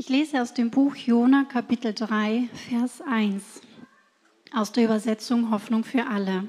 Ich 0.00 0.08
lese 0.08 0.40
aus 0.40 0.54
dem 0.54 0.70
Buch 0.70 0.94
Jona 0.94 1.42
Kapitel 1.42 1.92
3, 1.92 2.48
Vers 2.70 3.02
1 3.02 3.60
aus 4.54 4.70
der 4.70 4.84
Übersetzung 4.84 5.50
Hoffnung 5.50 5.82
für 5.82 6.06
alle. 6.06 6.46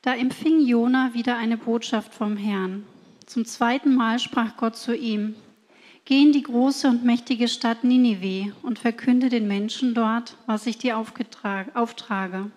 Da 0.00 0.14
empfing 0.14 0.60
Jona 0.60 1.12
wieder 1.12 1.36
eine 1.36 1.58
Botschaft 1.58 2.14
vom 2.14 2.38
Herrn. 2.38 2.86
Zum 3.26 3.44
zweiten 3.44 3.94
Mal 3.94 4.18
sprach 4.18 4.56
Gott 4.56 4.74
zu 4.74 4.96
ihm: 4.96 5.34
Geh 6.06 6.22
in 6.22 6.32
die 6.32 6.42
große 6.42 6.88
und 6.88 7.04
mächtige 7.04 7.46
Stadt 7.46 7.84
Ninive 7.84 8.54
und 8.62 8.78
verkünde 8.78 9.28
den 9.28 9.46
Menschen 9.46 9.92
dort, 9.92 10.38
was 10.46 10.66
ich 10.66 10.78
dir 10.78 10.96
auftrage. 10.96 12.50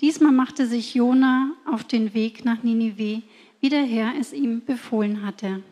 Diesmal 0.00 0.32
machte 0.32 0.66
sich 0.66 0.94
Jona 0.94 1.50
auf 1.70 1.84
den 1.84 2.14
Weg 2.14 2.46
nach 2.46 2.62
Ninive, 2.62 3.20
wie 3.60 3.68
der 3.68 3.84
Herr 3.84 4.14
es 4.18 4.32
ihm 4.32 4.64
befohlen 4.64 5.26
hatte. 5.26 5.62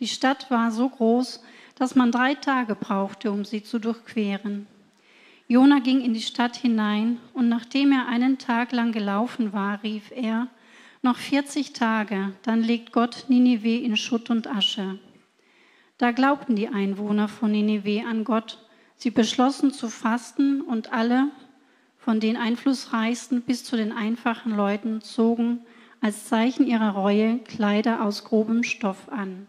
Die 0.00 0.06
Stadt 0.06 0.50
war 0.50 0.70
so 0.70 0.90
groß, 0.90 1.36
dass 1.36 1.50
man 1.96 2.12
drei 2.12 2.34
Tage 2.34 2.76
brauchte, 2.76 3.32
um 3.32 3.44
sie 3.44 3.64
zu 3.64 3.80
durchqueren. 3.80 4.68
Jona 5.48 5.80
ging 5.80 6.00
in 6.00 6.14
die 6.14 6.22
Stadt 6.22 6.56
hinein 6.56 7.18
und 7.34 7.48
nachdem 7.48 7.90
er 7.90 8.06
einen 8.06 8.38
Tag 8.38 8.70
lang 8.70 8.92
gelaufen 8.92 9.52
war, 9.52 9.82
rief 9.82 10.12
er, 10.14 10.46
noch 11.02 11.16
40 11.16 11.72
Tage, 11.72 12.32
dann 12.42 12.62
legt 12.62 12.92
Gott 12.92 13.24
Ninive 13.26 13.82
in 13.82 13.96
Schutt 13.96 14.30
und 14.30 14.46
Asche. 14.46 15.00
Da 15.98 16.12
glaubten 16.12 16.54
die 16.54 16.68
Einwohner 16.68 17.26
von 17.26 17.50
Ninive 17.50 18.06
an 18.06 18.22
Gott. 18.22 18.58
Sie 18.94 19.10
beschlossen 19.10 19.72
zu 19.72 19.88
fasten 19.88 20.60
und 20.60 20.92
alle, 20.92 21.30
von 21.98 22.20
den 22.20 22.36
Einflussreichsten 22.36 23.42
bis 23.42 23.64
zu 23.64 23.76
den 23.76 23.90
einfachen 23.90 24.56
Leuten, 24.56 25.00
zogen 25.00 25.66
als 26.00 26.26
Zeichen 26.26 26.64
ihrer 26.66 26.90
Reue 26.90 27.38
Kleider 27.40 28.04
aus 28.04 28.22
grobem 28.22 28.62
Stoff 28.62 29.08
an. 29.10 29.48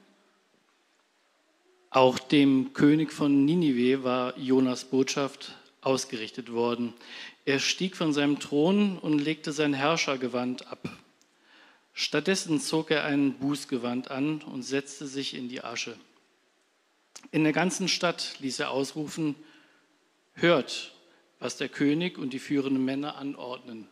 Auch 1.94 2.18
dem 2.18 2.74
König 2.74 3.14
von 3.14 3.46
Ninive 3.46 4.04
war 4.04 4.36
Jonas 4.36 4.84
Botschaft 4.84 5.54
ausgerichtet 5.82 6.52
worden. 6.52 6.96
Er 7.46 7.60
stieg 7.60 7.96
von 7.96 8.14
seinem 8.14 8.40
Thron 8.40 8.98
und 8.98 9.20
legte 9.20 9.52
sein 9.52 9.76
Herrschergewand 9.76 10.72
ab. 10.72 10.90
Stattdessen 11.94 12.60
zog 12.60 12.90
er 12.90 13.04
ein 13.04 13.34
Bußgewand 13.34 14.10
an 14.10 14.42
und 14.42 14.64
setzte 14.64 15.06
sich 15.06 15.36
in 15.36 15.50
die 15.50 15.64
Asche. 15.64 15.96
In 17.30 17.44
der 17.44 17.54
ganzen 17.54 17.88
Stadt 17.88 18.38
ließ 18.40 18.60
er 18.62 18.72
ausrufen, 18.72 19.36
hört, 20.34 20.96
was 21.38 21.58
der 21.58 21.70
König 21.70 22.18
und 22.18 22.34
die 22.34 22.40
führenden 22.40 22.84
Männer 22.84 23.18
anordnen. 23.18 23.88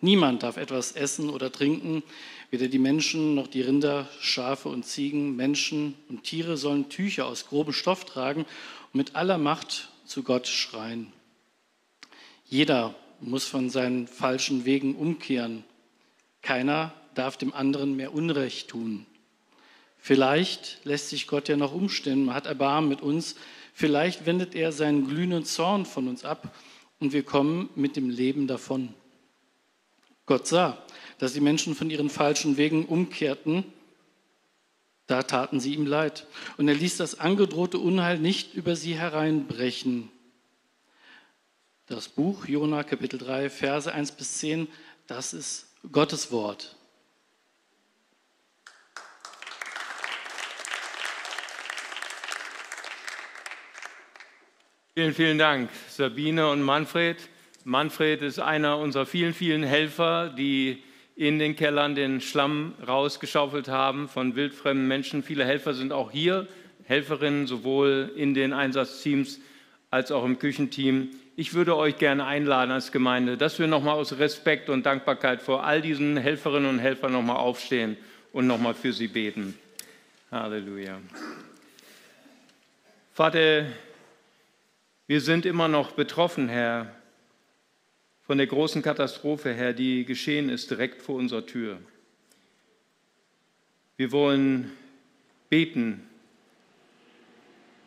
Niemand 0.00 0.44
darf 0.44 0.58
etwas 0.58 0.92
essen 0.92 1.28
oder 1.28 1.50
trinken, 1.50 2.04
weder 2.52 2.68
die 2.68 2.78
Menschen 2.78 3.34
noch 3.34 3.46
die 3.46 3.62
Rinder, 3.62 4.06
Schafe 4.20 4.68
und 4.68 4.84
Ziegen, 4.84 5.34
Menschen 5.36 5.94
und 6.10 6.22
Tiere 6.22 6.58
sollen 6.58 6.90
Tücher 6.90 7.26
aus 7.26 7.46
grobem 7.46 7.72
Stoff 7.72 8.04
tragen 8.04 8.42
und 8.42 8.94
mit 8.94 9.16
aller 9.16 9.38
Macht 9.38 9.88
zu 10.04 10.22
Gott 10.22 10.46
schreien. 10.46 11.10
Jeder 12.44 12.94
muss 13.20 13.46
von 13.46 13.70
seinen 13.70 14.06
falschen 14.06 14.66
Wegen 14.66 14.96
umkehren. 14.96 15.64
Keiner 16.42 16.92
darf 17.14 17.38
dem 17.38 17.54
anderen 17.54 17.96
mehr 17.96 18.12
Unrecht 18.12 18.68
tun. 18.68 19.06
Vielleicht 19.96 20.80
lässt 20.84 21.08
sich 21.08 21.26
Gott 21.26 21.48
ja 21.48 21.56
noch 21.56 21.72
umstimmen, 21.72 22.34
hat 22.34 22.44
Erbarmen 22.44 22.90
mit 22.90 23.00
uns. 23.00 23.34
Vielleicht 23.72 24.26
wendet 24.26 24.54
er 24.54 24.72
seinen 24.72 25.06
glühenden 25.08 25.46
Zorn 25.46 25.86
von 25.86 26.06
uns 26.06 26.22
ab 26.22 26.54
und 27.00 27.14
wir 27.14 27.22
kommen 27.22 27.70
mit 27.76 27.96
dem 27.96 28.10
Leben 28.10 28.46
davon. 28.46 28.92
Gott 30.26 30.46
sah, 30.46 30.82
dass 31.18 31.32
die 31.32 31.40
Menschen 31.40 31.74
von 31.74 31.90
ihren 31.90 32.10
falschen 32.10 32.56
Wegen 32.56 32.86
umkehrten. 32.86 33.64
Da 35.06 35.22
taten 35.22 35.60
sie 35.60 35.74
ihm 35.74 35.86
leid. 35.86 36.26
Und 36.56 36.68
er 36.68 36.74
ließ 36.74 36.96
das 36.96 37.18
angedrohte 37.18 37.78
Unheil 37.78 38.18
nicht 38.18 38.54
über 38.54 38.76
sie 38.76 38.94
hereinbrechen. 38.94 40.10
Das 41.86 42.08
Buch 42.08 42.46
Jona 42.46 42.84
Kapitel 42.84 43.18
3, 43.18 43.50
Verse 43.50 43.92
1 43.92 44.12
bis 44.12 44.38
10, 44.38 44.68
das 45.06 45.34
ist 45.34 45.74
Gottes 45.90 46.30
Wort. 46.30 46.76
Vielen, 54.94 55.14
vielen 55.14 55.38
Dank, 55.38 55.70
Sabine 55.88 56.50
und 56.50 56.62
Manfred. 56.62 57.16
Manfred 57.64 58.22
ist 58.22 58.38
einer 58.38 58.78
unserer 58.78 59.06
vielen, 59.06 59.34
vielen 59.34 59.62
Helfer, 59.62 60.30
die 60.36 60.82
in 61.14 61.38
den 61.38 61.54
Kellern 61.54 61.94
den 61.94 62.20
Schlamm 62.20 62.74
rausgeschaufelt 62.86 63.68
haben 63.68 64.08
von 64.08 64.34
wildfremden 64.34 64.88
Menschen. 64.88 65.22
Viele 65.22 65.44
Helfer 65.44 65.74
sind 65.74 65.92
auch 65.92 66.10
hier, 66.10 66.48
Helferinnen 66.84 67.46
sowohl 67.46 68.10
in 68.16 68.34
den 68.34 68.52
Einsatzteams 68.52 69.40
als 69.90 70.10
auch 70.10 70.24
im 70.24 70.38
Küchenteam. 70.38 71.10
Ich 71.36 71.54
würde 71.54 71.76
euch 71.76 71.98
gerne 71.98 72.24
einladen 72.24 72.70
als 72.72 72.92
Gemeinde, 72.92 73.36
dass 73.36 73.58
wir 73.58 73.66
nochmal 73.66 73.94
aus 73.94 74.18
Respekt 74.18 74.68
und 74.68 74.84
Dankbarkeit 74.84 75.40
vor 75.40 75.64
all 75.64 75.80
diesen 75.80 76.16
Helferinnen 76.16 76.68
und 76.68 76.78
Helfern 76.78 77.12
nochmal 77.12 77.36
aufstehen 77.36 77.96
und 78.32 78.46
nochmal 78.46 78.74
für 78.74 78.92
sie 78.92 79.08
beten. 79.08 79.56
Halleluja. 80.30 80.98
Vater, 83.12 83.66
wir 85.06 85.20
sind 85.20 85.44
immer 85.44 85.68
noch 85.68 85.92
betroffen, 85.92 86.48
Herr, 86.48 86.94
von 88.32 88.38
der 88.38 88.46
großen 88.46 88.80
Katastrophe 88.80 89.52
her, 89.52 89.74
die 89.74 90.06
geschehen 90.06 90.48
ist 90.48 90.70
direkt 90.70 91.02
vor 91.02 91.16
unserer 91.16 91.44
Tür. 91.44 91.76
Wir 93.98 94.10
wollen 94.10 94.72
beten 95.50 96.02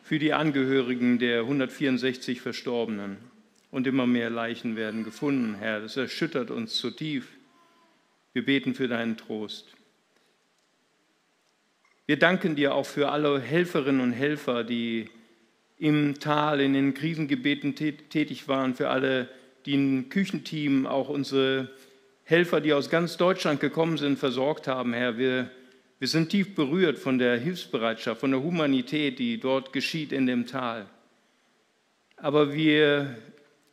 für 0.04 0.20
die 0.20 0.32
Angehörigen 0.32 1.18
der 1.18 1.40
164 1.40 2.40
Verstorbenen. 2.40 3.16
Und 3.72 3.88
immer 3.88 4.06
mehr 4.06 4.30
Leichen 4.30 4.76
werden 4.76 5.02
gefunden, 5.02 5.56
Herr. 5.56 5.80
Das 5.80 5.96
erschüttert 5.96 6.52
uns 6.52 6.76
zutiefst. 6.76 7.28
Wir 8.32 8.44
beten 8.44 8.76
für 8.76 8.86
deinen 8.86 9.16
Trost. 9.16 9.74
Wir 12.06 12.20
danken 12.20 12.54
dir 12.54 12.72
auch 12.76 12.86
für 12.86 13.08
alle 13.08 13.40
Helferinnen 13.40 14.00
und 14.00 14.12
Helfer, 14.12 14.62
die 14.62 15.10
im 15.76 16.20
Tal, 16.20 16.60
in 16.60 16.72
den 16.72 16.94
Krisengebeten 16.94 17.74
tätig 17.74 18.46
waren, 18.46 18.76
für 18.76 18.90
alle 18.90 19.28
die 19.66 19.74
ein 19.74 20.08
Küchenteam, 20.08 20.86
auch 20.86 21.08
unsere 21.08 21.68
Helfer, 22.24 22.60
die 22.60 22.72
aus 22.72 22.88
ganz 22.88 23.16
Deutschland 23.16 23.60
gekommen 23.60 23.98
sind, 23.98 24.18
versorgt 24.18 24.68
haben, 24.68 24.92
Herr. 24.92 25.18
Wir, 25.18 25.50
wir 25.98 26.08
sind 26.08 26.30
tief 26.30 26.54
berührt 26.54 26.98
von 26.98 27.18
der 27.18 27.38
Hilfsbereitschaft, 27.38 28.20
von 28.20 28.30
der 28.30 28.42
Humanität, 28.42 29.18
die 29.18 29.38
dort 29.38 29.72
geschieht 29.72 30.12
in 30.12 30.26
dem 30.26 30.46
Tal. 30.46 30.86
Aber 32.16 32.54
wir 32.54 33.16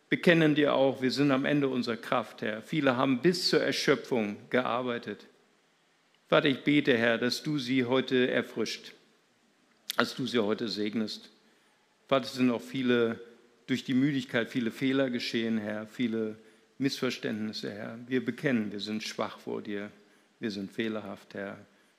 bekennen 0.09 0.53
dir 0.53 0.73
auch, 0.75 1.01
wir 1.01 1.11
sind 1.11 1.31
am 1.31 1.45
Ende 1.45 1.67
unserer 1.67 1.97
Kraft, 1.97 2.41
Herr. 2.41 2.61
Viele 2.61 2.97
haben 2.97 3.21
bis 3.21 3.49
zur 3.49 3.61
Erschöpfung 3.61 4.37
gearbeitet. 4.49 5.27
Vater, 6.27 6.47
ich 6.49 6.63
bete, 6.63 6.97
Herr, 6.97 7.17
dass 7.17 7.43
du 7.43 7.57
sie 7.57 7.85
heute 7.85 8.29
erfrischt, 8.29 8.93
dass 9.97 10.15
du 10.15 10.27
sie 10.27 10.39
heute 10.39 10.67
segnest. 10.67 11.29
Vater, 12.07 12.25
es 12.25 12.33
sind 12.33 12.51
auch 12.51 12.61
viele 12.61 13.19
durch 13.67 13.83
die 13.83 13.93
Müdigkeit 13.93 14.49
viele 14.49 14.71
Fehler 14.71 15.09
geschehen, 15.09 15.57
Herr, 15.57 15.87
viele 15.87 16.37
Missverständnisse, 16.77 17.71
Herr. 17.71 17.97
Wir 18.07 18.23
bekennen, 18.23 18.71
wir 18.71 18.79
sind 18.79 19.03
schwach 19.03 19.39
vor 19.39 19.61
dir, 19.61 19.91
wir 20.39 20.51
sind 20.51 20.71
fehlerhaft, 20.71 21.33
Herr. 21.33 21.57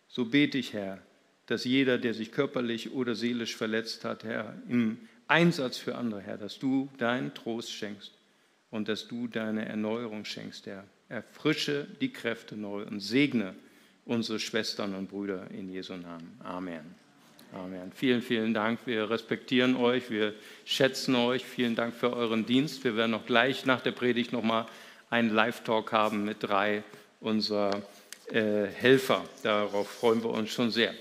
So 0.08 0.26
bete 0.26 0.58
ich, 0.58 0.72
Herr, 0.72 1.00
dass 1.46 1.64
jeder, 1.64 1.98
der 1.98 2.14
sich 2.14 2.32
körperlich 2.32 2.92
oder 2.92 3.14
seelisch 3.14 3.56
verletzt 3.56 4.04
hat, 4.04 4.24
Herr, 4.24 4.54
im 4.68 4.98
Einsatz 5.26 5.78
für 5.78 5.94
andere, 5.94 6.20
Herr, 6.20 6.38
dass 6.38 6.58
du 6.58 6.90
deinen 6.98 7.34
Trost 7.34 7.72
schenkst 7.72 8.12
und 8.70 8.88
dass 8.88 9.08
du 9.08 9.28
deine 9.28 9.66
Erneuerung 9.66 10.24
schenkst, 10.24 10.66
Herr. 10.66 10.84
Erfrische 11.08 11.86
die 12.00 12.12
Kräfte 12.12 12.56
neu 12.56 12.84
und 12.84 13.00
segne 13.00 13.54
unsere 14.04 14.38
Schwestern 14.38 14.94
und 14.94 15.08
Brüder 15.08 15.50
in 15.50 15.70
Jesu 15.70 15.94
Namen. 15.96 16.38
Amen. 16.42 17.03
Amen. 17.54 17.92
Vielen, 17.94 18.20
vielen 18.20 18.52
Dank. 18.52 18.80
Wir 18.84 19.08
respektieren 19.08 19.76
euch, 19.76 20.10
wir 20.10 20.34
schätzen 20.64 21.14
euch. 21.14 21.44
Vielen 21.44 21.76
Dank 21.76 21.94
für 21.94 22.12
euren 22.12 22.46
Dienst. 22.46 22.82
Wir 22.82 22.96
werden 22.96 23.12
noch 23.12 23.26
gleich 23.26 23.64
nach 23.64 23.80
der 23.80 23.92
Predigt 23.92 24.32
nochmal 24.32 24.66
einen 25.08 25.32
Live-Talk 25.32 25.92
haben 25.92 26.24
mit 26.24 26.38
drei 26.42 26.82
unserer 27.20 27.82
äh, 28.32 28.64
Helfer. 28.66 29.24
Darauf 29.44 29.88
freuen 29.88 30.24
wir 30.24 30.30
uns 30.30 30.50
schon 30.50 30.72
sehr. 30.72 30.94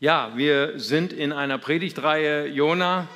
Ja, 0.00 0.32
wir 0.36 0.78
sind 0.78 1.14
in 1.14 1.32
einer 1.32 1.56
Predigtreihe 1.56 2.46
Jona, 2.48 3.08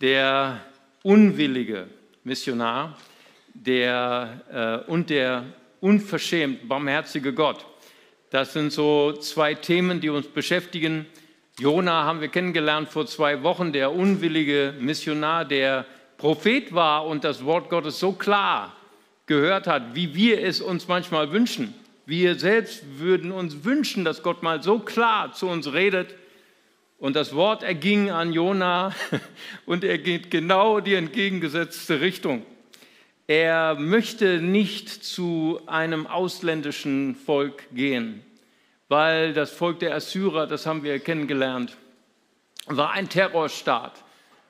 der 0.00 0.60
unwillige 1.02 1.88
Missionar 2.22 2.96
der, 3.52 4.84
äh, 4.86 4.90
und 4.90 5.10
der 5.10 5.44
unverschämt 5.80 6.68
barmherzige 6.68 7.32
Gott. 7.32 7.66
Das 8.30 8.52
sind 8.52 8.72
so 8.72 9.12
zwei 9.14 9.54
Themen, 9.54 10.00
die 10.00 10.10
uns 10.10 10.28
beschäftigen. 10.28 11.06
Jona 11.60 12.02
haben 12.02 12.20
wir 12.20 12.28
kennengelernt 12.28 12.88
vor 12.88 13.06
zwei 13.06 13.44
Wochen, 13.44 13.72
der 13.72 13.92
unwillige 13.92 14.74
Missionar, 14.80 15.44
der 15.44 15.86
Prophet 16.16 16.74
war 16.74 17.06
und 17.06 17.22
das 17.22 17.44
Wort 17.44 17.70
Gottes 17.70 18.00
so 18.00 18.10
klar 18.10 18.74
gehört 19.26 19.68
hat, 19.68 19.94
wie 19.94 20.16
wir 20.16 20.42
es 20.42 20.60
uns 20.60 20.88
manchmal 20.88 21.30
wünschen. 21.30 21.72
Wir 22.06 22.34
selbst 22.34 22.98
würden 22.98 23.30
uns 23.30 23.64
wünschen, 23.64 24.04
dass 24.04 24.24
Gott 24.24 24.42
mal 24.42 24.64
so 24.64 24.80
klar 24.80 25.32
zu 25.32 25.46
uns 25.46 25.72
redet. 25.72 26.16
Und 26.98 27.14
das 27.14 27.36
Wort 27.36 27.62
erging 27.62 28.10
an 28.10 28.32
Jona 28.32 28.92
und 29.64 29.84
er 29.84 29.98
geht 29.98 30.32
genau 30.32 30.80
die 30.80 30.94
entgegengesetzte 30.94 32.00
Richtung. 32.00 32.44
Er 33.28 33.76
möchte 33.76 34.40
nicht 34.40 34.88
zu 34.88 35.60
einem 35.66 36.08
ausländischen 36.08 37.14
Volk 37.14 37.62
gehen, 37.72 38.22
weil 38.94 39.32
das 39.32 39.50
Volk 39.50 39.80
der 39.80 39.96
Assyrer, 39.96 40.46
das 40.46 40.66
haben 40.66 40.84
wir 40.84 41.00
kennengelernt, 41.00 41.76
war 42.66 42.92
ein 42.92 43.08
Terrorstaat 43.08 44.04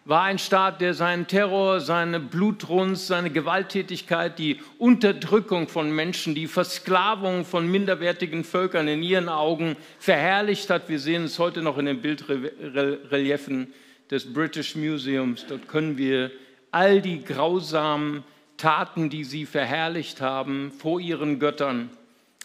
war 0.05 0.25
ein 0.25 0.38
Staat, 0.38 0.82
der 0.82 0.93
seinen 0.93 1.26
Terror, 1.26 1.81
seine 1.81 2.20
Blutrunst, 2.20 3.06
seine 3.06 3.31
Gewalttätigkeit, 3.31 4.38
die 4.38 4.61
Unterdrückung 4.76 5.67
von 5.67 5.91
Menschen, 5.91 6.35
die 6.35 6.46
Versklavung 6.46 7.46
von 7.46 7.70
minderwertigen 7.70 8.44
Völkern 8.44 8.87
in 8.87 9.02
ihren 9.02 9.31
Augen 9.31 9.76
verherrlicht 9.99 10.69
hat. 10.69 10.90
Wir 10.90 10.99
sehen 10.99 11.25
es 11.25 11.38
heute 11.38 11.62
noch 11.62 11.79
in 11.79 11.87
den 11.87 12.02
Bildreliefen 12.02 13.73
des 14.11 14.31
British 14.31 14.76
Museums. 14.76 15.47
Dort 15.47 15.69
können 15.69 15.97
wir 15.97 16.31
all 16.70 17.00
die 17.00 17.25
grausamen 17.25 18.25
Taten, 18.58 19.08
die 19.08 19.25
sie 19.25 19.47
verherrlicht 19.47 20.20
haben, 20.20 20.70
vor 20.70 21.00
ihren 21.00 21.38
Göttern. 21.38 21.88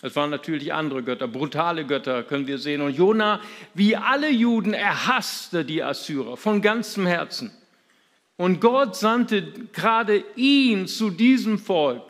Es 0.02 0.16
waren 0.16 0.30
natürlich 0.30 0.74
andere 0.74 1.04
Götter, 1.04 1.28
brutale 1.28 1.86
Götter 1.86 2.24
können 2.24 2.48
wir 2.48 2.58
sehen. 2.58 2.82
Und 2.82 2.96
Jona, 2.96 3.42
wie 3.74 3.96
alle 3.96 4.30
Juden, 4.30 4.74
er 4.74 5.08
hasste 5.08 5.66
die 5.66 5.84
Assyrer 5.84 6.38
von 6.38 6.62
ganzem 6.62 7.06
Herzen. 7.06 7.52
Und 8.38 8.62
Gott 8.62 8.96
sandte 8.96 9.44
gerade 9.74 10.24
ihn 10.38 10.88
zu 10.88 11.10
diesem 11.10 11.60
Volk, 11.60 12.04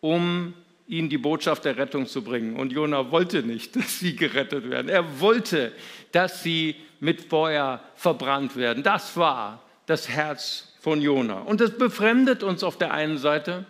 um 0.00 0.54
ihnen 0.86 1.08
die 1.08 1.18
Botschaft 1.18 1.64
der 1.64 1.76
Rettung 1.76 2.06
zu 2.06 2.22
bringen. 2.22 2.54
Und 2.54 2.72
Jona 2.72 3.10
wollte 3.10 3.42
nicht, 3.42 3.74
dass 3.76 3.98
sie 3.98 4.14
gerettet 4.14 4.70
werden. 4.70 4.88
Er 4.88 5.20
wollte, 5.20 5.72
dass 6.12 6.44
sie 6.44 6.76
mit 7.00 7.22
Feuer 7.22 7.80
verbrannt 7.96 8.54
werden. 8.56 8.84
Das 8.84 9.16
war 9.16 9.62
das 9.86 10.08
Herz 10.08 10.72
von 10.80 11.02
Jona. 11.02 11.40
Und 11.40 11.60
das 11.60 11.76
befremdet 11.76 12.44
uns 12.44 12.62
auf 12.62 12.78
der 12.78 12.92
einen 12.92 13.18
Seite, 13.18 13.66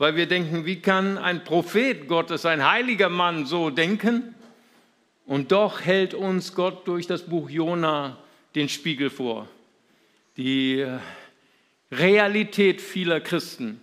weil 0.00 0.16
wir 0.16 0.24
denken, 0.24 0.64
wie 0.64 0.80
kann 0.80 1.18
ein 1.18 1.44
Prophet 1.44 2.08
Gottes, 2.08 2.46
ein 2.46 2.66
heiliger 2.66 3.10
Mann 3.10 3.44
so 3.44 3.68
denken? 3.68 4.34
Und 5.26 5.52
doch 5.52 5.82
hält 5.82 6.14
uns 6.14 6.54
Gott 6.54 6.88
durch 6.88 7.06
das 7.06 7.24
Buch 7.24 7.50
Jona 7.50 8.16
den 8.54 8.70
Spiegel 8.70 9.10
vor. 9.10 9.46
Die 10.38 10.86
Realität 11.92 12.80
vieler 12.80 13.20
Christen 13.20 13.78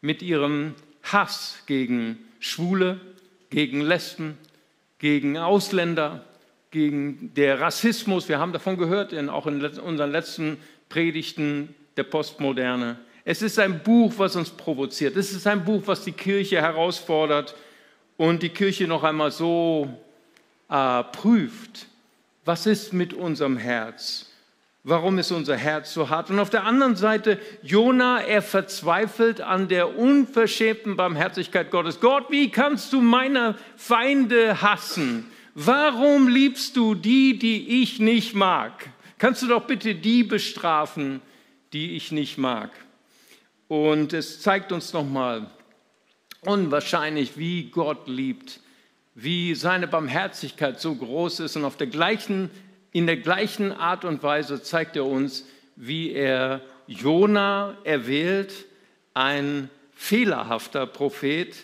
mit 0.00 0.20
ihrem 0.20 0.74
Hass 1.04 1.62
gegen 1.66 2.18
Schwule, 2.40 3.00
gegen 3.48 3.82
Lesben, 3.82 4.38
gegen 4.98 5.38
Ausländer, 5.38 6.24
gegen 6.72 7.34
der 7.34 7.60
Rassismus. 7.60 8.28
Wir 8.28 8.40
haben 8.40 8.52
davon 8.52 8.78
gehört, 8.78 9.12
in, 9.12 9.28
auch 9.28 9.46
in 9.46 9.64
unseren 9.64 10.10
letzten 10.10 10.56
Predigten 10.88 11.72
der 11.96 12.02
Postmoderne. 12.02 12.98
Es 13.24 13.42
ist 13.42 13.58
ein 13.58 13.82
Buch, 13.82 14.12
was 14.16 14.34
uns 14.36 14.50
provoziert. 14.50 15.16
Es 15.16 15.32
ist 15.32 15.46
ein 15.46 15.64
Buch, 15.64 15.82
was 15.86 16.04
die 16.04 16.12
Kirche 16.12 16.60
herausfordert 16.60 17.54
und 18.16 18.42
die 18.42 18.48
Kirche 18.48 18.88
noch 18.88 19.04
einmal 19.04 19.30
so 19.30 19.88
äh, 20.68 21.04
prüft. 21.04 21.86
Was 22.44 22.66
ist 22.66 22.92
mit 22.92 23.14
unserem 23.14 23.56
Herz? 23.56 24.28
Warum 24.84 25.18
ist 25.18 25.30
unser 25.30 25.56
Herz 25.56 25.94
so 25.94 26.10
hart? 26.10 26.30
Und 26.30 26.40
auf 26.40 26.50
der 26.50 26.64
anderen 26.64 26.96
Seite, 26.96 27.38
Jona, 27.62 28.20
er 28.20 28.42
verzweifelt 28.42 29.40
an 29.40 29.68
der 29.68 29.96
unverschämten 29.96 30.96
Barmherzigkeit 30.96 31.70
Gottes. 31.70 32.00
Gott, 32.00 32.26
wie 32.30 32.50
kannst 32.50 32.92
du 32.92 33.00
meine 33.00 33.54
Feinde 33.76 34.60
hassen? 34.60 35.30
Warum 35.54 36.26
liebst 36.26 36.76
du 36.76 36.96
die, 36.96 37.38
die 37.38 37.82
ich 37.82 38.00
nicht 38.00 38.34
mag? 38.34 38.72
Kannst 39.18 39.42
du 39.42 39.46
doch 39.46 39.68
bitte 39.68 39.94
die 39.94 40.24
bestrafen, 40.24 41.20
die 41.72 41.94
ich 41.94 42.10
nicht 42.10 42.36
mag? 42.36 42.70
Und 43.72 44.12
es 44.12 44.42
zeigt 44.42 44.70
uns 44.70 44.92
nochmal 44.92 45.46
unwahrscheinlich, 46.42 47.38
wie 47.38 47.70
Gott 47.70 48.06
liebt, 48.06 48.60
wie 49.14 49.54
seine 49.54 49.88
Barmherzigkeit 49.88 50.78
so 50.78 50.94
groß 50.94 51.40
ist. 51.40 51.56
Und 51.56 51.64
auf 51.64 51.78
der 51.78 51.86
gleichen, 51.86 52.50
in 52.90 53.06
der 53.06 53.16
gleichen 53.16 53.72
Art 53.72 54.04
und 54.04 54.22
Weise 54.22 54.62
zeigt 54.62 54.96
er 54.96 55.06
uns, 55.06 55.46
wie 55.74 56.12
er 56.12 56.60
Jona 56.86 57.78
erwählt, 57.84 58.52
ein 59.14 59.70
fehlerhafter 59.94 60.84
Prophet, 60.86 61.56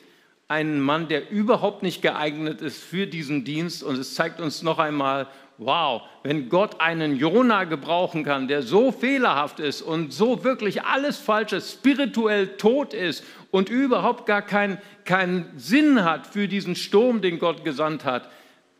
ein 0.48 0.80
Mann, 0.80 1.08
der 1.08 1.30
überhaupt 1.30 1.82
nicht 1.82 2.00
geeignet 2.00 2.62
ist 2.62 2.82
für 2.82 3.06
diesen 3.06 3.44
Dienst. 3.44 3.82
Und 3.82 3.98
es 3.98 4.14
zeigt 4.14 4.40
uns 4.40 4.62
noch 4.62 4.78
einmal, 4.78 5.26
wow, 5.58 6.02
wenn 6.22 6.48
Gott 6.48 6.80
einen 6.80 7.16
Jona 7.16 7.64
gebrauchen 7.64 8.24
kann, 8.24 8.48
der 8.48 8.62
so 8.62 8.92
fehlerhaft 8.92 9.58
ist 9.60 9.82
und 9.82 10.12
so 10.12 10.44
wirklich 10.44 10.84
alles 10.84 11.18
falsch 11.18 11.52
ist, 11.52 11.72
spirituell 11.72 12.56
tot 12.56 12.94
ist 12.94 13.24
und 13.50 13.68
überhaupt 13.68 14.26
gar 14.26 14.42
keinen 14.42 14.78
kein 15.04 15.50
Sinn 15.56 16.04
hat 16.04 16.26
für 16.26 16.48
diesen 16.48 16.76
Sturm, 16.76 17.20
den 17.20 17.38
Gott 17.38 17.64
gesandt 17.64 18.04
hat, 18.04 18.30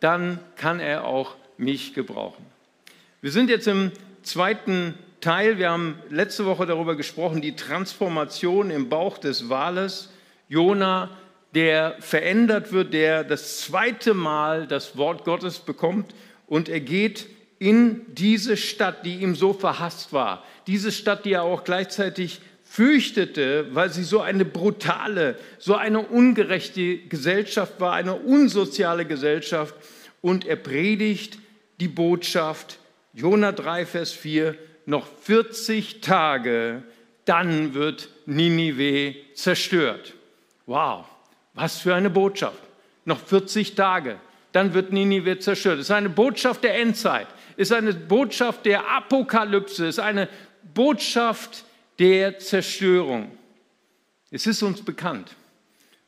dann 0.00 0.38
kann 0.56 0.78
er 0.78 1.04
auch 1.04 1.34
mich 1.56 1.94
gebrauchen. 1.94 2.46
Wir 3.20 3.32
sind 3.32 3.50
jetzt 3.50 3.66
im 3.66 3.90
zweiten 4.22 4.94
Teil. 5.20 5.58
Wir 5.58 5.70
haben 5.70 5.98
letzte 6.10 6.46
Woche 6.46 6.66
darüber 6.66 6.94
gesprochen, 6.94 7.40
die 7.40 7.56
Transformation 7.56 8.70
im 8.70 8.88
Bauch 8.88 9.19
des 9.19 9.48
Wales. 9.48 10.10
Jona, 10.48 11.10
der 11.54 11.96
verändert 11.98 12.72
wird, 12.72 12.92
der 12.92 13.25
das 13.25 13.60
zweite 13.62 14.14
Mal 14.14 14.69
das 14.69 14.96
Wort 14.96 15.25
Gottes 15.25 15.58
bekommt 15.58 16.14
und 16.48 16.68
er 16.68 16.80
geht 16.80 17.26
in 17.58 18.02
diese 18.14 18.56
Stadt, 18.56 19.04
die 19.04 19.16
ihm 19.16 19.34
so 19.34 19.52
verhasst 19.52 20.12
war. 20.12 20.44
Diese 20.66 20.92
Stadt, 20.92 21.24
die 21.24 21.32
er 21.32 21.42
auch 21.42 21.64
gleichzeitig 21.64 22.40
fürchtete, 22.64 23.74
weil 23.74 23.90
sie 23.90 24.04
so 24.04 24.20
eine 24.20 24.44
brutale, 24.44 25.38
so 25.58 25.74
eine 25.74 26.00
ungerechte 26.00 26.98
Gesellschaft 26.98 27.80
war, 27.80 27.94
eine 27.94 28.14
unsoziale 28.14 29.04
Gesellschaft. 29.06 29.74
Und 30.20 30.46
er 30.46 30.56
predigt 30.56 31.38
die 31.80 31.88
Botschaft, 31.88 32.78
Jona 33.14 33.52
3, 33.52 33.86
Vers 33.86 34.12
4, 34.12 34.54
noch 34.86 35.06
40 35.22 36.00
Tage, 36.00 36.82
dann 37.24 37.74
wird 37.74 38.08
Ninive 38.26 39.14
zerstört. 39.34 40.14
Wow, 40.66 41.06
was 41.54 41.78
für 41.78 41.94
eine 41.94 42.10
Botschaft. 42.10 42.62
Noch 43.04 43.20
40 43.20 43.74
Tage 43.74 44.18
dann 44.58 44.75
wird 44.75 44.93
Ninive 44.93 45.38
zerstört. 45.38 45.78
Es 45.78 45.87
ist 45.87 45.92
eine 45.92 46.09
Botschaft 46.09 46.64
der 46.64 46.80
Endzeit, 46.80 47.28
es 47.56 47.71
ist 47.71 47.76
eine 47.76 47.94
Botschaft 47.94 48.66
der 48.66 48.90
Apokalypse, 48.90 49.87
es 49.87 49.99
ist 49.99 50.04
eine 50.04 50.28
Botschaft 50.75 51.64
der 52.00 52.40
Zerstörung. 52.40 53.30
Es 54.32 54.49
ist 54.49 54.64
uns 54.64 54.82
bekannt, 54.82 55.37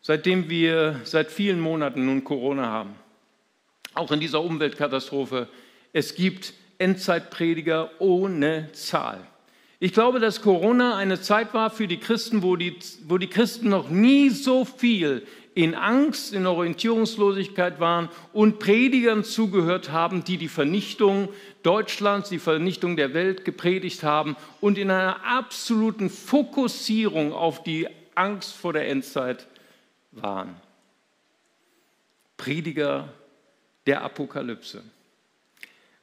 seitdem 0.02 0.50
wir 0.50 1.00
seit 1.04 1.30
vielen 1.30 1.60
Monaten 1.60 2.04
nun 2.04 2.24
Corona 2.24 2.66
haben, 2.66 2.96
auch 3.94 4.10
in 4.10 4.18
dieser 4.18 4.42
Umweltkatastrophe, 4.42 5.46
es 5.92 6.16
gibt 6.16 6.52
Endzeitprediger 6.78 7.92
ohne 8.00 8.72
Zahl. 8.72 9.20
Ich 9.78 9.92
glaube, 9.92 10.18
dass 10.18 10.42
Corona 10.42 10.96
eine 10.96 11.20
Zeit 11.20 11.54
war 11.54 11.70
für 11.70 11.86
die 11.86 11.98
Christen, 11.98 12.42
wo 12.42 12.56
die, 12.56 12.76
wo 13.06 13.16
die 13.16 13.28
Christen 13.28 13.68
noch 13.68 13.90
nie 13.90 14.28
so 14.28 14.64
viel 14.64 15.24
in 15.62 15.74
Angst, 15.74 16.32
in 16.32 16.46
Orientierungslosigkeit 16.46 17.80
waren 17.80 18.08
und 18.32 18.58
Predigern 18.58 19.24
zugehört 19.24 19.90
haben, 19.90 20.24
die 20.24 20.38
die 20.38 20.48
Vernichtung 20.48 21.28
Deutschlands, 21.62 22.30
die 22.30 22.38
Vernichtung 22.38 22.96
der 22.96 23.12
Welt 23.12 23.44
gepredigt 23.44 24.02
haben 24.02 24.36
und 24.60 24.78
in 24.78 24.90
einer 24.90 25.24
absoluten 25.24 26.08
Fokussierung 26.08 27.32
auf 27.32 27.62
die 27.62 27.88
Angst 28.14 28.54
vor 28.54 28.72
der 28.72 28.88
Endzeit 28.88 29.46
waren. 30.12 30.56
Prediger 32.36 33.12
der 33.86 34.02
Apokalypse. 34.02 34.82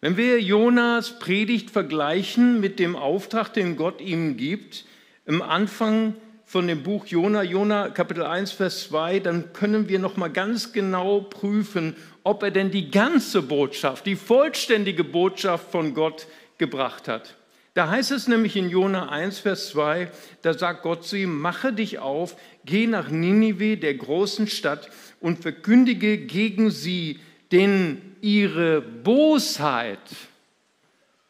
Wenn 0.01 0.17
wir 0.17 0.39
Jonas 0.39 1.17
Predigt 1.17 1.71
vergleichen 1.71 2.59
mit 2.59 2.77
dem 2.77 2.95
Auftrag, 2.95 3.53
den 3.53 3.75
Gott 3.75 4.01
ihm 4.01 4.37
gibt, 4.37 4.85
im 5.25 5.41
Anfang 5.41 6.15
von 6.47 6.65
dem 6.65 6.81
Buch 6.81 7.05
Jona, 7.05 7.43
Jona 7.43 7.89
Kapitel 7.89 8.23
1, 8.23 8.53
Vers 8.53 8.85
2, 8.85 9.19
dann 9.19 9.51
können 9.51 9.89
wir 9.89 9.99
noch 9.99 10.15
mal 10.15 10.29
ganz 10.29 10.71
genau 10.71 11.19
prüfen, 11.19 11.93
ob 12.23 12.41
er 12.41 12.51
denn 12.51 12.71
die 12.71 12.89
ganze 12.89 13.41
Botschaft, 13.41 14.05
die 14.05 14.15
vollständige 14.15 15.03
Botschaft 15.03 15.69
von 15.71 15.93
Gott 15.93 16.25
gebracht 16.57 17.09
hat. 17.09 17.35
Da 17.73 17.89
heißt 17.89 18.11
es 18.11 18.29
nämlich 18.29 18.55
in 18.55 18.69
Jona 18.69 19.09
1, 19.09 19.39
Vers 19.39 19.69
2, 19.71 20.09
da 20.41 20.53
sagt 20.53 20.83
Gott 20.83 21.03
zu 21.03 21.17
ihm, 21.17 21.37
mache 21.37 21.73
dich 21.73 21.99
auf, 21.99 22.37
geh 22.63 22.87
nach 22.87 23.09
Ninive, 23.09 23.75
der 23.75 23.95
großen 23.95 24.47
Stadt, 24.47 24.89
und 25.19 25.41
verkündige 25.41 26.17
gegen 26.17 26.71
sie, 26.71 27.19
denn 27.51 28.15
ihre 28.21 28.79
Bosheit, 28.81 29.99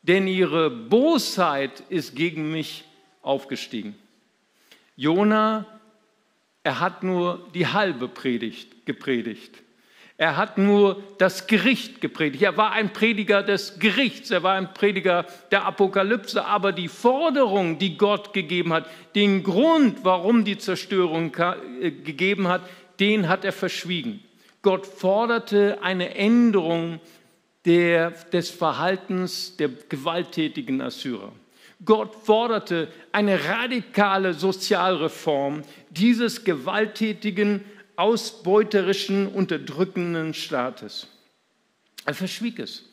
denn 0.03 0.27
ihre 0.27 0.69
Bosheit 0.69 1.81
ist 1.89 2.15
gegen 2.15 2.51
mich 2.51 2.83
aufgestiegen. 3.23 3.95
Jona, 4.97 5.65
er 6.63 6.79
hat 6.81 7.03
nur 7.03 7.47
die 7.53 7.67
halbe 7.67 8.09
Predigt 8.09 8.85
gepredigt. 8.85 9.63
Er 10.17 10.35
hat 10.35 10.57
nur 10.57 11.03
das 11.19 11.45
Gericht 11.45 12.01
gepredigt. 12.01 12.43
Er 12.43 12.57
war 12.57 12.71
ein 12.71 12.91
Prediger 12.91 13.43
des 13.43 13.77
Gerichts, 13.77 14.31
er 14.31 14.41
war 14.41 14.55
ein 14.55 14.73
Prediger 14.73 15.27
der 15.51 15.65
Apokalypse. 15.65 16.43
Aber 16.43 16.71
die 16.71 16.87
Forderung, 16.87 17.77
die 17.77 17.97
Gott 17.97 18.33
gegeben 18.33 18.73
hat, 18.73 18.89
den 19.13 19.43
Grund, 19.43 19.99
warum 20.03 20.43
die 20.43 20.57
Zerstörung 20.57 21.33
äh, 21.35 21.91
gegeben 21.91 22.47
hat, 22.47 22.63
den 22.99 23.29
hat 23.29 23.45
er 23.45 23.53
verschwiegen. 23.53 24.23
Gott 24.63 24.87
forderte 24.87 25.77
eine 25.83 26.15
Änderung 26.15 26.99
der, 27.65 28.09
des 28.09 28.49
Verhaltens 28.49 29.55
der 29.57 29.69
gewalttätigen 29.69 30.81
Assyrer. 30.81 31.31
Gott 31.85 32.15
forderte 32.15 32.91
eine 33.11 33.43
radikale 33.45 34.33
Sozialreform 34.33 35.61
dieses 35.89 36.43
gewalttätigen 36.43 37.63
ausbeuterischen, 37.95 39.27
unterdrückenden 39.27 40.33
Staates. 40.33 41.07
Er 42.05 42.13
verschwieg 42.13 42.59
es. 42.59 42.86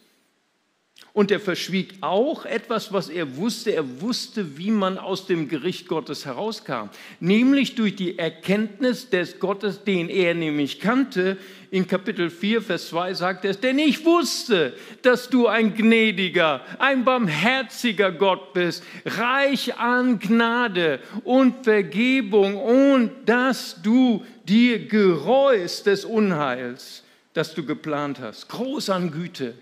Und 1.14 1.30
er 1.30 1.38
verschwieg 1.38 1.94
auch 2.00 2.44
etwas, 2.44 2.92
was 2.92 3.08
er 3.08 3.36
wusste. 3.36 3.70
Er 3.70 4.00
wusste, 4.00 4.58
wie 4.58 4.72
man 4.72 4.98
aus 4.98 5.28
dem 5.28 5.48
Gericht 5.48 5.86
Gottes 5.86 6.26
herauskam. 6.26 6.90
Nämlich 7.20 7.76
durch 7.76 7.94
die 7.94 8.18
Erkenntnis 8.18 9.10
des 9.10 9.38
Gottes, 9.38 9.84
den 9.84 10.08
er 10.08 10.34
nämlich 10.34 10.80
kannte. 10.80 11.36
In 11.70 11.86
Kapitel 11.86 12.30
4, 12.30 12.62
Vers 12.62 12.88
2 12.88 13.14
sagt 13.14 13.44
er 13.44 13.52
es, 13.52 13.60
denn 13.60 13.78
ich 13.78 14.04
wusste, 14.04 14.74
dass 15.02 15.30
du 15.30 15.46
ein 15.46 15.74
gnädiger, 15.74 16.62
ein 16.80 17.04
barmherziger 17.04 18.10
Gott 18.10 18.52
bist, 18.52 18.82
reich 19.04 19.78
an 19.78 20.18
Gnade 20.18 20.98
und 21.22 21.62
Vergebung 21.62 22.56
und 22.56 23.12
dass 23.24 23.80
du 23.80 24.24
dir 24.48 24.88
gereust 24.88 25.86
des 25.86 26.04
Unheils, 26.04 27.04
das 27.34 27.54
du 27.54 27.64
geplant 27.64 28.18
hast. 28.18 28.48
Groß 28.48 28.90
an 28.90 29.12
Güte 29.12 29.54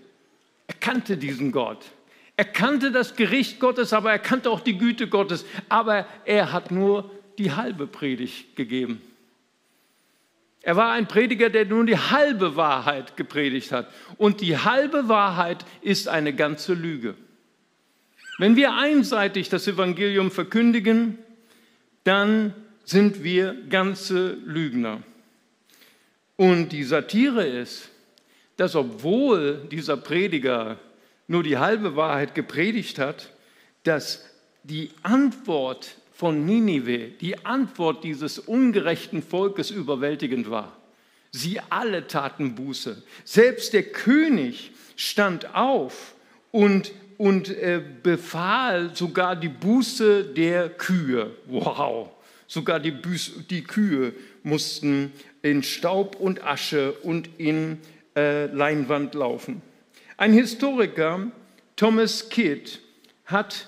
er 0.73 0.79
kannte 0.79 1.17
diesen 1.17 1.51
Gott. 1.51 1.85
Er 2.35 2.45
kannte 2.45 2.91
das 2.91 3.15
Gericht 3.15 3.59
Gottes, 3.59 3.93
aber 3.93 4.11
er 4.11 4.19
kannte 4.19 4.49
auch 4.49 4.59
die 4.59 4.77
Güte 4.77 5.07
Gottes. 5.07 5.45
Aber 5.69 6.07
er 6.25 6.51
hat 6.51 6.71
nur 6.71 7.11
die 7.37 7.51
halbe 7.51 7.87
Predigt 7.87 8.55
gegeben. 8.55 9.01
Er 10.61 10.75
war 10.75 10.93
ein 10.93 11.07
Prediger, 11.07 11.49
der 11.49 11.65
nur 11.65 11.85
die 11.85 11.97
halbe 11.97 12.55
Wahrheit 12.55 13.17
gepredigt 13.17 13.71
hat. 13.71 13.91
Und 14.17 14.41
die 14.41 14.57
halbe 14.57 15.09
Wahrheit 15.09 15.65
ist 15.81 16.07
eine 16.07 16.33
ganze 16.33 16.73
Lüge. 16.73 17.15
Wenn 18.39 18.55
wir 18.55 18.75
einseitig 18.75 19.49
das 19.49 19.67
Evangelium 19.67 20.31
verkündigen, 20.31 21.19
dann 22.03 22.53
sind 22.85 23.23
wir 23.23 23.55
ganze 23.69 24.33
Lügner. 24.45 25.03
Und 26.35 26.69
die 26.69 26.83
Satire 26.83 27.45
ist, 27.45 27.89
dass 28.57 28.75
obwohl 28.75 29.67
dieser 29.71 29.97
Prediger 29.97 30.77
nur 31.27 31.43
die 31.43 31.57
halbe 31.57 31.95
Wahrheit 31.95 32.35
gepredigt 32.35 32.99
hat, 32.99 33.31
dass 33.83 34.25
die 34.63 34.91
Antwort 35.01 35.97
von 36.11 36.45
Ninive, 36.45 37.09
die 37.19 37.45
Antwort 37.45 38.03
dieses 38.03 38.39
ungerechten 38.39 39.21
Volkes 39.21 39.71
überwältigend 39.71 40.49
war. 40.49 40.77
Sie 41.31 41.59
alle 41.69 42.07
taten 42.07 42.55
Buße. 42.55 43.01
Selbst 43.23 43.73
der 43.73 43.83
König 43.83 44.71
stand 44.95 45.55
auf 45.55 46.13
und, 46.51 46.91
und 47.17 47.49
äh, 47.49 47.81
befahl 48.03 48.95
sogar 48.95 49.35
die 49.35 49.49
Buße 49.49 50.23
der 50.25 50.69
Kühe. 50.69 51.31
Wow! 51.47 52.11
Sogar 52.45 52.79
die, 52.79 52.91
Buße, 52.91 53.45
die 53.49 53.63
Kühe 53.63 54.13
mussten 54.43 55.11
in 55.41 55.63
Staub 55.63 56.17
und 56.17 56.43
Asche 56.43 56.91
und 57.01 57.27
in 57.39 57.79
äh, 58.15 58.45
Leinwand 58.47 59.13
laufen. 59.15 59.61
Ein 60.17 60.33
Historiker, 60.33 61.31
Thomas 61.75 62.29
Kidd, 62.29 62.79
hat 63.25 63.67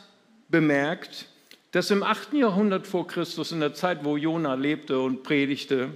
bemerkt, 0.50 1.28
dass 1.72 1.92
im 1.92 2.04
8. 2.04 2.34
Jahrhundert 2.34 2.88
vor 2.88 3.08
Christus, 3.08 3.52
in 3.52 3.60
der 3.60 3.74
Zeit, 3.74 4.06
wo 4.06 4.16
Jona 4.18 4.54
lebte 4.54 5.00
und 5.00 5.24
predigte, 5.24 5.90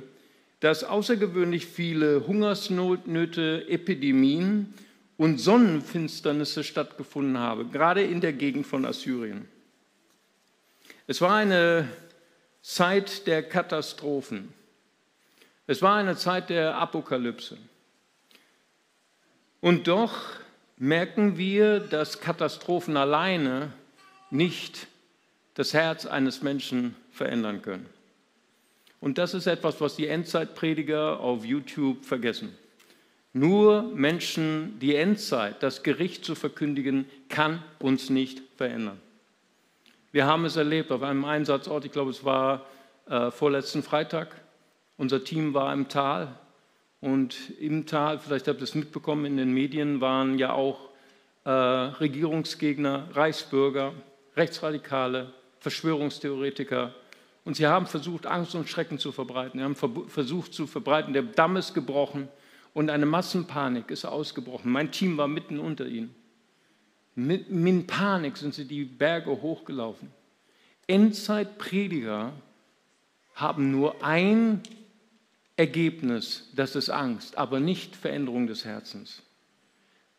dass 0.60 0.84
außergewöhnlich 0.84 1.66
viele 1.66 2.28
Hungersnöte, 2.28 3.66
Epidemien 3.70 4.74
und 5.18 5.38
Sonnenfinsternisse 5.40 6.64
stattgefunden 6.64 7.38
haben, 7.38 7.72
gerade 7.72 8.04
in 8.04 8.22
der 8.22 8.34
Gegend 8.34 8.68
von 8.68 8.86
Assyrien. 8.86 9.48
Es 11.08 11.22
war 11.22 11.36
eine 11.36 11.88
Zeit 12.62 13.26
der 13.26 13.44
Katastrophen. 13.44 14.54
Es 15.66 15.82
war 15.82 15.98
eine 15.98 16.16
Zeit 16.16 16.50
der 16.50 16.76
Apokalypse. 16.76 17.58
Und 19.62 19.88
doch 19.88 20.14
merken 20.78 21.38
wir, 21.38 21.80
dass 21.80 22.22
Katastrophen 22.22 22.96
alleine 22.96 23.74
nicht 24.32 24.88
das 25.56 25.74
Herz 25.74 26.06
eines 26.06 26.42
Menschen 26.42 26.96
verändern 27.12 27.62
können. 27.62 27.86
Und 29.02 29.18
das 29.18 29.34
ist 29.34 29.48
etwas, 29.48 29.82
was 29.82 29.96
die 29.96 30.08
Endzeitprediger 30.08 31.20
auf 31.20 31.46
YouTube 31.46 32.06
vergessen. 32.06 32.58
Nur 33.34 33.84
Menschen, 33.84 34.80
die 34.80 34.96
Endzeit, 34.96 35.62
das 35.62 35.84
Gericht 35.84 36.26
zu 36.26 36.36
verkündigen, 36.36 37.06
kann 37.30 37.64
uns 37.80 38.10
nicht 38.10 38.42
verändern. 38.58 39.00
Wir 40.12 40.26
haben 40.26 40.46
es 40.46 40.56
erlebt 40.56 40.92
auf 40.92 41.04
einem 41.04 41.26
Einsatzort, 41.26 41.86
ich 41.86 41.92
glaube, 41.92 42.10
es 42.10 42.26
war 42.26 42.66
äh, 43.08 43.30
vorletzten 43.30 43.84
Freitag. 43.84 44.36
Unser 44.98 45.24
Team 45.24 45.54
war 45.54 45.72
im 45.72 45.88
Tal 45.88 46.36
und 47.02 47.52
im 47.60 47.86
Tal, 47.86 48.20
vielleicht 48.20 48.48
habt 48.48 48.60
ihr 48.60 48.64
es 48.64 48.76
mitbekommen, 48.76 49.26
in 49.26 49.38
den 49.38 49.54
Medien 49.54 50.02
waren 50.02 50.38
ja 50.38 50.52
auch 50.54 50.90
äh, 51.46 51.50
Regierungsgegner, 51.50 53.08
Reichsbürger, 53.14 53.94
Rechtsradikale, 54.36 55.34
Verschwörungstheoretiker. 55.60 56.94
Und 57.46 57.56
sie 57.56 57.68
haben 57.68 57.88
versucht, 57.88 58.28
Angst 58.28 58.54
und 58.56 58.68
Schrecken 58.68 59.00
zu 59.00 59.12
verbreiten. 59.12 59.60
Sie 59.60 59.64
haben 59.64 59.76
versucht 59.76 60.54
zu 60.54 60.68
verbreiten, 60.68 61.14
der 61.14 61.24
Damm 61.24 61.56
ist 61.56 61.74
gebrochen 61.74 62.28
und 62.74 62.90
eine 62.90 63.06
Massenpanik 63.06 63.92
ist 63.92 64.06
ausgebrochen. 64.06 64.72
Mein 64.72 64.92
Team 64.92 65.18
war 65.18 65.28
mitten 65.28 65.60
unter 65.60 65.88
ihnen. 65.88 66.14
Mit, 67.16 67.50
in 67.50 67.88
Panik 67.88 68.38
sind 68.38 68.54
sie 68.54 68.66
die 68.66 68.84
Berge 68.86 69.32
hochgelaufen. 69.32 70.12
Endzeitprediger 70.88 72.34
haben 73.36 73.72
nur 73.72 74.04
ein 74.04 74.62
Ergebnis, 75.60 76.48
das 76.56 76.78
ist 76.78 76.90
Angst, 76.90 77.38
aber 77.38 77.60
nicht 77.60 77.94
Veränderung 77.94 78.48
des 78.48 78.64
Herzens. 78.64 79.22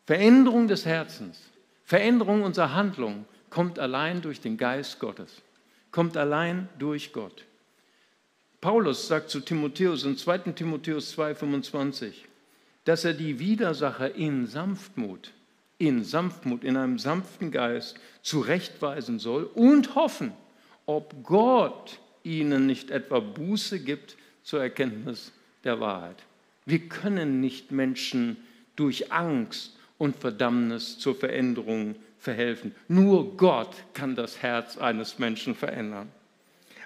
Veränderung 0.05 0.67
des 0.67 0.85
Herzens, 0.85 1.41
Veränderung 1.83 2.43
unserer 2.43 2.75
Handlung 2.75 3.25
kommt 3.49 3.79
allein 3.79 4.21
durch 4.21 4.39
den 4.39 4.55
Geist 4.55 4.99
Gottes, 4.99 5.41
kommt 5.89 6.15
allein 6.15 6.69
durch 6.77 7.11
Gott. 7.11 7.43
Paulus 8.61 9.07
sagt 9.07 9.31
zu 9.31 9.39
Timotheus 9.39 10.03
in 10.03 10.15
2. 10.15 10.53
Timotheus 10.53 11.17
2,25, 11.17 12.13
dass 12.85 13.03
er 13.03 13.15
die 13.15 13.39
Widersacher 13.39 14.13
in 14.13 14.45
Sanftmut, 14.45 15.31
in 15.79 16.03
Sanftmut, 16.03 16.63
in 16.63 16.77
einem 16.77 16.99
sanften 16.99 17.49
Geist 17.49 17.99
zurechtweisen 18.21 19.17
soll 19.17 19.45
und 19.55 19.95
hoffen, 19.95 20.33
ob 20.85 21.23
Gott 21.23 21.99
ihnen 22.21 22.67
nicht 22.67 22.91
etwa 22.91 23.19
Buße 23.19 23.79
gibt 23.79 24.17
zur 24.51 24.61
Erkenntnis 24.61 25.31
der 25.63 25.79
Wahrheit. 25.79 26.17
Wir 26.65 26.79
können 26.79 27.39
nicht 27.39 27.71
Menschen 27.71 28.35
durch 28.75 29.09
Angst 29.09 29.77
und 29.97 30.17
Verdammnis 30.17 30.99
zur 30.99 31.15
Veränderung 31.15 31.95
verhelfen. 32.19 32.75
Nur 32.89 33.37
Gott 33.37 33.73
kann 33.93 34.13
das 34.13 34.41
Herz 34.41 34.77
eines 34.77 35.19
Menschen 35.19 35.55
verändern. 35.55 36.11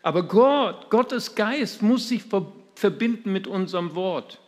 Aber 0.04 0.28
Gott, 0.28 0.92
Gottes 0.92 1.34
Geist 1.34 1.82
muss 1.82 2.08
sich 2.08 2.26
verbinden 2.76 3.34
mit 3.34 3.48
unserem 3.48 3.96
Wort, 3.96 4.40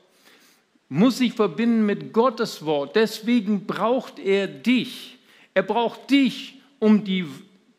muss 0.88 1.18
sich 1.18 1.34
verbinden 1.34 1.88
mit 1.88 2.14
Gottes 2.14 2.66
Wort. 2.66 2.96
Deswegen 2.96 3.66
braucht 3.66 4.20
er 4.20 4.46
dich. 4.46 5.18
Er 5.56 5.64
braucht 5.64 6.12
dich, 6.12 6.62
um 6.78 7.04
die 7.04 7.26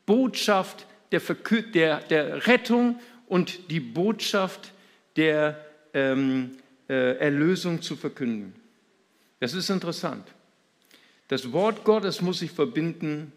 Botschaft 0.05 0.85
der, 1.13 1.21
der, 1.21 2.01
der 2.01 2.47
Rettung 2.49 2.99
und 3.29 3.71
die 3.71 3.79
Botschaft 3.79 4.73
der 5.19 5.63
ähm, 5.93 6.57
äh, 6.89 7.19
Erlösung 7.19 7.83
zu 7.83 7.97
verkünden. 7.97 8.55
Das 9.41 9.53
ist 9.53 9.69
interessant. 9.69 10.27
Das 11.29 11.53
Wort 11.53 11.85
Gottes 11.85 12.23
muss 12.23 12.39
sich 12.39 12.51
verbinden 12.51 13.33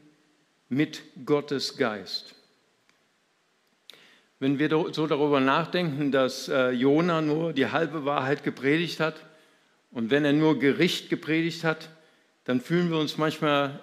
mit 0.69 1.01
Gottes 1.25 1.75
Geist. 1.75 2.35
Wenn 4.39 4.57
wir 4.57 4.69
so 4.93 5.05
darüber 5.05 5.39
nachdenken, 5.39 6.11
dass 6.11 6.47
äh, 6.47 6.69
Jona 6.69 7.21
nur 7.21 7.53
die 7.53 7.67
halbe 7.67 8.05
Wahrheit 8.05 8.43
gepredigt 8.43 9.00
hat 9.00 9.15
und 9.91 10.09
wenn 10.09 10.23
er 10.23 10.33
nur 10.33 10.57
Gericht 10.57 11.09
gepredigt 11.09 11.63
hat, 11.63 11.89
dann 12.45 12.61
fühlen 12.61 12.89
wir 12.89 12.97
uns 12.97 13.17
manchmal 13.17 13.79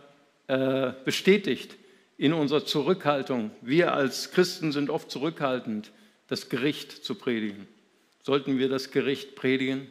äh, 0.48 0.92
bestätigt 1.04 1.76
in 2.16 2.32
unserer 2.32 2.64
Zurückhaltung. 2.64 3.50
Wir 3.60 3.92
als 3.92 4.32
Christen 4.32 4.72
sind 4.72 4.90
oft 4.90 5.10
zurückhaltend, 5.10 5.92
das 6.26 6.48
Gericht 6.48 7.04
zu 7.04 7.14
predigen. 7.14 7.68
Sollten 8.22 8.58
wir 8.58 8.68
das 8.68 8.90
Gericht 8.90 9.34
predigen? 9.36 9.86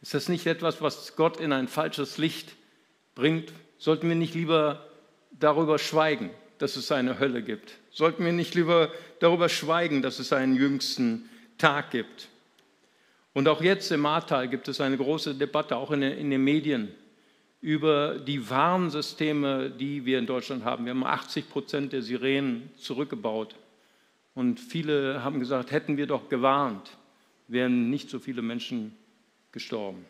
Ist 0.00 0.14
das 0.14 0.28
nicht 0.28 0.46
etwas, 0.46 0.82
was 0.82 1.14
Gott 1.16 1.38
in 1.38 1.52
ein 1.52 1.68
falsches 1.68 2.18
Licht 2.18 2.56
bringt? 3.14 3.52
Sollten 3.78 4.08
wir 4.08 4.16
nicht 4.16 4.34
lieber 4.34 4.86
darüber 5.30 5.78
schweigen, 5.78 6.30
dass 6.58 6.76
es 6.76 6.90
eine 6.90 7.18
Hölle 7.18 7.42
gibt? 7.42 7.78
Sollten 7.90 8.24
wir 8.24 8.32
nicht 8.32 8.54
lieber 8.54 8.90
darüber 9.20 9.48
schweigen, 9.48 10.02
dass 10.02 10.18
es 10.18 10.32
einen 10.32 10.56
jüngsten 10.56 11.28
Tag 11.58 11.90
gibt? 11.90 12.28
Und 13.34 13.48
auch 13.48 13.62
jetzt 13.62 13.90
im 13.92 14.04
Ahrtal 14.04 14.48
gibt 14.48 14.68
es 14.68 14.80
eine 14.80 14.96
große 14.96 15.34
Debatte, 15.34 15.76
auch 15.76 15.90
in, 15.90 16.00
den 16.00 16.44
Medien, 16.44 16.94
über 17.60 18.18
die 18.18 18.50
Warnsysteme, 18.50 19.70
die 19.70 20.04
wir 20.04 20.18
in 20.18 20.26
Deutschland 20.26 20.64
haben. 20.64 20.84
Wir 20.84 20.90
haben 20.90 21.04
80 21.04 21.48
Prozent 21.48 21.92
der 21.92 22.02
Sirenen 22.02 22.70
zurückgebaut. 22.76 23.54
Und 24.34 24.58
viele 24.58 25.22
haben 25.22 25.38
gesagt, 25.40 25.70
hätten 25.70 25.96
wir 25.96 26.06
doch 26.06 26.28
gewarnt, 26.28 26.90
wären 27.52 27.90
nicht 27.90 28.10
so 28.10 28.18
viele 28.18 28.42
Menschen 28.42 28.96
gestorben. 29.52 30.04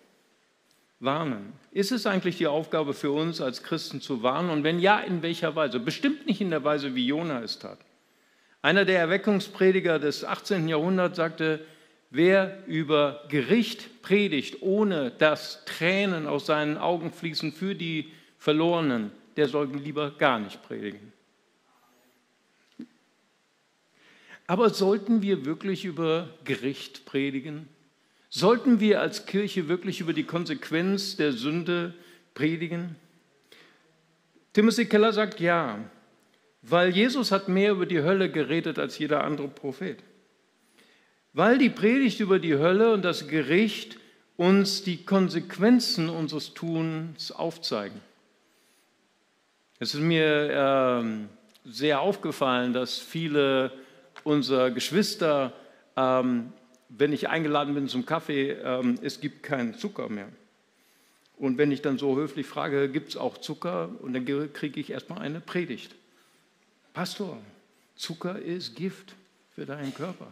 Warnen. 1.00 1.52
Ist 1.72 1.90
es 1.90 2.06
eigentlich 2.06 2.38
die 2.38 2.46
Aufgabe 2.46 2.94
für 2.94 3.10
uns 3.10 3.40
als 3.40 3.64
Christen 3.64 4.00
zu 4.00 4.22
warnen? 4.22 4.50
Und 4.50 4.62
wenn 4.62 4.78
ja, 4.78 5.00
in 5.00 5.22
welcher 5.22 5.56
Weise? 5.56 5.80
Bestimmt 5.80 6.26
nicht 6.26 6.40
in 6.40 6.50
der 6.50 6.62
Weise, 6.62 6.94
wie 6.94 7.04
Jona 7.04 7.42
es 7.42 7.58
tat. 7.58 7.78
Einer 8.62 8.84
der 8.84 9.00
Erweckungsprediger 9.00 9.98
des 9.98 10.24
18. 10.24 10.68
Jahrhunderts 10.68 11.16
sagte, 11.16 11.66
wer 12.10 12.64
über 12.68 13.24
Gericht 13.28 14.02
predigt, 14.02 14.62
ohne 14.62 15.10
dass 15.10 15.64
Tränen 15.64 16.28
aus 16.28 16.46
seinen 16.46 16.78
Augen 16.78 17.10
fließen 17.10 17.50
für 17.50 17.74
die 17.74 18.12
Verlorenen, 18.38 19.10
der 19.36 19.48
soll 19.48 19.68
lieber 19.74 20.12
gar 20.12 20.38
nicht 20.38 20.62
predigen. 20.62 21.11
Aber 24.46 24.70
sollten 24.70 25.22
wir 25.22 25.44
wirklich 25.44 25.84
über 25.84 26.28
Gericht 26.44 27.04
predigen? 27.04 27.68
Sollten 28.28 28.80
wir 28.80 29.00
als 29.00 29.26
Kirche 29.26 29.68
wirklich 29.68 30.00
über 30.00 30.12
die 30.12 30.24
Konsequenz 30.24 31.16
der 31.16 31.32
Sünde 31.32 31.94
predigen? 32.34 32.96
Timothy 34.52 34.86
Keller 34.86 35.12
sagt 35.12 35.40
ja, 35.40 35.78
weil 36.62 36.90
Jesus 36.90 37.32
hat 37.32 37.48
mehr 37.48 37.72
über 37.72 37.86
die 37.86 38.02
Hölle 38.02 38.30
geredet 38.30 38.78
als 38.78 38.98
jeder 38.98 39.24
andere 39.24 39.48
Prophet. 39.48 39.98
Weil 41.32 41.58
die 41.58 41.70
Predigt 41.70 42.20
über 42.20 42.38
die 42.38 42.56
Hölle 42.56 42.92
und 42.92 43.02
das 43.02 43.28
Gericht 43.28 43.98
uns 44.36 44.82
die 44.82 45.04
Konsequenzen 45.04 46.08
unseres 46.08 46.54
Tuns 46.54 47.32
aufzeigen. 47.32 48.00
Es 49.78 49.94
ist 49.94 50.00
mir 50.00 51.04
äh, 51.04 51.70
sehr 51.70 52.00
aufgefallen, 52.00 52.72
dass 52.72 52.98
viele 52.98 53.72
unserer 54.24 54.70
Geschwister 54.70 55.52
ähm, 55.96 56.52
wenn 56.88 57.12
ich 57.12 57.28
eingeladen 57.28 57.74
bin 57.74 57.88
zum 57.88 58.04
Kaffee, 58.04 58.50
ähm, 58.50 58.98
es 59.02 59.20
gibt 59.20 59.42
keinen 59.42 59.74
Zucker 59.74 60.08
mehr. 60.08 60.28
Und 61.38 61.58
wenn 61.58 61.72
ich 61.72 61.82
dann 61.82 61.98
so 61.98 62.16
höflich 62.16 62.46
frage, 62.46 62.88
gibt 62.88 63.10
es 63.10 63.16
auch 63.16 63.38
Zucker? 63.38 63.90
Und 64.00 64.12
dann 64.12 64.52
kriege 64.52 64.80
ich 64.80 64.90
erstmal 64.90 65.20
eine 65.20 65.40
Predigt. 65.40 65.94
Pastor, 66.92 67.38
Zucker 67.96 68.38
ist 68.38 68.76
Gift 68.76 69.14
für 69.54 69.64
deinen 69.64 69.94
Körper. 69.94 70.28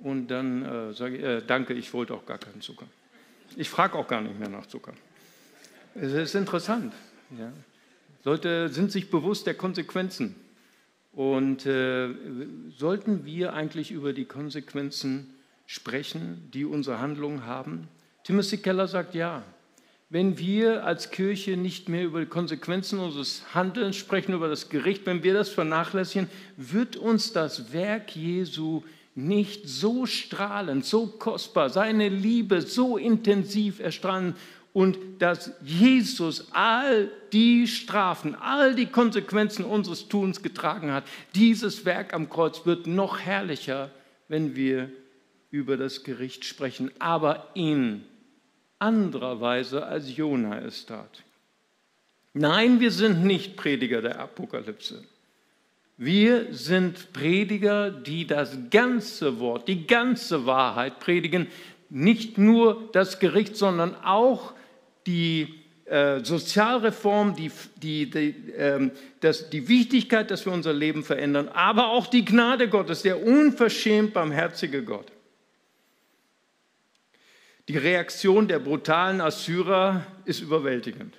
Und 0.00 0.28
dann 0.28 0.64
äh, 0.64 0.92
sage 0.94 1.16
ich, 1.16 1.22
äh, 1.22 1.42
danke, 1.46 1.74
ich 1.74 1.92
wollte 1.92 2.14
auch 2.14 2.26
gar 2.26 2.38
keinen 2.38 2.62
Zucker. 2.62 2.86
Ich 3.56 3.68
frage 3.68 3.96
auch 3.96 4.08
gar 4.08 4.22
nicht 4.22 4.38
mehr 4.38 4.48
nach 4.48 4.66
Zucker. 4.66 4.94
Es 5.94 6.12
ist 6.12 6.34
interessant. 6.34 6.94
Ja. 7.38 7.52
Leute 8.24 8.70
sind 8.70 8.90
sich 8.90 9.10
bewusst 9.10 9.46
der 9.46 9.54
Konsequenzen. 9.54 10.34
Und 11.12 11.66
äh, 11.66 12.08
sollten 12.76 13.24
wir 13.24 13.52
eigentlich 13.52 13.90
über 13.90 14.14
die 14.14 14.24
Konsequenzen 14.24 15.34
sprechen, 15.66 16.48
die 16.52 16.64
unsere 16.64 17.00
Handlungen 17.00 17.46
haben? 17.46 17.88
Timothy 18.24 18.58
Keller 18.58 18.88
sagt 18.88 19.14
ja. 19.14 19.42
Wenn 20.08 20.38
wir 20.38 20.84
als 20.84 21.10
Kirche 21.10 21.56
nicht 21.56 21.88
mehr 21.88 22.04
über 22.04 22.20
die 22.20 22.26
Konsequenzen 22.26 22.98
unseres 22.98 23.54
Handelns 23.54 23.96
sprechen, 23.96 24.34
über 24.34 24.48
das 24.48 24.68
Gericht, 24.68 25.06
wenn 25.06 25.22
wir 25.22 25.32
das 25.32 25.48
vernachlässigen, 25.48 26.28
wird 26.58 26.96
uns 26.96 27.32
das 27.32 27.72
Werk 27.72 28.14
Jesu 28.14 28.82
nicht 29.14 29.68
so 29.68 30.04
strahlend, 30.04 30.84
so 30.84 31.06
kostbar, 31.06 31.70
seine 31.70 32.10
Liebe 32.10 32.60
so 32.60 32.98
intensiv 32.98 33.80
erstrahlen 33.80 34.34
und 34.72 34.98
dass 35.18 35.52
Jesus 35.62 36.48
all 36.52 37.10
die 37.32 37.66
Strafen, 37.66 38.34
all 38.34 38.74
die 38.74 38.86
Konsequenzen 38.86 39.64
unseres 39.64 40.08
Tuns 40.08 40.42
getragen 40.42 40.92
hat. 40.92 41.04
Dieses 41.34 41.84
Werk 41.84 42.14
am 42.14 42.30
Kreuz 42.30 42.64
wird 42.64 42.86
noch 42.86 43.20
herrlicher, 43.20 43.90
wenn 44.28 44.56
wir 44.56 44.90
über 45.50 45.76
das 45.76 46.04
Gericht 46.04 46.44
sprechen, 46.44 46.90
aber 46.98 47.48
in 47.54 48.04
anderer 48.78 49.40
Weise, 49.40 49.86
als 49.86 50.16
Jona 50.16 50.58
es 50.60 50.86
tat. 50.86 51.22
Nein, 52.32 52.80
wir 52.80 52.90
sind 52.90 53.24
nicht 53.24 53.56
Prediger 53.56 54.00
der 54.00 54.18
Apokalypse. 54.18 55.04
Wir 55.98 56.52
sind 56.52 57.12
Prediger, 57.12 57.90
die 57.90 58.26
das 58.26 58.56
ganze 58.70 59.38
Wort, 59.38 59.68
die 59.68 59.86
ganze 59.86 60.46
Wahrheit 60.46 60.98
predigen, 60.98 61.46
nicht 61.90 62.38
nur 62.38 62.88
das 62.92 63.20
Gericht, 63.20 63.56
sondern 63.56 63.94
auch 63.96 64.54
die 65.06 65.62
äh, 65.84 66.24
Sozialreform, 66.24 67.34
die, 67.34 67.50
die, 67.76 68.08
die, 68.08 68.52
äh, 68.52 68.90
das, 69.20 69.50
die 69.50 69.68
Wichtigkeit, 69.68 70.30
dass 70.30 70.46
wir 70.46 70.52
unser 70.52 70.72
Leben 70.72 71.04
verändern, 71.04 71.48
aber 71.48 71.90
auch 71.90 72.06
die 72.06 72.24
Gnade 72.24 72.68
Gottes, 72.68 73.02
der 73.02 73.22
unverschämt 73.22 74.14
barmherzige 74.14 74.84
Gott. 74.84 75.12
Die 77.68 77.76
Reaktion 77.76 78.48
der 78.48 78.58
brutalen 78.58 79.20
Assyrer 79.20 80.04
ist 80.24 80.40
überwältigend. 80.40 81.16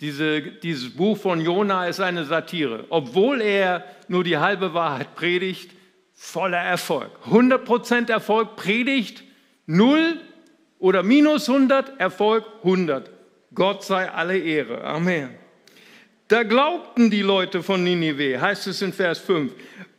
Diese, 0.00 0.42
dieses 0.42 0.90
Buch 0.90 1.16
von 1.16 1.40
Jona 1.40 1.86
ist 1.86 2.00
eine 2.00 2.24
Satire. 2.24 2.86
Obwohl 2.88 3.40
er 3.40 3.84
nur 4.08 4.24
die 4.24 4.38
halbe 4.38 4.74
Wahrheit 4.74 5.14
predigt, 5.14 5.70
voller 6.12 6.58
Erfolg. 6.58 7.10
100% 7.26 8.10
Erfolg 8.10 8.56
predigt, 8.56 9.22
null 9.66 10.20
oder 10.84 11.02
minus 11.02 11.48
100 11.48 11.98
Erfolg 11.98 12.44
100. 12.62 13.08
Gott 13.54 13.84
sei 13.84 14.06
alle 14.10 14.36
Ehre. 14.38 14.84
Amen. 14.84 15.30
Da 16.28 16.42
glaubten 16.42 17.10
die 17.10 17.22
Leute 17.22 17.62
von 17.62 17.82
Ninive, 17.82 18.38
heißt 18.38 18.66
es 18.66 18.82
in 18.82 18.92
Vers 18.92 19.18
5, 19.20 19.50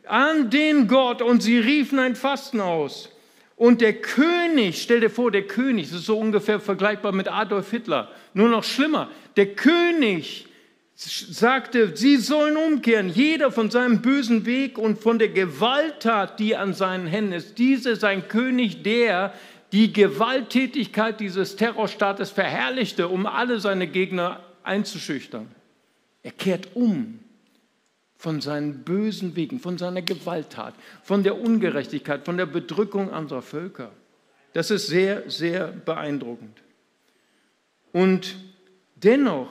an 0.06 0.48
den 0.48 0.86
Gott 0.86 1.22
und 1.22 1.42
sie 1.42 1.58
riefen 1.58 1.98
ein 1.98 2.14
Fasten 2.14 2.60
aus. 2.60 3.10
Und 3.56 3.80
der 3.80 3.94
König, 3.94 4.80
stell 4.80 5.00
dir 5.00 5.10
vor, 5.10 5.32
der 5.32 5.48
König, 5.48 5.88
das 5.88 6.00
ist 6.00 6.06
so 6.06 6.20
ungefähr 6.20 6.60
vergleichbar 6.60 7.10
mit 7.10 7.26
Adolf 7.26 7.68
Hitler, 7.72 8.12
nur 8.32 8.48
noch 8.48 8.62
schlimmer. 8.62 9.10
Der 9.36 9.56
König 9.56 10.46
sagte, 10.94 11.96
sie 11.96 12.16
sollen 12.16 12.56
umkehren, 12.56 13.08
jeder 13.08 13.50
von 13.50 13.72
seinem 13.72 14.02
bösen 14.02 14.46
Weg 14.46 14.78
und 14.78 15.00
von 15.00 15.18
der 15.18 15.30
Gewalttat, 15.30 16.38
die 16.38 16.54
an 16.54 16.74
seinen 16.74 17.08
Händen 17.08 17.32
ist. 17.32 17.58
Diese 17.58 17.90
ist 17.90 18.04
ein 18.04 18.28
König, 18.28 18.84
der 18.84 19.34
die 19.72 19.92
Gewalttätigkeit 19.92 21.20
dieses 21.20 21.56
Terrorstaates 21.56 22.30
verherrlichte, 22.30 23.08
um 23.08 23.26
alle 23.26 23.60
seine 23.60 23.86
Gegner 23.86 24.40
einzuschüchtern. 24.62 25.48
Er 26.22 26.32
kehrt 26.32 26.68
um 26.74 27.20
von 28.16 28.40
seinen 28.40 28.82
bösen 28.84 29.36
Wegen, 29.36 29.60
von 29.60 29.78
seiner 29.78 30.02
Gewalttat, 30.02 30.74
von 31.02 31.22
der 31.22 31.38
Ungerechtigkeit, 31.38 32.24
von 32.24 32.36
der 32.36 32.46
Bedrückung 32.46 33.10
anderer 33.10 33.42
Völker. 33.42 33.92
Das 34.52 34.70
ist 34.70 34.86
sehr, 34.86 35.28
sehr 35.30 35.68
beeindruckend. 35.68 36.62
Und 37.92 38.36
dennoch, 38.96 39.50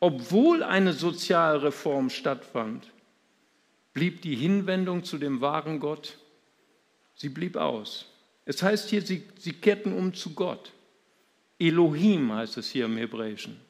obwohl 0.00 0.62
eine 0.62 0.92
Sozialreform 0.92 2.08
stattfand, 2.10 2.90
blieb 3.92 4.22
die 4.22 4.34
Hinwendung 4.34 5.04
zu 5.04 5.18
dem 5.18 5.40
wahren 5.40 5.80
Gott, 5.80 6.18
sie 7.14 7.28
blieb 7.28 7.56
aus. 7.56 8.06
Es 8.48 8.62
heißt 8.62 8.88
hier, 8.88 9.02
sie, 9.02 9.24
sie 9.38 9.52
kehrten 9.52 9.92
um 9.92 10.14
zu 10.14 10.32
Gott. 10.32 10.72
Elohim 11.58 12.32
heißt 12.32 12.56
es 12.56 12.70
hier 12.70 12.86
im 12.86 12.96
Hebräischen. 12.96 13.60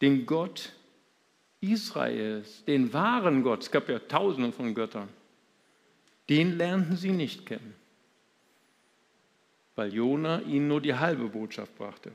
Den 0.00 0.26
Gott 0.26 0.72
Israels, 1.60 2.64
den 2.66 2.92
wahren 2.92 3.42
Gott, 3.42 3.64
es 3.64 3.70
gab 3.72 3.88
ja 3.88 3.98
tausende 3.98 4.52
von 4.52 4.76
Göttern, 4.76 5.08
den 6.28 6.56
lernten 6.56 6.96
sie 6.96 7.10
nicht 7.10 7.46
kennen, 7.46 7.74
weil 9.74 9.92
Jona 9.92 10.40
ihnen 10.42 10.68
nur 10.68 10.80
die 10.80 10.94
halbe 10.94 11.24
Botschaft 11.28 11.76
brachte. 11.76 12.12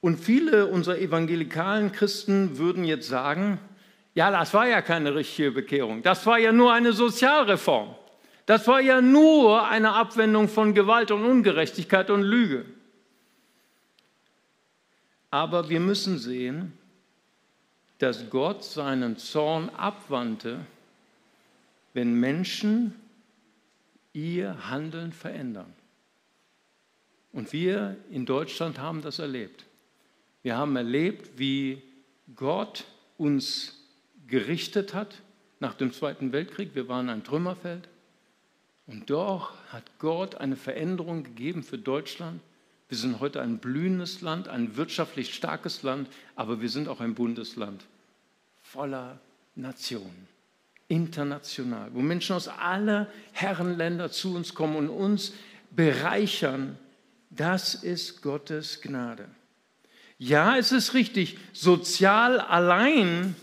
Und 0.00 0.18
viele 0.18 0.66
unserer 0.66 0.98
evangelikalen 0.98 1.92
Christen 1.92 2.58
würden 2.58 2.82
jetzt 2.82 3.06
sagen, 3.06 3.60
ja, 4.16 4.32
das 4.32 4.52
war 4.52 4.66
ja 4.66 4.82
keine 4.82 5.14
richtige 5.14 5.52
Bekehrung, 5.52 6.02
das 6.02 6.26
war 6.26 6.40
ja 6.40 6.50
nur 6.50 6.72
eine 6.72 6.92
Sozialreform, 6.92 7.94
das 8.46 8.66
war 8.68 8.80
ja 8.80 9.00
nur 9.00 9.66
eine 9.68 9.92
Abwendung 9.92 10.48
von 10.48 10.72
Gewalt 10.72 11.10
und 11.10 11.24
Ungerechtigkeit 11.24 12.10
und 12.10 12.22
Lüge. 12.22 12.64
Aber 15.30 15.68
wir 15.68 15.80
müssen 15.80 16.18
sehen, 16.18 16.72
dass 17.98 18.30
Gott 18.30 18.62
seinen 18.62 19.16
Zorn 19.16 19.68
abwandte, 19.70 20.64
wenn 21.92 22.14
Menschen 22.14 22.94
ihr 24.12 24.70
Handeln 24.70 25.12
verändern. 25.12 25.72
Und 27.32 27.52
wir 27.52 27.96
in 28.10 28.24
Deutschland 28.26 28.78
haben 28.78 29.02
das 29.02 29.18
erlebt. 29.18 29.64
Wir 30.42 30.56
haben 30.56 30.76
erlebt, 30.76 31.38
wie 31.38 31.82
Gott 32.34 32.84
uns 33.18 33.76
gerichtet 34.26 34.94
hat 34.94 35.20
nach 35.58 35.74
dem 35.74 35.92
Zweiten 35.92 36.32
Weltkrieg. 36.32 36.74
Wir 36.74 36.88
waren 36.88 37.08
ein 37.08 37.24
Trümmerfeld. 37.24 37.88
Und 38.86 39.10
doch 39.10 39.52
hat 39.70 39.84
Gott 39.98 40.36
eine 40.36 40.56
Veränderung 40.56 41.24
gegeben 41.24 41.62
für 41.62 41.78
Deutschland. 41.78 42.40
Wir 42.88 42.96
sind 42.96 43.18
heute 43.18 43.40
ein 43.42 43.58
blühendes 43.58 44.20
Land, 44.20 44.46
ein 44.48 44.76
wirtschaftlich 44.76 45.34
starkes 45.34 45.82
Land, 45.82 46.08
aber 46.36 46.60
wir 46.60 46.68
sind 46.68 46.88
auch 46.88 47.00
ein 47.00 47.14
Bundesland 47.14 47.82
voller 48.62 49.18
Nationen, 49.56 50.28
international, 50.86 51.90
wo 51.94 52.00
Menschen 52.00 52.36
aus 52.36 52.46
aller 52.46 53.08
Herrenländer 53.32 54.10
zu 54.10 54.34
uns 54.34 54.54
kommen 54.54 54.76
und 54.76 54.88
uns 54.88 55.32
bereichern. 55.70 56.78
Das 57.30 57.74
ist 57.74 58.22
Gottes 58.22 58.80
Gnade. 58.82 59.28
Ja, 60.18 60.56
es 60.56 60.72
ist 60.72 60.94
richtig, 60.94 61.38
sozial 61.52 62.40
allein 62.40 63.34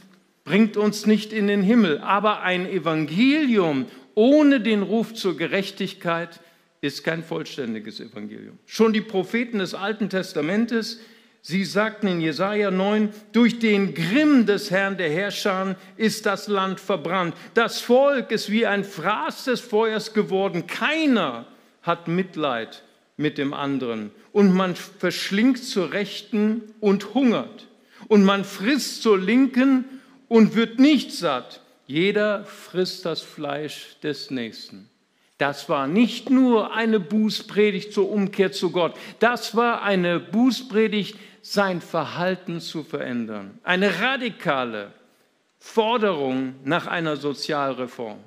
bringt 0.44 0.76
uns 0.78 1.06
nicht 1.06 1.32
in 1.32 1.48
den 1.48 1.64
Himmel, 1.64 2.00
aber 2.00 2.42
ein 2.42 2.66
Evangelium 2.68 3.88
ohne 4.16 4.60
den 4.60 4.82
Ruf 4.82 5.14
zur 5.14 5.38
Gerechtigkeit 5.38 6.40
ist 6.82 7.04
kein 7.04 7.24
vollständiges 7.24 8.00
Evangelium. 8.00 8.60
Schon 8.66 8.94
die 8.94 9.02
Propheten 9.02 9.60
des 9.60 9.74
Alten 9.74 10.10
Testamentes, 10.10 11.00
sie 11.42 11.64
sagten 11.64 12.08
in 12.08 12.20
Jesaja 12.20 12.72
9, 12.72 13.10
durch 13.32 13.60
den 13.60 13.94
Grimm 13.94 14.46
des 14.46 14.70
Herrn 14.70 14.98
der 14.98 15.10
Herrscher 15.10 15.78
ist 15.96 16.26
das 16.26 16.48
Land 16.48 16.80
verbrannt. 16.80 17.36
Das 17.54 17.80
Volk 17.80 18.32
ist 18.32 18.52
wie 18.52 18.66
ein 18.66 18.84
Fraß 18.84 19.46
des 19.46 19.62
Feuers 19.62 20.14
geworden. 20.14 20.68
Keiner 20.68 21.46
hat 21.82 22.08
Mitleid 22.08 22.84
mit 23.18 23.38
dem 23.38 23.54
anderen. 23.54 24.12
Und 24.32 24.54
man 24.54 24.76
verschlingt 24.76 25.64
zur 25.64 25.94
Rechten 25.94 26.62
und 26.80 27.14
hungert. 27.14 27.68
Und 28.10 28.26
man 28.26 28.44
frisst 28.44 29.02
zur 29.02 29.18
Linken 29.18 29.86
und 30.28 30.56
wird 30.56 30.80
nicht 30.80 31.12
satt. 31.14 31.63
Jeder 31.86 32.46
frisst 32.46 33.06
das 33.06 33.22
Fleisch 33.22 33.98
des 34.02 34.32
Nächsten. 34.32 34.90
Das 35.38 35.68
war 35.68 35.88
nicht 35.88 36.30
nur 36.30 36.74
eine 36.74 37.00
Bußpredigt 37.00 37.92
zur 37.92 38.10
Umkehr 38.12 38.52
zu 38.52 38.72
Gott, 38.72 38.96
das 39.20 39.56
war 39.56 39.82
eine 39.82 40.20
Bußpredigt, 40.20 41.18
sein 41.42 41.82
Verhalten 41.82 42.62
zu 42.62 42.84
verändern. 42.84 43.60
Eine 43.64 44.00
radikale 44.00 44.94
Forderung 45.60 46.56
nach 46.64 46.88
einer 46.88 47.18
Sozialreform. 47.18 48.20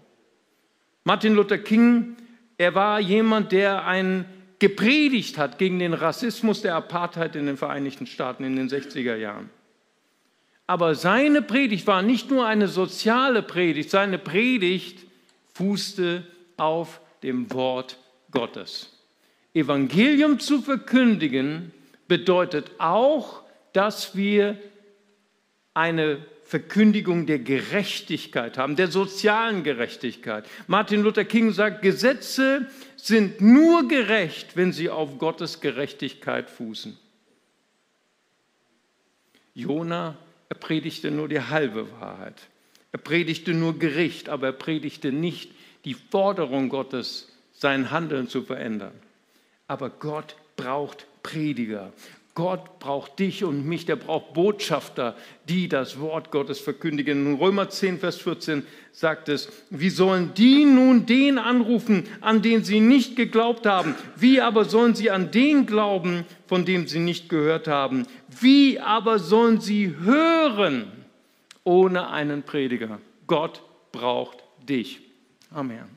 Martin 1.04 1.34
Luther 1.34 1.58
King, 1.58 2.16
er 2.58 2.74
war 2.74 3.00
jemand, 3.00 3.52
der 3.52 3.86
ein 3.86 4.26
gepredigt 4.58 5.38
hat 5.38 5.58
gegen 5.58 5.78
den 5.78 5.94
Rassismus 5.94 6.62
der 6.62 6.74
Apartheid 6.74 7.36
in 7.36 7.46
den 7.46 7.56
Vereinigten 7.56 8.06
Staaten 8.06 8.44
in 8.44 8.56
den 8.56 8.68
60er 8.68 9.16
Jahren. 9.16 9.50
Aber 10.66 10.94
seine 10.94 11.42
Predigt 11.42 11.86
war 11.86 12.02
nicht 12.02 12.30
nur 12.30 12.46
eine 12.46 12.68
soziale 12.68 13.42
Predigt, 13.42 13.90
seine 13.90 14.18
Predigt 14.18 15.06
fußte 15.54 16.24
auf 16.56 17.00
dem 17.22 17.52
Wort 17.52 17.98
Gottes. 18.30 18.92
Evangelium 19.54 20.38
zu 20.40 20.60
verkündigen 20.60 21.72
bedeutet 22.08 22.70
auch, 22.78 23.42
dass 23.72 24.16
wir 24.16 24.58
eine 25.72 26.18
Verkündigung 26.44 27.26
der 27.26 27.40
Gerechtigkeit 27.40 28.56
haben, 28.58 28.76
der 28.76 28.88
sozialen 28.88 29.64
Gerechtigkeit. 29.64 30.46
Martin 30.66 31.02
Luther 31.02 31.24
King 31.24 31.52
sagt, 31.52 31.82
Gesetze 31.82 32.66
sind 32.96 33.40
nur 33.40 33.88
gerecht, 33.88 34.56
wenn 34.56 34.72
sie 34.72 34.88
auf 34.88 35.18
Gottes 35.18 35.60
Gerechtigkeit 35.60 36.48
fußen. 36.48 36.96
Jona 39.54 40.16
er 40.48 40.56
predigte 40.56 41.10
nur 41.10 41.28
die 41.28 41.40
halbe 41.40 41.90
Wahrheit. 42.00 42.48
Er 42.92 42.98
predigte 42.98 43.52
nur 43.52 43.78
Gericht, 43.78 44.28
aber 44.28 44.46
er 44.46 44.52
predigte 44.52 45.12
nicht 45.12 45.50
die 45.84 45.94
Forderung 45.94 46.68
Gottes, 46.68 47.28
sein 47.52 47.90
Handeln 47.90 48.28
zu 48.28 48.42
verändern. 48.42 48.94
Aber 49.66 49.90
Gott 49.90 50.36
braucht 50.56 51.06
Prediger. 51.22 51.92
Gott 52.36 52.80
braucht 52.80 53.18
dich 53.18 53.44
und 53.44 53.66
mich, 53.66 53.86
der 53.86 53.96
braucht 53.96 54.34
Botschafter, 54.34 55.16
die 55.48 55.70
das 55.70 55.98
Wort 56.00 56.30
Gottes 56.30 56.60
verkündigen. 56.60 57.26
In 57.26 57.34
Römer 57.36 57.70
10, 57.70 57.98
Vers 57.98 58.18
14 58.18 58.62
sagt 58.92 59.30
es, 59.30 59.50
wie 59.70 59.88
sollen 59.88 60.34
die 60.34 60.66
nun 60.66 61.06
den 61.06 61.38
anrufen, 61.38 62.04
an 62.20 62.42
den 62.42 62.62
sie 62.62 62.80
nicht 62.80 63.16
geglaubt 63.16 63.64
haben? 63.64 63.94
Wie 64.16 64.42
aber 64.42 64.66
sollen 64.66 64.94
sie 64.94 65.10
an 65.10 65.30
den 65.30 65.64
glauben, 65.64 66.26
von 66.46 66.66
dem 66.66 66.86
sie 66.86 66.98
nicht 66.98 67.30
gehört 67.30 67.68
haben? 67.68 68.06
Wie 68.28 68.78
aber 68.80 69.18
sollen 69.18 69.62
sie 69.62 69.96
hören 69.96 70.92
ohne 71.64 72.10
einen 72.10 72.42
Prediger? 72.42 73.00
Gott 73.26 73.62
braucht 73.92 74.44
dich. 74.68 75.00
Amen. 75.50 75.95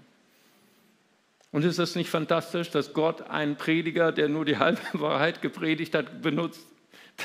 Und 1.51 1.65
ist 1.65 1.79
das 1.79 1.95
nicht 1.95 2.09
fantastisch, 2.09 2.69
dass 2.69 2.93
Gott 2.93 3.21
einen 3.29 3.55
Prediger, 3.55 4.11
der 4.11 4.29
nur 4.29 4.45
die 4.45 4.57
halbe 4.57 4.81
Wahrheit 4.93 5.41
gepredigt 5.41 5.95
hat, 5.95 6.21
benutzt? 6.21 6.65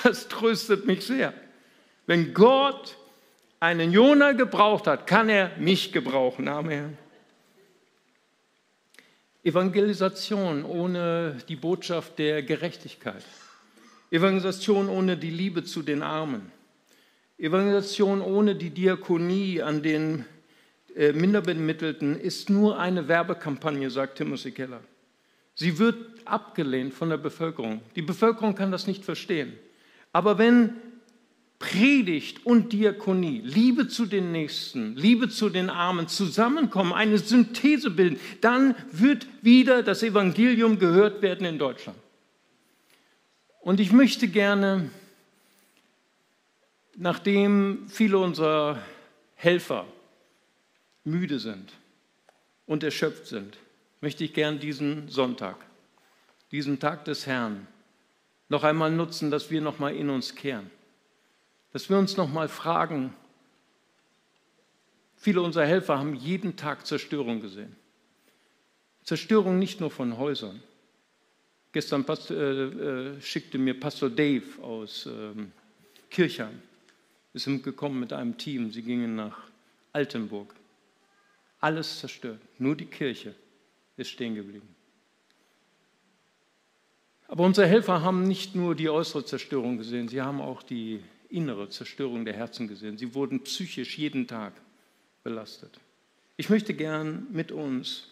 Das 0.02 0.28
tröstet 0.28 0.86
mich 0.86 1.06
sehr. 1.06 1.32
Wenn 2.06 2.34
Gott 2.34 2.96
einen 3.60 3.92
Jona 3.92 4.32
gebraucht 4.32 4.86
hat, 4.86 5.06
kann 5.06 5.28
er 5.28 5.50
mich 5.58 5.92
gebrauchen. 5.92 6.48
Amen. 6.48 6.98
Evangelisation 9.44 10.64
ohne 10.64 11.36
die 11.48 11.56
Botschaft 11.56 12.18
der 12.18 12.42
Gerechtigkeit. 12.42 13.24
Evangelisation 14.10 14.88
ohne 14.88 15.16
die 15.16 15.30
Liebe 15.30 15.64
zu 15.64 15.82
den 15.82 16.02
Armen. 16.02 16.50
Evangelisation 17.36 18.22
ohne 18.22 18.54
die 18.54 18.70
Diakonie 18.70 19.60
an 19.60 19.82
den 19.82 20.24
äh, 20.94 21.12
Minderbemittelten 21.12 22.18
ist 22.18 22.50
nur 22.50 22.78
eine 22.78 23.08
Werbekampagne, 23.08 23.90
sagt 23.90 24.18
Timothy 24.18 24.52
Keller. 24.52 24.80
Sie 25.54 25.78
wird 25.78 25.96
abgelehnt 26.24 26.94
von 26.94 27.10
der 27.10 27.16
Bevölkerung. 27.16 27.80
Die 27.96 28.02
Bevölkerung 28.02 28.54
kann 28.54 28.72
das 28.72 28.86
nicht 28.86 29.04
verstehen. 29.04 29.52
Aber 30.12 30.38
wenn 30.38 30.74
Predigt 31.58 32.44
und 32.44 32.72
Diakonie, 32.72 33.40
Liebe 33.42 33.88
zu 33.88 34.06
den 34.06 34.32
Nächsten, 34.32 34.96
Liebe 34.96 35.28
zu 35.28 35.48
den 35.48 35.70
Armen 35.70 36.08
zusammenkommen, 36.08 36.92
eine 36.92 37.18
Synthese 37.18 37.90
bilden, 37.90 38.20
dann 38.40 38.74
wird 38.92 39.26
wieder 39.42 39.82
das 39.82 40.02
Evangelium 40.02 40.78
gehört 40.78 41.22
werden 41.22 41.46
in 41.46 41.58
Deutschland. 41.58 41.98
Und 43.60 43.80
ich 43.80 43.92
möchte 43.92 44.28
gerne, 44.28 44.90
nachdem 46.96 47.88
viele 47.88 48.18
unserer 48.18 48.78
Helfer 49.36 49.86
müde 51.04 51.38
sind 51.38 51.72
und 52.66 52.82
erschöpft 52.82 53.26
sind, 53.26 53.58
möchte 54.00 54.24
ich 54.24 54.32
gern 54.32 54.58
diesen 54.58 55.08
Sonntag, 55.08 55.56
diesen 56.50 56.80
Tag 56.80 57.04
des 57.04 57.26
Herrn, 57.26 57.66
noch 58.48 58.64
einmal 58.64 58.90
nutzen, 58.90 59.30
dass 59.30 59.50
wir 59.50 59.60
noch 59.60 59.78
mal 59.78 59.94
in 59.94 60.10
uns 60.10 60.34
kehren, 60.34 60.70
dass 61.72 61.88
wir 61.88 61.98
uns 61.98 62.16
noch 62.16 62.30
mal 62.30 62.48
fragen. 62.48 63.14
Viele 65.16 65.40
unserer 65.40 65.66
Helfer 65.66 65.98
haben 65.98 66.14
jeden 66.14 66.56
Tag 66.56 66.86
Zerstörung 66.86 67.40
gesehen. 67.40 67.74
Zerstörung 69.02 69.58
nicht 69.58 69.80
nur 69.80 69.90
von 69.90 70.18
Häusern. 70.18 70.62
Gestern 71.72 72.04
Pastor, 72.04 72.36
äh, 72.36 72.62
äh, 73.16 73.20
schickte 73.20 73.58
mir 73.58 73.78
Pastor 73.78 74.08
Dave 74.08 74.62
aus 74.62 75.06
ähm, 75.06 75.50
Kirchheim, 76.10 76.62
ist 77.32 77.46
gekommen 77.46 77.98
mit 77.98 78.12
einem 78.12 78.38
Team. 78.38 78.70
Sie 78.70 78.82
gingen 78.82 79.16
nach 79.16 79.36
Altenburg 79.92 80.54
alles 81.64 82.00
zerstört. 82.00 82.42
Nur 82.58 82.76
die 82.76 82.84
Kirche 82.84 83.34
ist 83.96 84.10
stehen 84.10 84.34
geblieben. 84.34 84.68
Aber 87.26 87.44
unsere 87.44 87.66
Helfer 87.66 88.02
haben 88.02 88.24
nicht 88.24 88.54
nur 88.54 88.74
die 88.74 88.90
äußere 88.90 89.24
Zerstörung 89.24 89.78
gesehen, 89.78 90.08
sie 90.08 90.20
haben 90.20 90.42
auch 90.42 90.62
die 90.62 91.00
innere 91.30 91.70
Zerstörung 91.70 92.26
der 92.26 92.34
Herzen 92.34 92.68
gesehen. 92.68 92.98
Sie 92.98 93.14
wurden 93.14 93.42
psychisch 93.44 93.96
jeden 93.96 94.26
Tag 94.26 94.52
belastet. 95.22 95.80
Ich 96.36 96.50
möchte 96.50 96.74
gern 96.74 97.26
mit 97.32 97.50
uns 97.50 98.08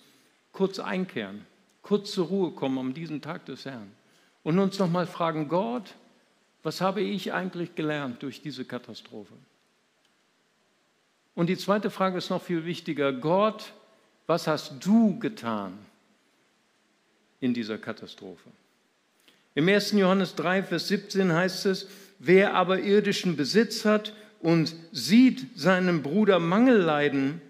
kurz 0.51 0.79
einkehren, 0.79 1.45
kurz 1.83 2.13
zur 2.13 2.29
Ruhe 2.29 2.53
kommen 2.53 2.79
am 2.79 2.95
diesem 2.95 3.21
Tag 3.21 3.45
des 3.45 3.67
Herrn 3.67 3.93
und 4.45 4.59
uns 4.59 4.79
nochmal 4.79 5.07
fragen, 5.07 5.49
Gott, 5.49 5.95
was 6.63 6.81
habe 6.81 7.03
ich 7.03 7.35
eigentlich 7.35 7.75
gelernt 7.75 8.23
durch 8.23 8.41
diese 8.41 8.65
Katastrophe? 8.65 9.35
Und 11.35 11.49
die 11.49 11.57
zweite 11.57 11.91
Frage 11.91 12.19
ist 12.19 12.31
noch 12.31 12.43
viel 12.43 12.65
wichtiger. 12.65 13.13
Gott, 13.13 13.73
was 14.27 14.47
hast 14.47 14.75
du 14.81 15.19
getan 15.19 15.79
in 17.41 17.55
dieser 17.55 17.79
Katastrophe? 17.79 18.51
Im 19.55 19.69
1. 19.69 19.93
Johannes 19.93 20.35
3, 20.35 20.63
Vers 20.63 20.89
17 20.89 21.33
heißt 21.33 21.67
es, 21.67 21.89
wer 22.19 22.55
aber 22.55 22.81
irdischen 22.81 23.37
Besitz 23.37 23.85
hat 23.85 24.15
und 24.41 24.75
sieht 24.93 25.59
seinem 25.59 26.03
Bruder 26.03 26.39
Mangel 26.39 26.79
leiden 26.79 27.41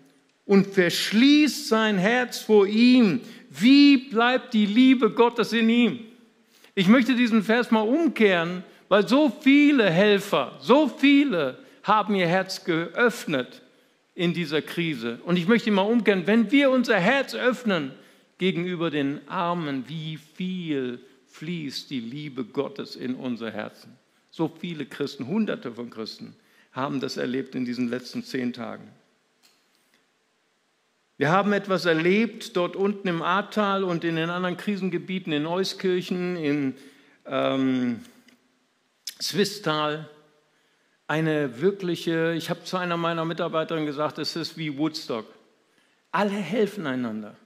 und 0.46 0.66
verschließt 0.66 1.68
sein 1.68 1.98
Herz 1.98 2.38
vor 2.38 2.66
ihm, 2.66 3.20
wie 3.50 3.96
bleibt 4.08 4.54
die 4.54 4.66
Liebe 4.66 5.10
Gottes 5.10 5.52
in 5.52 5.68
ihm? 5.68 6.00
Ich 6.74 6.88
möchte 6.88 7.14
diesen 7.14 7.42
Vers 7.42 7.70
mal 7.70 7.82
umkehren, 7.82 8.64
weil 8.88 9.06
so 9.06 9.30
viele 9.30 9.90
Helfer, 9.90 10.56
so 10.60 10.88
viele 10.88 11.58
haben 11.82 12.14
ihr 12.14 12.26
Herz 12.26 12.64
geöffnet 12.64 13.62
in 14.14 14.34
dieser 14.34 14.62
Krise. 14.62 15.18
Und 15.24 15.38
ich 15.38 15.48
möchte 15.48 15.70
mal 15.70 15.82
umkehren, 15.82 16.26
wenn 16.26 16.50
wir 16.50 16.70
unser 16.70 16.98
Herz 16.98 17.34
öffnen 17.34 17.92
gegenüber 18.38 18.90
den 18.90 19.26
Armen, 19.28 19.88
wie 19.88 20.18
viel 20.34 21.00
fließt 21.28 21.90
die 21.90 22.00
Liebe 22.00 22.44
Gottes 22.44 22.96
in 22.96 23.14
unser 23.14 23.50
Herzen. 23.50 23.96
So 24.30 24.48
viele 24.60 24.86
Christen, 24.86 25.26
hunderte 25.26 25.72
von 25.72 25.90
Christen 25.90 26.34
haben 26.72 27.00
das 27.00 27.16
erlebt 27.16 27.54
in 27.54 27.64
diesen 27.64 27.88
letzten 27.88 28.24
zehn 28.24 28.52
Tagen. 28.52 28.88
Wir 31.18 31.30
haben 31.30 31.52
etwas 31.52 31.84
erlebt 31.84 32.56
dort 32.56 32.74
unten 32.74 33.06
im 33.08 33.22
Ahrtal 33.22 33.84
und 33.84 34.04
in 34.04 34.16
den 34.16 34.30
anderen 34.30 34.56
Krisengebieten, 34.56 35.32
in 35.32 35.46
Euskirchen, 35.46 36.36
in 36.36 36.74
ähm, 37.26 38.00
Swisttal. 39.20 40.08
Eine 41.06 41.60
wirkliche, 41.60 42.34
ich 42.34 42.48
habe 42.50 42.64
zu 42.64 42.76
einer 42.76 42.96
meiner 42.96 43.24
Mitarbeiterinnen 43.24 43.86
gesagt, 43.86 44.18
es 44.18 44.36
ist 44.36 44.56
wie 44.56 44.78
Woodstock. 44.78 45.26
Alle 46.10 46.30
helfen 46.30 46.86
einander. 46.86 47.36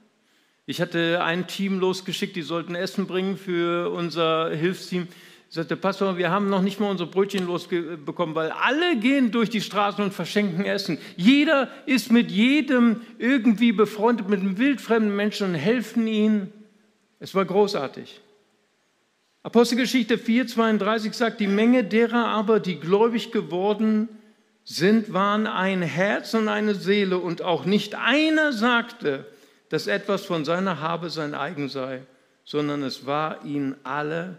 Ich 0.65 0.81
hatte 0.81 1.23
ein 1.23 1.47
Team 1.47 1.79
losgeschickt, 1.79 2.35
die 2.35 2.41
sollten 2.41 2.75
Essen 2.75 3.07
bringen 3.07 3.37
für 3.37 3.89
unser 3.89 4.49
Hilfsteam. 4.49 5.07
Ich 5.49 5.55
sagte, 5.55 5.77
Pastor, 5.77 6.17
wir 6.17 6.29
haben 6.29 6.49
noch 6.49 6.61
nicht 6.61 6.81
mal 6.81 6.89
unsere 6.89 7.09
Brötchen 7.09 7.45
losbekommen, 7.45 8.35
weil 8.35 8.51
alle 8.51 8.97
gehen 8.97 9.31
durch 9.31 9.49
die 9.49 9.61
Straßen 9.61 10.03
und 10.03 10.13
verschenken 10.13 10.65
Essen. 10.65 10.97
Jeder 11.15 11.69
ist 11.85 12.11
mit 12.11 12.29
jedem 12.31 13.01
irgendwie 13.17 13.71
befreundet, 13.71 14.27
mit 14.27 14.41
einem 14.41 14.57
wildfremden 14.57 15.15
Menschen 15.15 15.47
und 15.47 15.55
helfen 15.55 16.05
ihnen. 16.05 16.51
Es 17.19 17.33
war 17.33 17.45
großartig. 17.45 18.19
Apostelgeschichte 19.47 20.17
4,32 20.17 21.13
sagt, 21.13 21.39
die 21.39 21.47
Menge 21.47 21.85
derer 21.85 22.25
aber, 22.27 22.59
die 22.59 22.81
gläubig 22.81 23.31
geworden 23.31 24.09
sind, 24.65 25.13
waren 25.13 25.47
ein 25.47 25.81
Herz 25.81 26.33
und 26.33 26.49
eine 26.49 26.75
Seele 26.75 27.17
und 27.17 27.41
auch 27.41 27.63
nicht 27.63 27.95
einer 27.95 28.51
sagte, 28.51 29.25
dass 29.69 29.87
etwas 29.87 30.25
von 30.25 30.43
seiner 30.43 30.81
Habe 30.81 31.09
sein 31.09 31.33
eigen 31.33 31.69
sei, 31.69 32.01
sondern 32.43 32.83
es 32.83 33.05
war 33.05 33.45
ihnen 33.45 33.77
alle, 33.85 34.35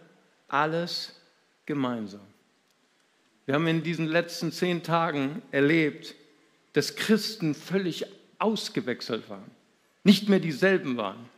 alles 0.46 1.18
gemeinsam. 1.64 2.20
Wir 3.46 3.54
haben 3.54 3.66
in 3.66 3.82
diesen 3.82 4.08
letzten 4.08 4.52
zehn 4.52 4.82
Tagen 4.82 5.40
erlebt, 5.52 6.16
dass 6.74 6.96
Christen 6.96 7.54
völlig 7.54 8.04
ausgewechselt 8.38 9.30
waren, 9.30 9.50
nicht 10.04 10.28
mehr 10.28 10.38
dieselben 10.38 10.98
waren. 10.98 11.30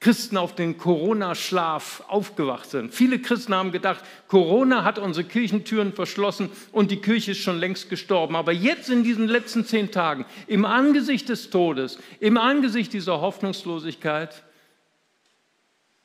Christen 0.00 0.38
auf 0.38 0.54
den 0.54 0.78
Corona-Schlaf 0.78 2.02
aufgewacht 2.08 2.70
sind. 2.70 2.94
Viele 2.94 3.18
Christen 3.18 3.54
haben 3.54 3.70
gedacht, 3.70 4.02
Corona 4.28 4.82
hat 4.82 4.98
unsere 4.98 5.26
Kirchentüren 5.26 5.92
verschlossen 5.92 6.48
und 6.72 6.90
die 6.90 7.02
Kirche 7.02 7.32
ist 7.32 7.40
schon 7.40 7.58
längst 7.58 7.90
gestorben. 7.90 8.34
Aber 8.34 8.50
jetzt 8.50 8.88
in 8.88 9.04
diesen 9.04 9.28
letzten 9.28 9.66
zehn 9.66 9.90
Tagen, 9.90 10.24
im 10.46 10.64
Angesicht 10.64 11.28
des 11.28 11.50
Todes, 11.50 11.98
im 12.18 12.38
Angesicht 12.38 12.94
dieser 12.94 13.20
Hoffnungslosigkeit, 13.20 14.42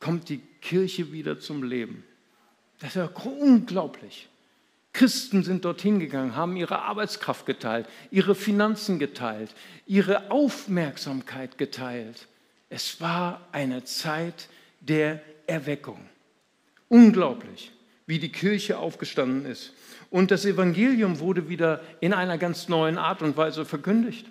kommt 0.01 0.27
die 0.27 0.41
Kirche 0.60 1.13
wieder 1.13 1.39
zum 1.39 1.63
Leben. 1.63 2.03
Das 2.79 2.89
ist 2.89 2.95
ja 2.97 3.10
unglaublich. 3.23 4.27
Christen 4.91 5.43
sind 5.43 5.63
dorthin 5.63 6.01
gegangen, 6.01 6.36
haben 6.36 6.58
ihre 6.58 6.81
Arbeitskraft 6.81 7.45
geteilt, 7.45 7.88
ihre 8.12 8.36
Finanzen 8.36 8.99
geteilt, 8.99 9.55
ihre 9.86 10.31
Aufmerksamkeit 10.31 11.58
geteilt 11.58 12.27
es 12.69 12.99
war 13.01 13.47
eine 13.51 13.84
Zeit 13.84 14.49
der 14.80 15.21
Erweckung. 15.47 15.99
Unglaublich, 16.88 17.71
wie 18.06 18.19
die 18.19 18.32
Kirche 18.32 18.78
aufgestanden 18.78 19.45
ist. 19.45 19.73
Und 20.10 20.32
das 20.32 20.45
Evangelium 20.45 21.19
wurde 21.19 21.49
wieder 21.49 21.82
in 21.99 22.13
einer 22.13 22.38
ganz 22.38 22.69
neuen 22.69 22.97
Art 22.97 23.21
und 23.21 23.38
Weise 23.38 23.65
verkündigt. 23.65 24.28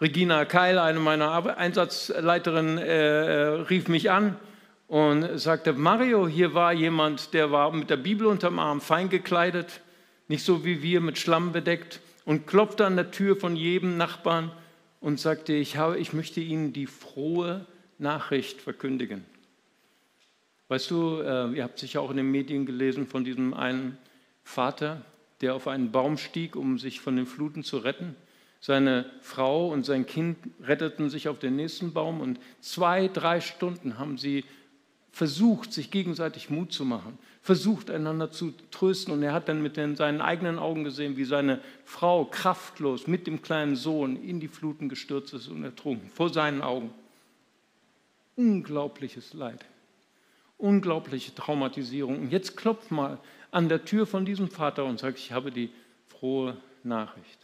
Regina 0.00 0.44
Keil, 0.46 0.78
eine 0.78 0.98
meiner 0.98 1.58
Einsatzleiterinnen, 1.58 2.78
äh, 2.78 2.92
rief 3.68 3.88
mich 3.88 4.10
an 4.10 4.36
und 4.88 5.38
sagte, 5.38 5.74
Mario, 5.74 6.26
hier 6.26 6.54
war 6.54 6.72
jemand, 6.72 7.34
der 7.34 7.52
war 7.52 7.70
mit 7.72 7.90
der 7.90 7.98
Bibel 7.98 8.26
unterm 8.26 8.58
Arm, 8.58 8.80
fein 8.80 9.10
gekleidet, 9.10 9.82
nicht 10.26 10.44
so 10.44 10.64
wie 10.64 10.82
wir, 10.82 11.00
mit 11.00 11.18
Schlamm 11.18 11.52
bedeckt 11.52 12.00
und 12.24 12.46
klopfte 12.46 12.86
an 12.86 12.96
der 12.96 13.10
Tür 13.10 13.36
von 13.36 13.56
jedem 13.56 13.98
Nachbarn 13.98 14.50
und 15.00 15.18
sagte, 15.18 15.54
ich, 15.54 15.76
habe, 15.76 15.98
ich 15.98 16.12
möchte 16.12 16.40
Ihnen 16.40 16.72
die 16.72 16.86
frohe 16.86 17.66
Nachricht 17.98 18.60
verkündigen. 18.60 19.24
Weißt 20.68 20.90
du, 20.90 21.20
äh, 21.20 21.52
ihr 21.56 21.64
habt 21.64 21.78
sicher 21.78 22.00
auch 22.00 22.10
in 22.10 22.18
den 22.18 22.30
Medien 22.30 22.64
gelesen 22.64 23.06
von 23.06 23.24
diesem 23.24 23.54
einen 23.54 23.98
Vater, 24.44 25.04
der 25.40 25.54
auf 25.54 25.66
einen 25.66 25.90
Baum 25.90 26.16
stieg, 26.16 26.54
um 26.54 26.78
sich 26.78 27.00
von 27.00 27.16
den 27.16 27.26
Fluten 27.26 27.64
zu 27.64 27.78
retten. 27.78 28.14
Seine 28.60 29.10
Frau 29.22 29.68
und 29.68 29.86
sein 29.86 30.06
Kind 30.06 30.36
retteten 30.62 31.08
sich 31.08 31.28
auf 31.28 31.38
den 31.38 31.56
nächsten 31.56 31.92
Baum 31.92 32.20
und 32.20 32.38
zwei, 32.60 33.08
drei 33.08 33.40
Stunden 33.40 33.98
haben 33.98 34.18
sie 34.18 34.44
versucht, 35.12 35.72
sich 35.72 35.90
gegenseitig 35.90 36.50
Mut 36.50 36.72
zu 36.72 36.84
machen 36.84 37.18
versucht 37.50 37.90
einander 37.90 38.30
zu 38.30 38.54
trösten. 38.70 39.12
Und 39.12 39.24
er 39.24 39.32
hat 39.32 39.48
dann 39.48 39.60
mit 39.60 39.74
seinen 39.74 40.20
eigenen 40.20 40.60
Augen 40.60 40.84
gesehen, 40.84 41.16
wie 41.16 41.24
seine 41.24 41.60
Frau 41.84 42.24
kraftlos 42.24 43.08
mit 43.08 43.26
dem 43.26 43.42
kleinen 43.42 43.74
Sohn 43.74 44.14
in 44.22 44.38
die 44.38 44.46
Fluten 44.46 44.88
gestürzt 44.88 45.34
ist 45.34 45.48
und 45.48 45.64
ertrunken, 45.64 46.10
vor 46.10 46.32
seinen 46.32 46.62
Augen. 46.62 46.94
Unglaubliches 48.36 49.34
Leid, 49.34 49.64
unglaubliche 50.58 51.34
Traumatisierung. 51.34 52.20
Und 52.20 52.30
jetzt 52.30 52.56
klopft 52.56 52.92
mal 52.92 53.18
an 53.50 53.68
der 53.68 53.84
Tür 53.84 54.06
von 54.06 54.24
diesem 54.24 54.48
Vater 54.48 54.84
und 54.84 55.00
sagt, 55.00 55.18
ich 55.18 55.32
habe 55.32 55.50
die 55.50 55.70
frohe 56.06 56.56
Nachricht. 56.84 57.40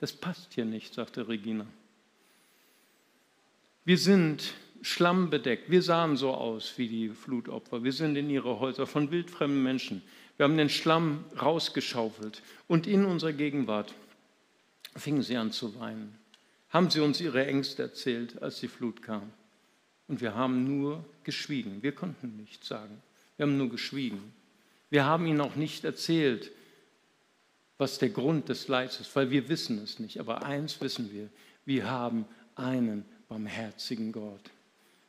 Das 0.00 0.12
passt 0.12 0.54
hier 0.54 0.64
nicht, 0.64 0.94
sagte 0.94 1.28
Regina. 1.28 1.64
Wir 3.84 3.98
sind 3.98 4.54
schlammbedeckt. 4.82 5.70
Wir 5.70 5.82
sahen 5.82 6.16
so 6.16 6.32
aus 6.32 6.74
wie 6.76 6.88
die 6.88 7.08
Flutopfer. 7.10 7.84
Wir 7.84 7.92
sind 7.92 8.16
in 8.16 8.30
ihre 8.30 8.60
Häuser 8.60 8.86
von 8.86 9.10
wildfremden 9.10 9.62
Menschen. 9.62 10.02
Wir 10.36 10.44
haben 10.44 10.56
den 10.56 10.68
Schlamm 10.68 11.24
rausgeschaufelt. 11.40 12.42
Und 12.68 12.86
in 12.86 13.04
unserer 13.04 13.32
Gegenwart 13.32 13.94
fingen 14.94 15.22
sie 15.22 15.36
an 15.36 15.52
zu 15.52 15.78
weinen. 15.78 16.16
Haben 16.70 16.90
sie 16.90 17.00
uns 17.00 17.20
ihre 17.20 17.46
Ängste 17.46 17.82
erzählt, 17.82 18.42
als 18.42 18.60
die 18.60 18.68
Flut 18.68 19.02
kam. 19.02 19.32
Und 20.08 20.20
wir 20.20 20.34
haben 20.34 20.64
nur 20.64 21.04
geschwiegen. 21.24 21.82
Wir 21.82 21.92
konnten 21.92 22.36
nichts 22.36 22.68
sagen. 22.68 23.02
Wir 23.36 23.46
haben 23.46 23.56
nur 23.56 23.70
geschwiegen. 23.70 24.32
Wir 24.90 25.04
haben 25.04 25.26
ihnen 25.26 25.40
auch 25.40 25.56
nicht 25.56 25.84
erzählt, 25.84 26.50
was 27.78 27.98
der 27.98 28.10
Grund 28.10 28.48
des 28.48 28.68
Leids 28.68 29.00
ist, 29.00 29.14
weil 29.16 29.30
wir 29.30 29.48
wissen 29.48 29.78
es 29.82 29.98
nicht. 29.98 30.20
Aber 30.20 30.44
eins 30.44 30.80
wissen 30.80 31.10
wir, 31.12 31.28
wir 31.64 31.90
haben 31.90 32.24
einen 32.54 33.04
barmherzigen 33.28 34.12
Gott. 34.12 34.50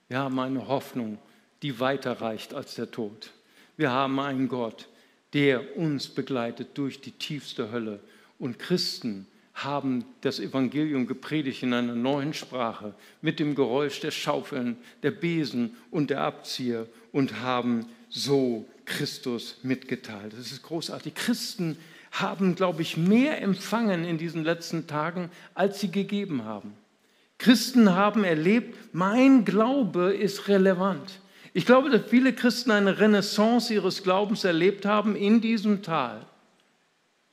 Wir 0.10 0.20
haben 0.20 0.40
eine 0.40 0.68
Hoffnung, 0.68 1.18
die 1.62 1.80
weiter 1.80 2.22
reicht 2.22 2.54
als 2.54 2.76
der 2.76 2.92
Tod. 2.92 3.32
Wir 3.76 3.92
haben 3.92 4.20
einen 4.20 4.48
Gott, 4.48 4.88
der 5.34 5.78
uns 5.78 6.08
begleitet 6.08 6.78
durch 6.78 7.02
die 7.02 7.12
tiefste 7.12 7.72
Hölle. 7.72 8.00
Und 8.40 8.60
Christen 8.60 9.28
haben 9.54 10.06
das 10.22 10.40
Evangelium 10.40 11.08
gepredigt 11.08 11.64
in 11.64 11.74
einer 11.74 11.96
neuen 11.96 12.34
Sprache 12.34 12.94
mit 13.22 13.40
dem 13.40 13.56
Geräusch 13.56 14.00
der 14.00 14.12
Schaufeln, 14.12 14.78
der 15.04 15.12
Besen 15.12 15.76
und 15.90 16.10
der 16.10 16.22
Abzieher 16.22 16.88
und 17.12 17.42
haben 17.42 17.88
so 18.10 18.66
Christus 18.86 19.58
mitgeteilt. 19.64 20.34
Das 20.34 20.52
ist 20.52 20.62
großartig. 20.62 21.16
Christen 21.16 21.78
haben, 22.12 22.56
glaube 22.56 22.82
ich, 22.82 22.98
mehr 22.98 23.42
empfangen 23.42 24.06
in 24.06 24.18
diesen 24.18 24.44
letzten 24.44 24.88
Tagen, 24.88 25.30
als 25.54 25.80
sie 25.80 25.92
gegeben 25.92 26.46
haben. 26.46 26.74
Christen 27.38 27.94
haben 27.94 28.24
erlebt, 28.24 28.94
mein 28.94 29.46
Glaube 29.46 30.14
ist 30.14 30.48
relevant. 30.48 31.20
Ich 31.54 31.66
glaube, 31.66 31.90
dass 31.90 32.10
viele 32.10 32.34
Christen 32.34 32.72
eine 32.72 33.00
Renaissance 33.00 33.74
ihres 33.74 34.04
Glaubens 34.04 34.44
erlebt 34.44 34.86
haben 34.86 35.16
in 35.16 35.42
diesem 35.42 35.84
Tal. 35.84 36.26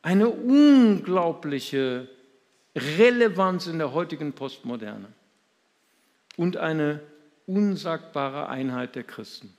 Eine 0.03 0.29
unglaubliche 0.29 2.09
Relevanz 2.77 3.67
in 3.67 3.79
der 3.79 3.93
heutigen 3.93 4.33
Postmoderne 4.33 5.09
und 6.37 6.57
eine 6.57 7.01
unsagbare 7.47 8.49
Einheit 8.49 8.97
der 8.97 9.05
Christen. 9.05 9.55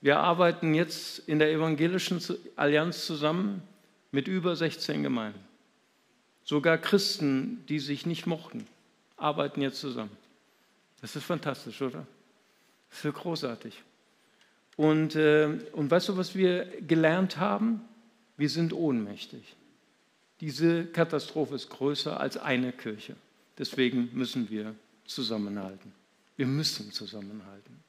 Wir 0.00 0.18
arbeiten 0.18 0.74
jetzt 0.74 1.18
in 1.28 1.38
der 1.38 1.50
Evangelischen 1.50 2.20
Allianz 2.54 3.04
zusammen 3.06 3.62
mit 4.10 4.28
über 4.28 4.56
16 4.56 5.02
Gemeinden. 5.02 5.40
Sogar 6.44 6.78
Christen, 6.78 7.64
die 7.68 7.80
sich 7.80 8.06
nicht 8.06 8.26
mochten 8.26 8.66
arbeiten 9.16 9.62
jetzt 9.62 9.80
zusammen. 9.80 10.16
Das 11.00 11.16
ist 11.16 11.24
fantastisch, 11.24 11.80
oder? 11.82 12.06
Das 12.90 13.04
ist 13.04 13.14
großartig. 13.14 13.82
Und, 14.76 15.16
äh, 15.16 15.58
und 15.72 15.90
weißt 15.90 16.10
du, 16.10 16.16
was 16.16 16.34
wir 16.34 16.66
gelernt 16.82 17.38
haben? 17.38 17.80
Wir 18.36 18.50
sind 18.50 18.72
ohnmächtig. 18.72 19.56
Diese 20.40 20.84
Katastrophe 20.86 21.54
ist 21.54 21.70
größer 21.70 22.20
als 22.20 22.36
eine 22.36 22.72
Kirche. 22.72 23.16
Deswegen 23.58 24.10
müssen 24.12 24.50
wir 24.50 24.74
zusammenhalten. 25.06 25.92
Wir 26.36 26.46
müssen 26.46 26.92
zusammenhalten. 26.92 27.82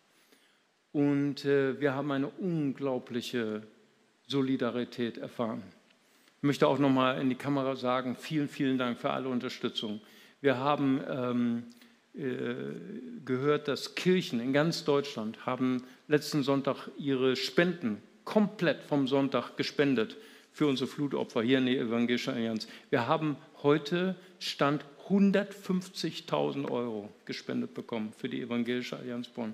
und 0.94 1.44
äh, 1.44 1.80
wir 1.80 1.94
haben 1.94 2.12
eine 2.12 2.28
unglaubliche 2.28 3.62
Solidarität 4.28 5.18
erfahren. 5.18 5.62
Ich 6.38 6.44
möchte 6.44 6.68
auch 6.68 6.80
nochmal 6.80 7.20
in 7.20 7.30
die 7.30 7.36
Kamera 7.36 7.76
sagen, 7.76 8.16
vielen, 8.16 8.48
vielen 8.48 8.78
Dank 8.78 8.98
für 8.98 9.10
alle 9.10 9.28
Unterstützung. 9.28 10.00
Wir 10.42 10.58
haben 10.58 11.02
ähm, 11.10 11.64
äh, 12.14 13.24
gehört, 13.26 13.68
dass 13.68 13.96
Kirchen 13.96 14.40
in 14.40 14.54
ganz 14.54 14.84
Deutschland 14.84 15.46
haben 15.46 15.84
letzten 16.08 16.44
Sonntag 16.44 16.90
ihre 16.98 17.36
Spenden 17.36 18.02
komplett 18.24 18.84
vom 18.84 19.08
Sonntag 19.08 19.58
gespendet 19.58 20.18
für 20.52 20.68
unsere 20.68 20.88
Flutopfer 20.88 21.42
hier 21.42 21.60
in 21.60 21.66
der 21.66 21.80
Evangelischen 21.80 22.34
Allianz. 22.34 22.68
Wir 22.90 23.08
haben 23.08 23.38
heute 23.64 24.16
Stand 24.40 24.84
150.000 25.08 26.70
Euro 26.70 27.10
gespendet 27.26 27.74
bekommen 27.74 28.14
für 28.16 28.30
die 28.30 28.42
Evangelische 28.42 28.98
Allianz 28.98 29.28
Bonn. 29.28 29.54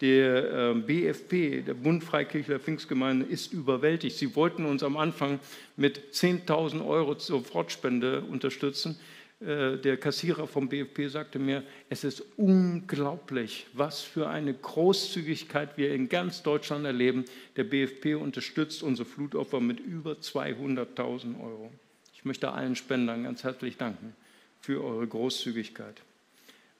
Der 0.00 0.50
ähm, 0.50 0.86
BFP, 0.86 1.62
der 1.62 1.74
Bund 1.74 2.02
Freikirchler 2.02 2.58
Pfingstgemeinde, 2.58 3.26
ist 3.26 3.52
überwältigt. 3.52 4.16
Sie 4.16 4.34
wollten 4.34 4.64
uns 4.64 4.82
am 4.82 4.96
Anfang 4.96 5.40
mit 5.76 6.00
10.000 6.12 6.86
Euro 6.86 7.14
Sofortspende 7.18 8.22
unterstützen. 8.22 8.98
Äh, 9.40 9.78
der 9.78 9.96
Kassierer 9.96 10.46
vom 10.46 10.68
BFP 10.68 11.08
sagte 11.08 11.38
mir, 11.38 11.62
es 11.88 12.04
ist 12.04 12.22
unglaublich, 12.36 13.66
was 13.72 14.02
für 14.02 14.28
eine 14.28 14.52
Großzügigkeit 14.52 15.78
wir 15.78 15.94
in 15.94 16.08
ganz 16.08 16.42
Deutschland 16.42 16.84
erleben. 16.84 17.24
Der 17.56 17.64
BFP 17.64 18.16
unterstützt 18.16 18.82
unsere 18.82 19.08
Flutopfer 19.08 19.60
mit 19.60 19.80
über 19.80 20.12
200.000 20.12 21.40
Euro. 21.40 21.72
Ich 22.14 22.24
möchte 22.26 22.52
allen 22.52 22.76
Spendern 22.76 23.24
ganz 23.24 23.42
herzlich 23.42 23.78
danken 23.78 24.14
für 24.60 24.84
eure 24.84 25.06
Großzügigkeit. 25.06 26.02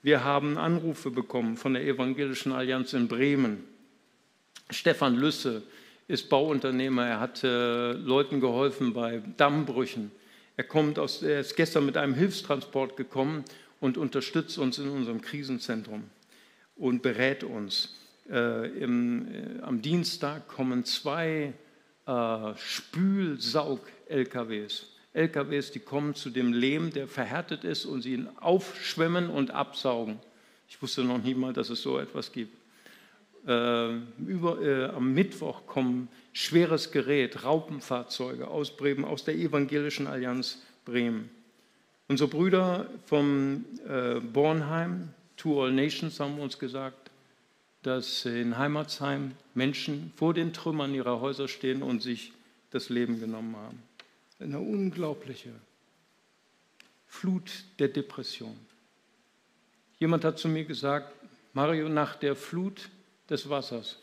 Wir 0.03 0.23
haben 0.23 0.59
Anrufe 0.59 1.11
bekommen 1.11 1.57
von 1.57 1.73
der 1.73 1.85
Evangelischen 1.87 2.53
Allianz 2.53 2.93
in 2.93 3.09
Bremen. 3.09 3.65
Stefan 4.69 5.17
Lüsse 5.17 5.63
ist 6.09 6.29
Bauunternehmer. 6.29 7.07
Er 7.07 7.21
hat 7.21 7.43
äh, 7.43 7.93
Leuten 7.93 8.41
geholfen 8.41 8.93
bei 8.93 9.23
Dammbrüchen. 9.39 10.11
Er, 10.61 10.65
kommt 10.65 10.99
aus, 10.99 11.23
er 11.23 11.41
ist 11.41 11.57
gestern 11.57 11.87
mit 11.87 11.97
einem 11.97 12.13
Hilfstransport 12.13 12.99
gekommen 12.99 13.47
und 13.81 13.97
unterstützt 13.97 14.59
uns 14.59 14.79
in 14.79 14.91
unserem 14.91 15.23
Krisenzentrum 15.23 16.05
und 16.77 17.01
berät 17.01 17.45
uns. 17.45 17.95
Äh, 18.31 18.67
im, 18.79 19.27
äh, 19.33 19.63
am 19.63 19.81
Dienstag 19.81 20.49
kommen 20.49 20.85
zwei 20.85 21.55
äh, 22.07 22.55
Spülsaug-LKWs. 22.57 24.89
LKWs, 25.15 25.73
die 25.73 25.81
kommen 25.81 26.15
zu 26.15 26.29
dem 26.29 26.53
Lehm, 26.53 26.93
der 26.93 27.09
verhärtet 27.09 27.65
ist 27.65 27.87
und 27.87 28.03
sie 28.03 28.13
ihn 28.13 28.29
aufschwemmen 28.37 29.31
und 29.31 29.53
absaugen. 29.53 30.19
Ich 30.69 30.83
wusste 30.83 31.05
noch 31.05 31.23
nie 31.23 31.35
mal, 31.35 31.55
dass 31.55 31.71
es 31.71 31.81
so 31.81 31.99
etwas 31.99 32.33
gibt. 32.33 32.55
Äh, 33.47 33.97
über, 34.19 34.61
äh, 34.61 34.85
am 34.87 35.15
Mittwoch 35.15 35.67
kommen 35.67 36.09
schweres 36.33 36.93
Gerät, 36.93 37.45
Raupenfahrzeuge 37.45 38.49
aus 38.49 38.77
Bremen, 38.77 39.05
aus 39.05 39.25
der 39.25 39.35
Evangelischen 39.35 40.07
Allianz 40.07 40.63
Bremen. 40.85 41.31
Unsere 42.09 42.29
Brüder 42.29 42.91
vom 43.07 43.65
äh, 43.89 44.21
Bornheim, 44.21 45.11
To 45.37 45.65
All 45.65 45.73
Nations, 45.73 46.21
haben 46.21 46.39
uns 46.39 46.59
gesagt, 46.59 47.11
dass 47.83 48.27
in 48.27 48.59
Heimatsheim 48.59 49.33
Menschen 49.55 50.13
vor 50.17 50.35
den 50.35 50.53
Trümmern 50.53 50.93
ihrer 50.95 51.21
Häuser 51.21 51.49
stehen 51.49 51.83
und 51.83 52.03
sich 52.03 52.33
das 52.71 52.89
Leben 52.91 53.21
genommen 53.21 53.57
haben. 53.57 53.83
Eine 54.39 54.61
unglaubliche 54.61 55.53
Flut 57.07 57.65
der 57.79 57.89
Depression. 57.89 58.57
Jemand 59.99 60.25
hat 60.25 60.39
zu 60.39 60.49
mir 60.49 60.65
gesagt, 60.65 61.15
Mario, 61.53 61.89
nach 61.89 62.17
der 62.17 62.37
Flut 62.37 62.89
des 63.31 63.49
Wassers 63.49 63.99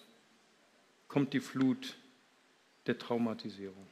kommt 1.08 1.34
die 1.34 1.40
Flut 1.40 1.96
der 2.88 2.98
Traumatisierung. 2.98 3.86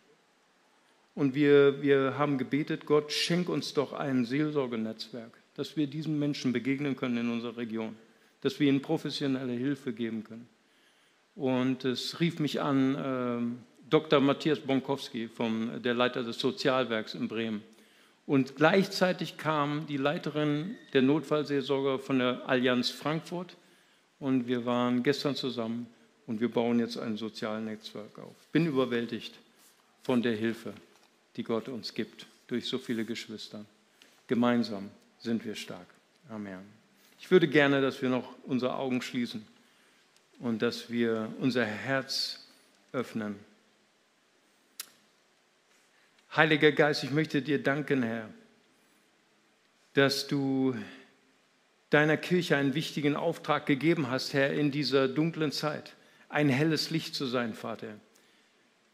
Und 1.14 1.34
wir, 1.34 1.82
wir 1.82 2.18
haben 2.18 2.38
gebetet, 2.38 2.86
Gott, 2.86 3.12
schenk 3.12 3.48
uns 3.48 3.74
doch 3.74 3.94
ein 3.94 4.26
Seelsorgenetzwerk, 4.26 5.32
dass 5.56 5.78
wir 5.78 5.88
diesen 5.88 6.20
Menschen 6.20 6.52
begegnen 6.52 6.96
können 6.96 7.18
in 7.18 7.30
unserer 7.30 7.58
Region, 7.58 7.96
dass 8.42 8.60
wir 8.60 8.68
ihnen 8.68 8.82
professionelle 8.82 9.54
Hilfe 9.54 9.94
geben 9.94 10.24
können. 10.24 10.48
Und 11.36 11.86
es 11.86 12.20
rief 12.20 12.40
mich 12.40 12.62
an 12.62 12.96
äh, 12.96 13.90
Dr. 13.90 14.20
Matthias 14.20 14.60
Bonkowski, 14.60 15.28
vom, 15.28 15.82
der 15.82 15.94
Leiter 15.94 16.24
des 16.24 16.40
Sozialwerks 16.40 17.14
in 17.14 17.28
Bremen. 17.28 17.62
Und 18.26 18.56
gleichzeitig 18.56 19.38
kam 19.38 19.86
die 19.86 19.98
Leiterin 19.98 20.76
der 20.94 21.02
Notfallseelsorge 21.02 22.00
von 22.00 22.20
der 22.20 22.48
Allianz 22.50 22.90
Frankfurt 22.90 23.56
und 24.26 24.48
wir 24.48 24.66
waren 24.66 25.04
gestern 25.04 25.36
zusammen 25.36 25.86
und 26.26 26.42
wir 26.42 26.50
bauen 26.50 26.80
jetzt 26.80 26.98
ein 26.98 27.16
soziales 27.16 27.64
Netzwerk 27.64 28.18
auf. 28.18 28.34
Ich 28.42 28.48
bin 28.48 28.66
überwältigt 28.66 29.36
von 30.02 30.24
der 30.24 30.36
Hilfe, 30.36 30.74
die 31.36 31.44
Gott 31.44 31.70
uns 31.70 31.94
gibt 31.94 32.26
durch 32.48 32.66
so 32.66 32.80
viele 32.80 33.06
Geschwister. 33.06 33.64
Gemeinsam 34.26 34.90
sind 35.20 35.46
wir 35.46 35.54
stark. 35.54 35.86
Amen. 36.28 36.58
Ich 37.20 37.30
würde 37.30 37.48
gerne, 37.48 37.82
dass 37.82 38.02
wir 38.02 38.10
noch 38.10 38.34
unsere 38.46 38.76
Augen 38.76 39.04
schließen 39.04 39.46
und 40.40 40.60
dass 40.64 40.90
wir 40.90 41.32
unser 41.40 41.64
Herz 41.64 42.48
öffnen. 42.94 43.36
Heiliger 46.36 46.72
Geist, 46.72 47.04
ich 47.04 47.12
möchte 47.12 47.44
dir 47.44 47.62
danken, 47.62 48.02
Herr, 48.02 48.28
dass 49.94 50.26
du 50.26 50.76
deiner 51.90 52.18
Kirche 52.18 52.58
einen 52.58 52.74
wichtigen 52.74 53.16
Auftrag 53.16 53.66
gegeben 53.66 54.10
hast, 54.10 54.34
Herr, 54.34 54.54
in 54.54 54.72
dieser 54.72 55.08
dunklen 55.08 55.52
Zeit, 55.52 55.94
ein 56.30 56.50
helles 56.50 56.90
Licht 56.90 57.16
zu 57.16 57.26
sein, 57.26 57.54
Vater. 57.54 58.00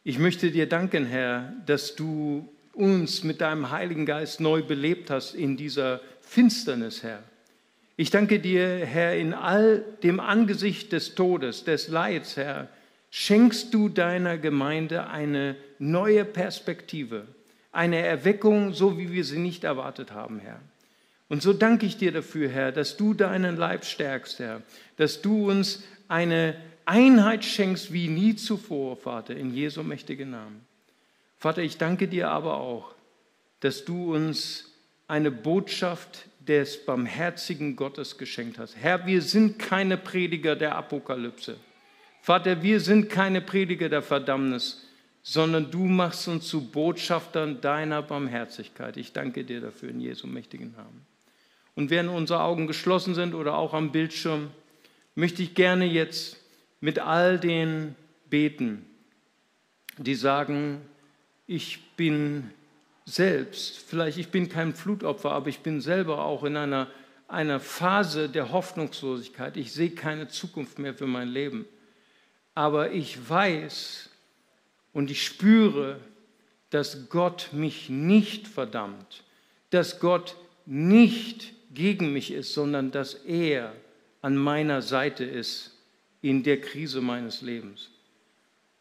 Ich 0.03 0.19
möchte 0.19 0.51
dir 0.51 0.67
danken, 0.67 1.05
Herr, 1.05 1.53
dass 1.65 1.95
du 1.95 2.49
uns 2.73 3.23
mit 3.23 3.41
deinem 3.41 3.69
Heiligen 3.69 4.05
Geist 4.05 4.39
neu 4.39 4.63
belebt 4.63 5.09
hast 5.09 5.35
in 5.35 5.57
dieser 5.57 6.01
Finsternis, 6.21 7.03
Herr. 7.03 7.23
Ich 7.97 8.09
danke 8.09 8.39
dir, 8.39 8.85
Herr, 8.85 9.15
in 9.15 9.33
all 9.33 9.83
dem 10.01 10.19
Angesicht 10.19 10.91
des 10.91 11.13
Todes, 11.13 11.65
des 11.65 11.87
Leids, 11.87 12.37
Herr, 12.37 12.67
schenkst 13.11 13.73
du 13.73 13.89
deiner 13.89 14.37
Gemeinde 14.37 15.07
eine 15.07 15.55
neue 15.77 16.25
Perspektive, 16.25 17.27
eine 17.71 17.97
Erweckung, 17.97 18.73
so 18.73 18.97
wie 18.97 19.11
wir 19.11 19.23
sie 19.23 19.37
nicht 19.37 19.63
erwartet 19.63 20.13
haben, 20.13 20.39
Herr. 20.39 20.61
Und 21.31 21.41
so 21.41 21.53
danke 21.53 21.85
ich 21.85 21.95
dir 21.95 22.11
dafür, 22.11 22.49
Herr, 22.49 22.73
dass 22.73 22.97
du 22.97 23.13
deinen 23.13 23.55
Leib 23.55 23.85
stärkst, 23.85 24.39
Herr, 24.39 24.63
dass 24.97 25.21
du 25.21 25.49
uns 25.49 25.81
eine 26.09 26.57
Einheit 26.83 27.45
schenkst 27.45 27.93
wie 27.93 28.09
nie 28.09 28.35
zuvor, 28.35 28.97
Vater, 28.97 29.33
in 29.37 29.53
Jesu 29.53 29.81
mächtigen 29.81 30.31
Namen. 30.31 30.65
Vater, 31.37 31.61
ich 31.61 31.77
danke 31.77 32.09
dir 32.09 32.29
aber 32.29 32.57
auch, 32.57 32.95
dass 33.61 33.85
du 33.85 34.13
uns 34.13 34.73
eine 35.07 35.31
Botschaft 35.31 36.25
des 36.45 36.85
barmherzigen 36.85 37.77
Gottes 37.77 38.17
geschenkt 38.17 38.59
hast. 38.59 38.75
Herr, 38.75 39.05
wir 39.05 39.21
sind 39.21 39.57
keine 39.57 39.95
Prediger 39.95 40.57
der 40.57 40.75
Apokalypse. 40.75 41.55
Vater, 42.21 42.61
wir 42.61 42.81
sind 42.81 43.09
keine 43.09 43.39
Prediger 43.39 43.87
der 43.87 44.01
Verdammnis, 44.01 44.85
sondern 45.23 45.71
du 45.71 45.85
machst 45.85 46.27
uns 46.27 46.49
zu 46.49 46.69
Botschaftern 46.69 47.61
deiner 47.61 48.01
Barmherzigkeit. 48.01 48.97
Ich 48.97 49.13
danke 49.13 49.45
dir 49.45 49.61
dafür 49.61 49.91
in 49.91 50.01
Jesu 50.01 50.27
mächtigen 50.27 50.73
Namen. 50.73 51.10
Und 51.81 51.89
während 51.89 52.11
unsere 52.11 52.43
Augen 52.43 52.67
geschlossen 52.67 53.15
sind 53.15 53.33
oder 53.33 53.57
auch 53.57 53.73
am 53.73 53.91
Bildschirm, 53.91 54.51
möchte 55.15 55.41
ich 55.41 55.55
gerne 55.55 55.85
jetzt 55.85 56.37
mit 56.79 56.99
all 56.99 57.39
den 57.39 57.95
beten, 58.29 58.85
die 59.97 60.13
sagen, 60.13 60.81
ich 61.47 61.81
bin 61.97 62.51
selbst, 63.05 63.79
vielleicht 63.79 64.19
ich 64.19 64.29
bin 64.29 64.47
kein 64.47 64.75
Flutopfer, 64.75 65.31
aber 65.31 65.49
ich 65.49 65.61
bin 65.61 65.81
selber 65.81 66.23
auch 66.23 66.43
in 66.43 66.55
einer, 66.55 66.85
einer 67.27 67.59
Phase 67.59 68.29
der 68.29 68.51
Hoffnungslosigkeit. 68.51 69.57
Ich 69.57 69.71
sehe 69.71 69.89
keine 69.89 70.27
Zukunft 70.27 70.77
mehr 70.77 70.93
für 70.93 71.07
mein 71.07 71.29
Leben. 71.29 71.65
Aber 72.53 72.91
ich 72.91 73.27
weiß 73.27 74.11
und 74.93 75.09
ich 75.09 75.25
spüre, 75.25 75.99
dass 76.69 77.09
Gott 77.09 77.49
mich 77.53 77.89
nicht 77.89 78.47
verdammt, 78.47 79.23
dass 79.71 79.99
Gott 79.99 80.35
nicht 80.67 81.55
gegen 81.73 82.13
mich 82.13 82.31
ist, 82.31 82.53
sondern 82.53 82.91
dass 82.91 83.13
er 83.13 83.73
an 84.21 84.35
meiner 84.35 84.81
Seite 84.81 85.23
ist 85.23 85.71
in 86.21 86.43
der 86.43 86.61
Krise 86.61 87.01
meines 87.01 87.41
Lebens. 87.41 87.89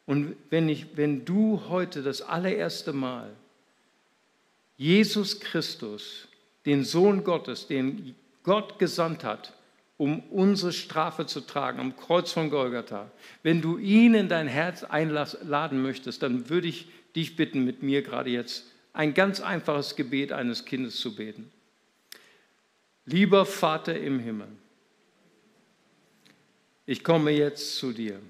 Und 0.06 0.36
wenn, 0.50 0.68
ich, 0.68 0.96
wenn 0.96 1.24
du 1.24 1.62
heute 1.68 2.02
das 2.02 2.20
allererste 2.20 2.92
Mal 2.92 3.30
Jesus 4.76 5.40
Christus, 5.40 6.26
den 6.66 6.84
Sohn 6.84 7.22
Gottes, 7.22 7.66
den 7.66 8.14
Gott 8.42 8.78
gesandt 8.78 9.24
hat, 9.24 9.52
um 9.98 10.20
unsere 10.30 10.72
Strafe 10.72 11.26
zu 11.26 11.42
tragen 11.42 11.78
am 11.78 11.96
Kreuz 11.96 12.32
von 12.32 12.48
Golgatha, 12.48 13.10
wenn 13.42 13.60
du 13.60 13.76
ihn 13.76 14.14
in 14.14 14.28
dein 14.28 14.48
Herz 14.48 14.82
einladen 14.82 15.82
möchtest, 15.82 16.22
dann 16.22 16.48
würde 16.48 16.68
ich 16.68 16.88
dich 17.14 17.36
bitten, 17.36 17.64
mit 17.64 17.82
mir 17.82 18.02
gerade 18.02 18.30
jetzt 18.30 18.64
ein 18.92 19.14
ganz 19.14 19.40
einfaches 19.40 19.96
Gebet 19.96 20.32
eines 20.32 20.64
Kindes 20.64 20.96
zu 20.96 21.14
beten. 21.14 21.50
Lieber 23.10 23.44
Vater 23.44 23.98
im 23.98 24.20
Himmel, 24.20 24.46
ich 26.86 27.02
komme 27.02 27.32
jetzt 27.32 27.74
zu 27.74 27.92
dir. 27.92 28.20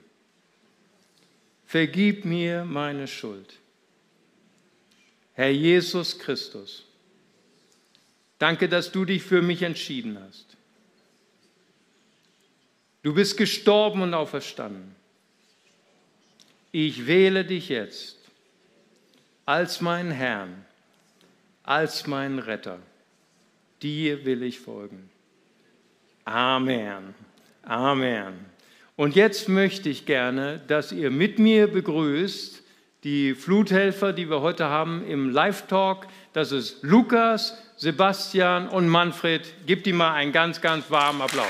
Vergib 1.66 2.24
mir 2.24 2.64
meine 2.64 3.06
Schuld. 3.06 3.58
Herr 5.34 5.50
Jesus 5.50 6.18
Christus, 6.18 6.86
danke, 8.38 8.70
dass 8.70 8.90
du 8.90 9.04
dich 9.04 9.22
für 9.22 9.42
mich 9.42 9.60
entschieden 9.60 10.18
hast. 10.18 10.56
Du 13.02 13.12
bist 13.12 13.36
gestorben 13.36 14.00
und 14.00 14.14
auferstanden. 14.14 14.94
Ich 16.72 17.06
wähle 17.06 17.44
dich 17.44 17.68
jetzt 17.68 18.16
als 19.44 19.82
meinen 19.82 20.10
Herrn, 20.10 20.64
als 21.64 22.06
meinen 22.06 22.38
Retter. 22.38 22.80
Dir 23.82 24.24
will 24.24 24.42
ich 24.42 24.60
folgen. 24.60 25.10
Amen. 26.24 27.14
Amen. 27.62 28.34
Und 28.96 29.16
jetzt 29.16 29.48
möchte 29.48 29.88
ich 29.88 30.06
gerne, 30.06 30.60
dass 30.66 30.92
ihr 30.92 31.10
mit 31.10 31.38
mir 31.38 31.66
begrüßt 31.66 32.62
die 33.04 33.34
Fluthelfer, 33.34 34.12
die 34.12 34.28
wir 34.28 34.42
heute 34.42 34.66
haben 34.66 35.06
im 35.06 35.30
Live-Talk. 35.30 36.06
Das 36.32 36.52
ist 36.52 36.82
Lukas, 36.82 37.56
Sebastian 37.76 38.68
und 38.68 38.88
Manfred. 38.88 39.66
Gebt 39.66 39.86
ihm 39.86 39.96
mal 39.96 40.12
einen 40.12 40.32
ganz, 40.32 40.60
ganz 40.60 40.90
warmen 40.90 41.22
Applaus. 41.22 41.46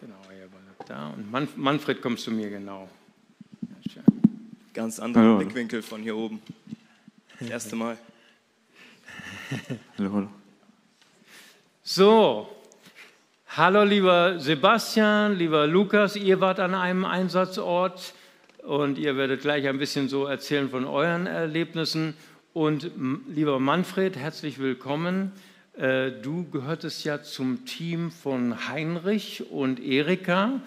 Genau, 0.00 0.14
ihr 0.30 0.46
bleibt 0.46 0.88
da. 0.88 1.08
Und 1.08 1.29
Manf 1.40 1.56
Manfred, 1.56 2.02
kommst 2.02 2.26
du 2.26 2.32
mir 2.32 2.50
genau. 2.50 2.86
Ganz 4.74 5.00
anderer 5.00 5.22
Hallo. 5.22 5.38
Blickwinkel 5.38 5.80
von 5.80 6.02
hier 6.02 6.14
oben. 6.14 6.42
Das 7.38 7.48
erste 7.48 7.76
Mal. 7.76 7.96
Hallo, 9.96 10.12
hallo. 10.12 10.28
So, 11.82 12.48
hallo 13.48 13.84
lieber 13.84 14.38
Sebastian, 14.38 15.38
lieber 15.38 15.66
Lukas, 15.66 16.14
ihr 16.14 16.42
wart 16.42 16.60
an 16.60 16.74
einem 16.74 17.06
Einsatzort 17.06 18.12
und 18.58 18.98
ihr 18.98 19.16
werdet 19.16 19.40
gleich 19.40 19.66
ein 19.66 19.78
bisschen 19.78 20.10
so 20.10 20.26
erzählen 20.26 20.68
von 20.68 20.84
euren 20.84 21.26
Erlebnissen. 21.26 22.12
Und 22.52 22.90
lieber 23.30 23.58
Manfred, 23.58 24.14
herzlich 24.14 24.58
willkommen. 24.58 25.32
Äh, 25.72 26.10
Du 26.10 26.50
gehörtest 26.50 27.02
ja 27.04 27.22
zum 27.22 27.64
Team 27.64 28.10
von 28.10 28.68
Heinrich 28.68 29.50
und 29.50 29.80
Erika, 29.80 30.60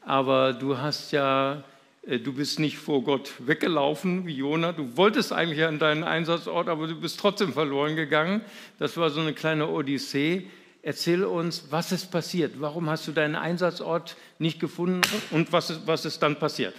aber 0.00 0.52
du 0.52 0.78
hast 0.78 1.12
ja, 1.12 1.64
äh, 2.02 2.18
du 2.18 2.32
bist 2.32 2.58
nicht 2.58 2.78
vor 2.78 3.02
Gott 3.02 3.32
weggelaufen 3.38 4.26
wie 4.26 4.34
Jona. 4.34 4.72
Du 4.72 4.96
wolltest 4.96 5.32
eigentlich 5.32 5.64
an 5.64 5.78
deinen 5.78 6.04
Einsatzort, 6.04 6.68
aber 6.68 6.86
du 6.86 7.00
bist 7.00 7.20
trotzdem 7.20 7.52
verloren 7.52 7.96
gegangen. 7.96 8.42
Das 8.78 8.96
war 8.96 9.10
so 9.10 9.20
eine 9.20 9.32
kleine 9.32 9.68
Odyssee. 9.68 10.46
Erzähl 10.82 11.24
uns, 11.24 11.66
was 11.70 11.92
ist 11.92 12.10
passiert? 12.10 12.54
Warum 12.60 12.88
hast 12.88 13.06
du 13.06 13.12
deinen 13.12 13.36
Einsatzort 13.36 14.16
nicht 14.38 14.58
gefunden 14.60 15.02
und 15.30 15.52
was 15.52 15.70
ist, 15.70 15.86
was 15.86 16.04
ist 16.04 16.22
dann 16.22 16.38
passiert? 16.38 16.74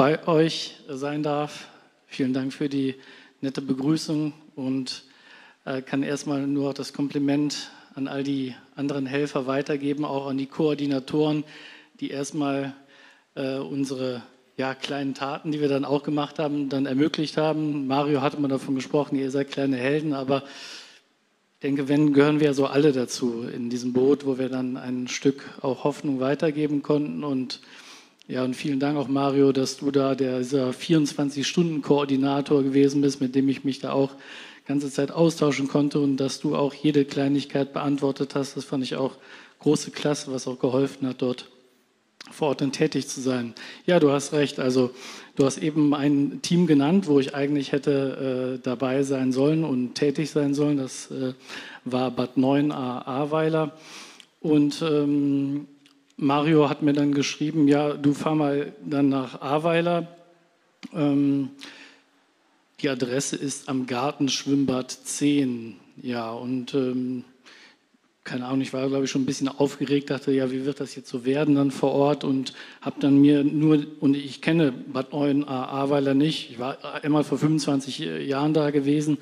bei 0.00 0.26
euch 0.26 0.76
sein 0.88 1.22
darf. 1.22 1.68
Vielen 2.06 2.32
Dank 2.32 2.54
für 2.54 2.70
die 2.70 2.94
nette 3.42 3.60
Begrüßung 3.60 4.32
und 4.56 5.04
äh, 5.66 5.82
kann 5.82 6.02
erstmal 6.02 6.46
nur 6.46 6.72
das 6.72 6.94
Kompliment 6.94 7.70
an 7.94 8.08
all 8.08 8.22
die 8.22 8.54
anderen 8.76 9.06
Helfer 9.06 9.46
weitergeben, 9.46 10.04
auch 10.04 10.26
an 10.26 10.38
die 10.38 10.46
Koordinatoren, 10.46 11.44
die 12.00 12.10
erstmal 12.10 12.74
äh, 13.34 13.58
unsere 13.58 14.22
ja, 14.56 14.74
kleinen 14.74 15.14
Taten, 15.14 15.52
die 15.52 15.60
wir 15.60 15.68
dann 15.68 15.84
auch 15.84 16.02
gemacht 16.02 16.38
haben, 16.38 16.68
dann 16.68 16.86
ermöglicht 16.86 17.36
haben. 17.36 17.86
Mario 17.86 18.20
hatte 18.20 18.40
mal 18.40 18.48
davon 18.48 18.74
gesprochen, 18.74 19.16
ihr 19.16 19.30
seid 19.30 19.50
kleine 19.50 19.76
Helden, 19.76 20.12
aber 20.12 20.42
ich 21.54 21.62
denke, 21.62 21.88
wenn, 21.88 22.12
gehören 22.12 22.40
wir 22.40 22.54
so 22.54 22.66
alle 22.66 22.92
dazu 22.92 23.44
in 23.44 23.70
diesem 23.70 23.92
Boot, 23.92 24.26
wo 24.26 24.38
wir 24.38 24.48
dann 24.48 24.76
ein 24.76 25.08
Stück 25.08 25.44
auch 25.62 25.84
Hoffnung 25.84 26.20
weitergeben 26.20 26.82
konnten 26.82 27.24
und 27.24 27.60
ja, 28.28 28.44
und 28.44 28.54
vielen 28.54 28.78
Dank 28.78 28.96
auch 28.96 29.08
Mario, 29.08 29.50
dass 29.50 29.78
du 29.78 29.90
da 29.90 30.14
der, 30.14 30.38
dieser 30.38 30.70
24-Stunden-Koordinator 30.70 32.62
gewesen 32.62 33.00
bist, 33.00 33.20
mit 33.20 33.34
dem 33.34 33.48
ich 33.48 33.64
mich 33.64 33.80
da 33.80 33.90
auch 33.90 34.12
ganze 34.70 34.92
Zeit 34.92 35.10
austauschen 35.10 35.66
konnte 35.66 35.98
und 35.98 36.16
dass 36.18 36.38
du 36.38 36.54
auch 36.54 36.72
jede 36.72 37.04
Kleinigkeit 37.04 37.72
beantwortet 37.72 38.36
hast. 38.36 38.56
Das 38.56 38.64
fand 38.64 38.84
ich 38.84 38.94
auch 38.94 39.16
große 39.58 39.90
Klasse, 39.90 40.30
was 40.32 40.46
auch 40.46 40.60
geholfen 40.60 41.08
hat, 41.08 41.22
dort 41.22 41.50
vor 42.30 42.48
Ort 42.48 42.60
dann 42.60 42.70
tätig 42.70 43.08
zu 43.08 43.20
sein. 43.20 43.54
Ja, 43.84 43.98
du 43.98 44.12
hast 44.12 44.32
recht. 44.32 44.60
Also 44.60 44.92
du 45.34 45.44
hast 45.44 45.58
eben 45.58 45.92
ein 45.92 46.40
Team 46.42 46.68
genannt, 46.68 47.08
wo 47.08 47.18
ich 47.18 47.34
eigentlich 47.34 47.72
hätte 47.72 48.58
äh, 48.60 48.62
dabei 48.62 49.02
sein 49.02 49.32
sollen 49.32 49.64
und 49.64 49.96
tätig 49.96 50.30
sein 50.30 50.54
sollen. 50.54 50.76
Das 50.76 51.10
äh, 51.10 51.34
war 51.84 52.12
Bad 52.12 52.36
9 52.36 52.70
A 52.70 53.00
Ahrweiler. 53.00 53.72
Und 54.38 54.82
ähm, 54.82 55.66
Mario 56.16 56.68
hat 56.68 56.82
mir 56.82 56.92
dann 56.92 57.12
geschrieben, 57.12 57.66
ja, 57.66 57.94
du 57.94 58.14
fahr 58.14 58.36
mal 58.36 58.72
dann 58.86 59.08
nach 59.08 59.40
Ahrweiler. 59.40 60.06
Ähm, 60.94 61.50
die 62.82 62.88
Adresse 62.88 63.36
ist 63.36 63.68
am 63.68 63.86
Gartenschwimmbad 63.86 64.90
10. 64.90 65.76
Ja, 66.02 66.30
und 66.30 66.74
ähm, 66.74 67.24
keine 68.24 68.46
Ahnung, 68.46 68.60
ich 68.60 68.72
war, 68.72 68.88
glaube 68.88 69.04
ich, 69.04 69.10
schon 69.10 69.22
ein 69.22 69.26
bisschen 69.26 69.48
aufgeregt, 69.48 70.10
dachte, 70.10 70.32
ja, 70.32 70.50
wie 70.50 70.64
wird 70.64 70.80
das 70.80 70.94
jetzt 70.94 71.08
so 71.08 71.24
werden 71.24 71.54
dann 71.54 71.70
vor 71.70 71.92
Ort 71.92 72.24
und 72.24 72.52
habe 72.80 73.00
dann 73.00 73.18
mir 73.18 73.44
nur, 73.44 73.84
und 74.00 74.14
ich 74.14 74.40
kenne 74.40 74.72
Bad 74.72 75.12
9 75.12 75.44
Ahrweiler 75.44 76.14
nicht, 76.14 76.50
ich 76.50 76.58
war 76.58 77.02
einmal 77.02 77.24
vor 77.24 77.38
25 77.38 77.98
Jahren 77.98 78.54
da 78.54 78.70
gewesen, 78.70 79.18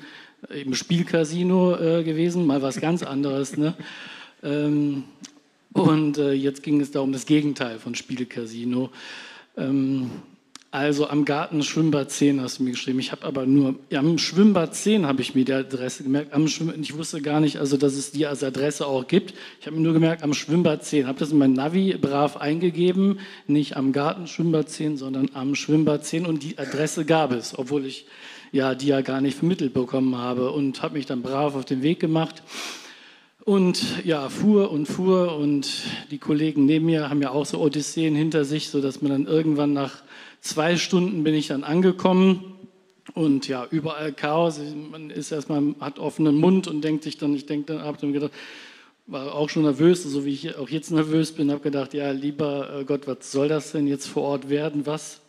im 0.49 0.73
Spielcasino 0.73 1.75
äh, 1.75 2.03
gewesen, 2.03 2.45
mal 2.45 2.61
was 2.61 2.79
ganz 2.79 3.03
anderes, 3.03 3.57
ne? 3.57 3.75
Ähm, 4.41 5.03
und 5.73 6.17
äh, 6.17 6.31
jetzt 6.31 6.63
ging 6.63 6.81
es 6.81 6.91
da 6.91 7.01
um 7.01 7.11
das 7.11 7.25
Gegenteil 7.25 7.77
von 7.79 7.93
Spielcasino. 7.93 8.89
Ähm, 9.57 10.09
also 10.71 11.07
am 11.07 11.25
Garten 11.25 11.63
Schwimmbad 11.63 12.11
10 12.11 12.41
hast 12.41 12.59
du 12.59 12.63
mir 12.63 12.71
geschrieben. 12.71 12.99
Ich 12.99 13.11
habe 13.11 13.25
aber 13.25 13.47
nur, 13.47 13.75
ja, 13.89 13.99
am 13.99 14.19
Schwimmbad 14.19 14.75
10 14.75 15.07
habe 15.07 15.21
ich 15.21 15.33
mir 15.33 15.43
die 15.43 15.53
Adresse 15.53 16.03
gemerkt. 16.03 16.31
Am 16.31 16.47
Schwimm, 16.47 16.71
ich 16.79 16.95
wusste 16.95 17.21
gar 17.21 17.39
nicht, 17.39 17.57
also 17.57 17.75
dass 17.75 17.93
es 17.93 18.11
die 18.11 18.27
als 18.27 18.43
Adresse 18.43 18.85
auch 18.85 19.07
gibt. 19.07 19.33
Ich 19.59 19.65
habe 19.65 19.75
mir 19.75 19.81
nur 19.81 19.93
gemerkt, 19.93 20.21
am 20.21 20.33
Schwimmbad 20.33 20.85
10. 20.85 21.07
Habe 21.07 21.17
das 21.17 21.31
in 21.31 21.39
mein 21.39 21.53
Navi 21.53 21.97
brav 21.99 22.37
eingegeben. 22.37 23.19
Nicht 23.47 23.77
am 23.77 23.93
Garten 23.93 24.27
Schwimmbad 24.27 24.69
10, 24.69 24.97
sondern 24.97 25.31
am 25.33 25.55
Schwimmbad 25.55 26.05
10. 26.05 26.27
Und 26.27 26.43
die 26.43 26.59
Adresse 26.59 27.03
gab 27.03 27.31
es, 27.31 27.57
obwohl 27.57 27.87
ich 27.87 28.05
ja 28.51 28.75
die 28.75 28.87
ja 28.87 29.01
gar 29.01 29.21
nicht 29.21 29.37
vermittelt 29.39 29.73
bekommen 29.73 30.17
habe. 30.17 30.51
Und 30.51 30.83
habe 30.83 30.97
mich 30.97 31.07
dann 31.07 31.23
brav 31.23 31.55
auf 31.55 31.65
den 31.65 31.81
Weg 31.81 31.99
gemacht. 31.99 32.43
Und 33.43 34.05
ja, 34.05 34.29
fuhr 34.29 34.69
und 34.69 34.85
fuhr 34.85 35.35
und 35.35 35.67
die 36.11 36.19
Kollegen 36.19 36.65
neben 36.65 36.85
mir 36.85 37.09
haben 37.09 37.21
ja 37.23 37.31
auch 37.31 37.47
so 37.47 37.59
Odysseen 37.59 38.13
hinter 38.13 38.45
sich, 38.45 38.69
sodass 38.69 39.01
man 39.01 39.11
dann 39.11 39.25
irgendwann 39.25 39.73
nach 39.73 40.03
zwei 40.41 40.77
Stunden 40.77 41.23
bin 41.23 41.33
ich 41.33 41.47
dann 41.47 41.63
angekommen 41.63 42.55
und 43.13 43.47
ja, 43.47 43.67
überall 43.69 44.13
Chaos. 44.13 44.59
Man 44.91 45.09
ist 45.09 45.31
erstmal, 45.31 45.75
hat 45.79 45.99
offenen 45.99 46.35
Mund 46.37 46.67
und 46.67 46.81
denkt 46.81 47.03
sich 47.03 47.17
dann, 47.17 47.33
ich 47.33 47.45
denke 47.45 47.73
dann, 47.73 47.83
habe 47.83 47.97
dann 47.99 48.13
gedacht, 48.13 48.31
war 49.07 49.33
auch 49.33 49.49
schon 49.49 49.63
nervös, 49.63 50.03
so 50.03 50.25
wie 50.25 50.33
ich 50.33 50.55
auch 50.57 50.69
jetzt 50.69 50.91
nervös 50.91 51.31
bin, 51.31 51.51
habe 51.51 51.61
gedacht, 51.61 51.93
ja, 51.93 52.11
lieber 52.11 52.83
Gott, 52.85 53.07
was 53.07 53.31
soll 53.31 53.47
das 53.47 53.71
denn 53.71 53.87
jetzt 53.87 54.07
vor 54.07 54.23
Ort 54.23 54.49
werden? 54.49 54.85
Was 54.85 55.21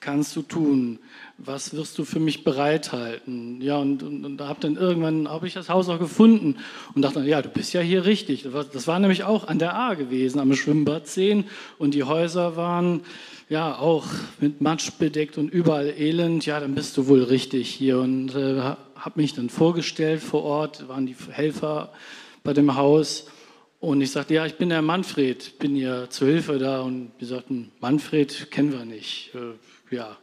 kannst 0.00 0.34
du 0.36 0.42
tun? 0.42 0.98
Was 1.38 1.74
wirst 1.74 1.98
du 1.98 2.04
für 2.04 2.20
mich 2.20 2.44
bereithalten? 2.44 3.60
Ja, 3.60 3.78
und, 3.78 4.02
und, 4.02 4.24
und 4.24 4.36
da 4.36 4.48
habe 4.48 4.60
dann 4.60 4.76
irgendwann, 4.76 5.28
habe 5.28 5.46
ich 5.46 5.54
das 5.54 5.68
Haus 5.68 5.88
auch 5.88 5.98
gefunden 5.98 6.56
und 6.94 7.02
dachte, 7.02 7.20
ja, 7.24 7.42
du 7.42 7.48
bist 7.48 7.72
ja 7.72 7.80
hier 7.80 8.04
richtig. 8.04 8.44
Das 8.44 8.52
war, 8.52 8.64
das 8.64 8.86
war 8.86 8.98
nämlich 8.98 9.24
auch 9.24 9.48
an 9.48 9.58
der 9.58 9.74
A 9.74 9.94
gewesen, 9.94 10.38
am 10.38 10.54
Schwimmbad 10.54 11.06
10 11.06 11.44
und 11.78 11.94
die 11.94 12.04
Häuser 12.04 12.56
waren 12.56 13.00
ja 13.48 13.76
auch 13.76 14.06
mit 14.40 14.60
Matsch 14.60 14.90
bedeckt 14.98 15.38
und 15.38 15.48
überall 15.48 15.92
elend. 15.98 16.46
Ja, 16.46 16.60
dann 16.60 16.74
bist 16.74 16.96
du 16.96 17.08
wohl 17.08 17.22
richtig 17.22 17.68
hier 17.68 17.98
und 17.98 18.34
äh, 18.34 18.60
habe 18.60 19.20
mich 19.20 19.34
dann 19.34 19.50
vorgestellt 19.50 20.22
vor 20.22 20.44
Ort, 20.44 20.88
waren 20.88 21.06
die 21.06 21.16
Helfer 21.30 21.92
bei 22.42 22.52
dem 22.52 22.76
Haus. 22.76 23.26
Und 23.80 24.00
ich 24.00 24.12
sagte, 24.12 24.32
ja, 24.32 24.46
ich 24.46 24.54
bin 24.54 24.70
der 24.70 24.80
Manfred, 24.80 25.58
bin 25.58 25.74
hier 25.74 26.06
zur 26.08 26.28
Hilfe 26.28 26.58
da. 26.58 26.80
Und 26.80 27.10
wir 27.18 27.28
sagten, 27.28 27.70
Manfred 27.80 28.50
kennen 28.50 28.72
wir 28.72 28.86
nicht. 28.86 29.32
Ja. 29.94 30.16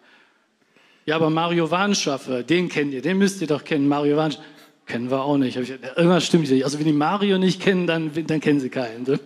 Ja, 1.05 1.15
aber 1.15 1.29
Mario 1.29 1.71
Warnschaffer, 1.71 2.43
den 2.43 2.69
kennt 2.69 2.93
ihr, 2.93 3.01
den 3.01 3.17
müsst 3.17 3.41
ihr 3.41 3.47
doch 3.47 3.63
kennen. 3.63 3.87
Mario 3.87 4.17
Warnschaffer, 4.17 4.45
kennen 4.85 5.09
wir 5.09 5.23
auch 5.23 5.37
nicht. 5.37 5.55
Irgendwas 5.55 6.25
stimmt 6.25 6.49
nicht. 6.49 6.63
Also 6.63 6.77
wenn 6.77 6.85
die 6.85 6.93
Mario 6.93 7.37
nicht 7.37 7.61
kennen, 7.61 7.87
dann, 7.87 8.11
dann 8.27 8.39
kennen 8.39 8.59
sie 8.59 8.69
keinen. 8.69 9.05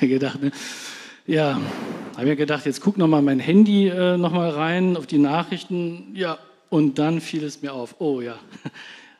Ich 0.00 0.08
gedacht, 0.08 0.42
ne? 0.42 0.50
Ja, 1.26 1.60
habe 2.16 2.26
mir 2.26 2.36
gedacht, 2.36 2.66
jetzt 2.66 2.80
guck 2.80 2.98
noch 2.98 3.08
mal 3.08 3.22
mein 3.22 3.40
Handy 3.40 3.88
äh, 3.88 4.16
noch 4.16 4.34
rein 4.34 4.96
auf 4.96 5.06
die 5.06 5.18
Nachrichten. 5.18 6.12
Ja, 6.14 6.38
und 6.68 6.98
dann 6.98 7.20
fiel 7.20 7.44
es 7.44 7.62
mir 7.62 7.72
auf, 7.72 7.96
oh 8.00 8.20
ja, 8.20 8.38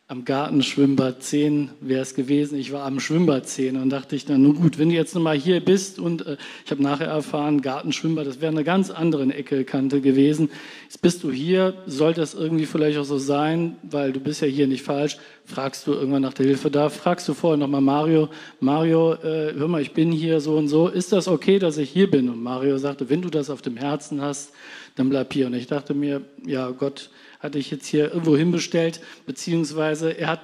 am 0.09 0.24
Gartenschwimmbad 0.24 1.20
10 1.20 1.70
wäre 1.80 2.02
es 2.02 2.14
gewesen. 2.14 2.57
Ich 2.57 2.70
war 2.70 2.84
am 2.84 3.00
Schwimmbad 3.00 3.48
10 3.48 3.76
und 3.76 3.90
dachte 3.90 4.14
ich 4.14 4.24
dann, 4.24 4.40
nun 4.40 4.54
gut, 4.54 4.78
wenn 4.78 4.88
du 4.88 4.94
jetzt 4.94 5.16
nochmal 5.16 5.36
hier 5.36 5.59
bist 5.59 5.98
und 5.98 6.24
äh, 6.24 6.36
ich 6.64 6.70
habe 6.70 6.80
nachher 6.80 7.09
erfahren, 7.09 7.61
Gartenschwimmbad, 7.61 8.24
das 8.24 8.40
wäre 8.40 8.52
eine 8.52 8.62
ganz 8.62 8.90
andere 8.90 9.24
Ecke 9.34 9.64
Kante 9.64 10.00
gewesen. 10.00 10.48
Jetzt 10.84 11.02
bist 11.02 11.24
du 11.24 11.32
hier, 11.32 11.74
sollte 11.86 12.22
es 12.22 12.34
irgendwie 12.34 12.66
vielleicht 12.66 12.98
auch 12.98 13.04
so 13.04 13.18
sein, 13.18 13.78
weil 13.82 14.12
du 14.12 14.20
bist 14.20 14.42
ja 14.42 14.46
hier 14.46 14.68
nicht 14.68 14.84
falsch, 14.84 15.18
fragst 15.44 15.88
du 15.88 15.94
irgendwann 15.94 16.22
nach 16.22 16.34
der 16.34 16.46
Hilfe 16.46 16.70
da, 16.70 16.88
fragst 16.88 17.26
du 17.26 17.34
vorher 17.34 17.57
nochmal 17.57 17.80
Mario, 17.80 18.28
Mario, 18.61 19.14
äh, 19.14 19.54
hör 19.54 19.66
mal, 19.66 19.82
ich 19.82 19.92
bin 19.92 20.12
hier 20.12 20.40
so 20.40 20.57
und 20.57 20.68
so, 20.68 20.86
ist 20.86 21.11
das 21.11 21.26
okay, 21.26 21.59
dass 21.59 21.78
ich 21.78 21.90
hier 21.90 22.09
bin? 22.09 22.28
Und 22.28 22.40
Mario 22.40 22.78
sagte, 22.78 23.11
wenn 23.11 23.22
du 23.22 23.28
das 23.28 23.50
auf 23.50 23.61
dem 23.61 23.76
Herzen 23.76 24.22
hast, 24.22 24.52
dann 24.94 25.09
bleib 25.09 25.32
hier. 25.32 25.48
Und 25.48 25.54
ich 25.54 25.66
dachte 25.66 25.94
mir, 25.94 26.22
ja 26.46 26.70
Gott, 26.70 27.11
hatte 27.41 27.59
ich 27.59 27.70
jetzt 27.70 27.87
hier 27.87 28.12
irgendwo 28.12 28.37
hinbestellt, 28.37 29.01
beziehungsweise 29.26 30.11
er 30.11 30.28
hat 30.28 30.41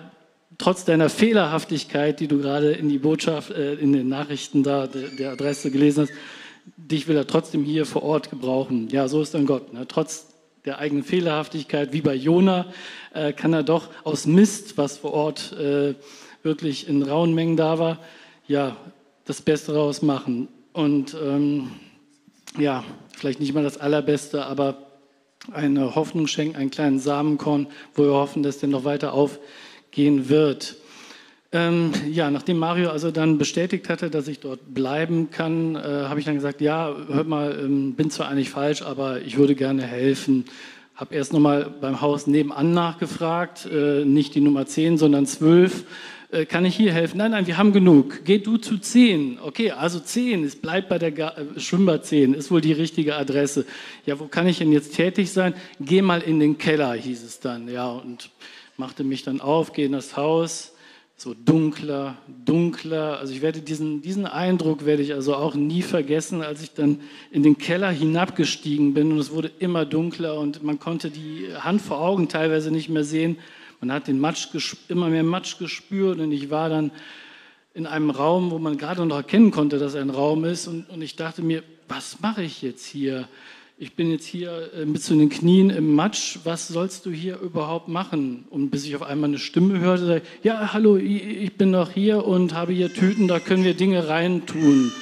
trotz 0.58 0.84
deiner 0.84 1.08
Fehlerhaftigkeit, 1.08 2.20
die 2.20 2.28
du 2.28 2.38
gerade 2.38 2.72
in 2.72 2.88
die 2.88 2.98
Botschaft, 2.98 3.50
äh, 3.50 3.74
in 3.74 3.92
den 3.92 4.08
Nachrichten 4.08 4.62
da 4.62 4.86
der, 4.86 5.08
der, 5.08 5.32
Adresse 5.32 5.70
gelesen 5.70 6.02
hast, 6.02 6.12
dich 6.76 7.08
will 7.08 7.16
er 7.16 7.26
trotzdem 7.26 7.64
hier 7.64 7.86
vor 7.86 8.02
Ort 8.02 8.30
gebrauchen. 8.30 8.88
Ja, 8.90 9.08
so 9.08 9.22
ist 9.22 9.34
dann 9.34 9.46
Gott. 9.46 9.72
Ne? 9.72 9.86
Trotz 9.88 10.26
der 10.64 10.78
eigenen 10.78 11.02
Fehlerhaftigkeit, 11.02 11.92
wie 11.92 12.02
bei 12.02 12.14
Jona, 12.14 12.66
äh, 13.14 13.32
kann 13.32 13.52
er 13.52 13.62
doch 13.62 13.88
aus 14.04 14.26
Mist, 14.26 14.78
was 14.78 14.98
vor 14.98 15.12
Ort 15.12 15.52
äh, 15.54 15.94
wirklich 16.42 16.88
in 16.88 17.02
rauen 17.02 17.34
Mengen 17.34 17.56
da 17.56 17.78
war, 17.78 17.98
ja, 18.46 18.76
das 19.24 19.40
Beste 19.42 19.72
daraus 19.72 20.02
machen. 20.02 20.48
Und 20.72 21.14
ähm, 21.14 21.70
ja, 22.58 22.84
vielleicht 23.16 23.40
nicht 23.40 23.54
mal 23.54 23.62
das 23.62 23.78
Allerbeste, 23.78 24.46
aber 24.46 24.91
eine 25.50 25.94
Hoffnung 25.94 26.26
schenken, 26.26 26.56
einen 26.56 26.70
kleinen 26.70 26.98
Samenkorn, 26.98 27.66
wo 27.94 28.04
wir 28.04 28.12
hoffen, 28.12 28.42
dass 28.42 28.58
der 28.58 28.68
noch 28.68 28.84
weiter 28.84 29.12
aufgehen 29.12 30.28
wird. 30.28 30.76
Ähm, 31.54 31.92
ja, 32.10 32.30
nachdem 32.30 32.58
Mario 32.58 32.88
also 32.88 33.10
dann 33.10 33.36
bestätigt 33.36 33.90
hatte, 33.90 34.08
dass 34.08 34.26
ich 34.26 34.40
dort 34.40 34.72
bleiben 34.72 35.30
kann, 35.30 35.74
äh, 35.74 35.80
habe 35.80 36.18
ich 36.18 36.24
dann 36.24 36.36
gesagt, 36.36 36.62
ja, 36.62 36.94
hört 37.08 37.28
mal, 37.28 37.58
ähm, 37.62 37.92
bin 37.94 38.10
zwar 38.10 38.28
eigentlich 38.28 38.48
falsch, 38.48 38.80
aber 38.80 39.20
ich 39.20 39.36
würde 39.36 39.54
gerne 39.54 39.82
helfen. 39.82 40.46
Habe 40.94 41.14
erst 41.14 41.34
nochmal 41.34 41.68
beim 41.78 42.00
Haus 42.00 42.26
nebenan 42.26 42.72
nachgefragt, 42.72 43.66
äh, 43.66 44.06
nicht 44.06 44.34
die 44.34 44.40
Nummer 44.40 44.64
10, 44.64 44.96
sondern 44.96 45.26
12 45.26 45.84
äh, 46.32 46.46
kann 46.46 46.64
ich 46.64 46.74
hier 46.76 46.92
helfen? 46.92 47.18
Nein, 47.18 47.32
nein, 47.32 47.46
wir 47.46 47.58
haben 47.58 47.72
genug. 47.72 48.24
Geh 48.24 48.38
du 48.38 48.56
zu 48.56 48.78
10. 48.78 49.38
Okay, 49.40 49.70
also 49.70 50.00
10, 50.00 50.44
es 50.44 50.56
bleibt 50.56 50.88
bei 50.88 50.98
der 50.98 51.12
Ga 51.12 51.34
äh, 51.36 51.60
Schwimmbad 51.60 52.06
10, 52.06 52.32
ist 52.32 52.50
wohl 52.50 52.62
die 52.62 52.72
richtige 52.72 53.16
Adresse. 53.16 53.66
Ja, 54.06 54.18
wo 54.18 54.26
kann 54.26 54.46
ich 54.46 54.58
denn 54.58 54.72
jetzt 54.72 54.94
tätig 54.94 55.30
sein? 55.30 55.52
Geh 55.78 56.00
mal 56.00 56.22
in 56.22 56.40
den 56.40 56.56
Keller, 56.56 56.94
hieß 56.94 57.22
es 57.22 57.38
dann. 57.40 57.68
Ja, 57.68 57.90
und 57.90 58.30
machte 58.78 59.04
mich 59.04 59.22
dann 59.22 59.42
auf, 59.42 59.74
gehe 59.74 59.86
in 59.86 59.92
das 59.92 60.16
Haus. 60.16 60.72
So 61.18 61.34
dunkler, 61.34 62.16
dunkler. 62.46 63.18
Also 63.18 63.34
ich 63.34 63.42
werde 63.42 63.60
diesen, 63.60 64.00
diesen 64.00 64.24
Eindruck 64.24 64.86
werde 64.86 65.02
ich 65.02 65.12
also 65.12 65.36
auch 65.36 65.54
nie 65.54 65.82
vergessen, 65.82 66.42
als 66.42 66.62
ich 66.62 66.72
dann 66.72 67.00
in 67.30 67.42
den 67.42 67.58
Keller 67.58 67.90
hinabgestiegen 67.90 68.94
bin 68.94 69.12
und 69.12 69.18
es 69.18 69.30
wurde 69.30 69.50
immer 69.58 69.84
dunkler 69.84 70.38
und 70.40 70.62
man 70.62 70.78
konnte 70.80 71.10
die 71.10 71.48
Hand 71.54 71.82
vor 71.82 72.00
Augen 72.00 72.28
teilweise 72.28 72.70
nicht 72.70 72.88
mehr 72.88 73.04
sehen. 73.04 73.36
Man 73.82 73.90
hat 73.90 74.06
den 74.06 74.20
Matsch, 74.20 74.46
immer 74.86 75.08
mehr 75.08 75.24
Matsch 75.24 75.58
gespürt 75.58 76.20
und 76.20 76.30
ich 76.30 76.50
war 76.50 76.68
dann 76.68 76.92
in 77.74 77.84
einem 77.84 78.10
Raum, 78.10 78.52
wo 78.52 78.60
man 78.60 78.78
gerade 78.78 79.04
noch 79.04 79.16
erkennen 79.16 79.50
konnte, 79.50 79.80
dass 79.80 79.96
ein 79.96 80.08
Raum 80.08 80.44
ist. 80.44 80.68
Und, 80.68 80.88
und 80.88 81.02
ich 81.02 81.16
dachte 81.16 81.42
mir, 81.42 81.64
was 81.88 82.20
mache 82.20 82.44
ich 82.44 82.62
jetzt 82.62 82.86
hier? 82.86 83.26
Ich 83.78 83.96
bin 83.96 84.12
jetzt 84.12 84.24
hier 84.24 84.70
äh, 84.72 84.84
mit 84.84 85.02
zu 85.02 85.16
den 85.16 85.30
Knien 85.30 85.70
im 85.70 85.96
Matsch. 85.96 86.38
Was 86.44 86.68
sollst 86.68 87.06
du 87.06 87.10
hier 87.10 87.40
überhaupt 87.40 87.88
machen? 87.88 88.44
Und 88.50 88.70
bis 88.70 88.84
ich 88.84 88.94
auf 88.94 89.02
einmal 89.02 89.30
eine 89.30 89.40
Stimme 89.40 89.80
hörte, 89.80 90.06
sage, 90.06 90.22
ja, 90.44 90.72
hallo, 90.72 90.96
ich 90.96 91.52
bin 91.54 91.72
noch 91.72 91.90
hier 91.90 92.24
und 92.24 92.54
habe 92.54 92.72
hier 92.72 92.94
Tüten, 92.94 93.26
da 93.26 93.40
können 93.40 93.64
wir 93.64 93.74
Dinge 93.74 94.06
reintun, 94.06 94.92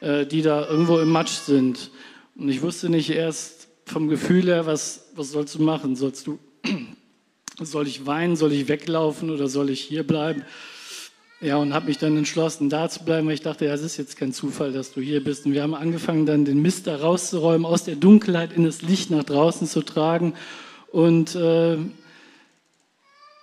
äh, 0.00 0.26
die 0.26 0.42
da 0.42 0.68
irgendwo 0.68 0.98
im 0.98 1.08
Matsch 1.08 1.38
sind. 1.46 1.90
Und 2.36 2.50
ich 2.50 2.60
wusste 2.60 2.90
nicht 2.90 3.08
erst 3.08 3.68
vom 3.86 4.08
Gefühl 4.08 4.44
her, 4.44 4.66
was, 4.66 5.10
was 5.14 5.30
sollst 5.30 5.54
du 5.54 5.62
machen? 5.62 5.96
Sollst 5.96 6.26
du 6.26 6.38
soll 7.66 7.86
ich 7.86 8.06
weinen, 8.06 8.36
soll 8.36 8.52
ich 8.52 8.68
weglaufen 8.68 9.30
oder 9.30 9.48
soll 9.48 9.70
ich 9.70 9.80
hier 9.80 10.06
bleiben? 10.06 10.44
Ja, 11.40 11.56
und 11.56 11.72
habe 11.72 11.86
mich 11.86 11.96
dann 11.96 12.18
entschlossen, 12.18 12.68
da 12.68 12.90
zu 12.90 13.02
bleiben, 13.02 13.26
weil 13.26 13.34
ich 13.34 13.40
dachte, 13.40 13.64
ja, 13.64 13.72
es 13.72 13.80
ist 13.80 13.96
jetzt 13.96 14.18
kein 14.18 14.34
Zufall, 14.34 14.72
dass 14.72 14.92
du 14.92 15.00
hier 15.00 15.24
bist. 15.24 15.46
Und 15.46 15.54
wir 15.54 15.62
haben 15.62 15.74
angefangen, 15.74 16.26
dann 16.26 16.44
den 16.44 16.60
Mist 16.60 16.86
da 16.86 16.96
rauszuräumen, 16.96 17.64
aus 17.64 17.84
der 17.84 17.96
Dunkelheit 17.96 18.52
in 18.52 18.64
das 18.64 18.82
Licht 18.82 19.10
nach 19.10 19.24
draußen 19.24 19.66
zu 19.66 19.80
tragen. 19.80 20.34
Und, 20.92 21.34
äh, 21.36 21.78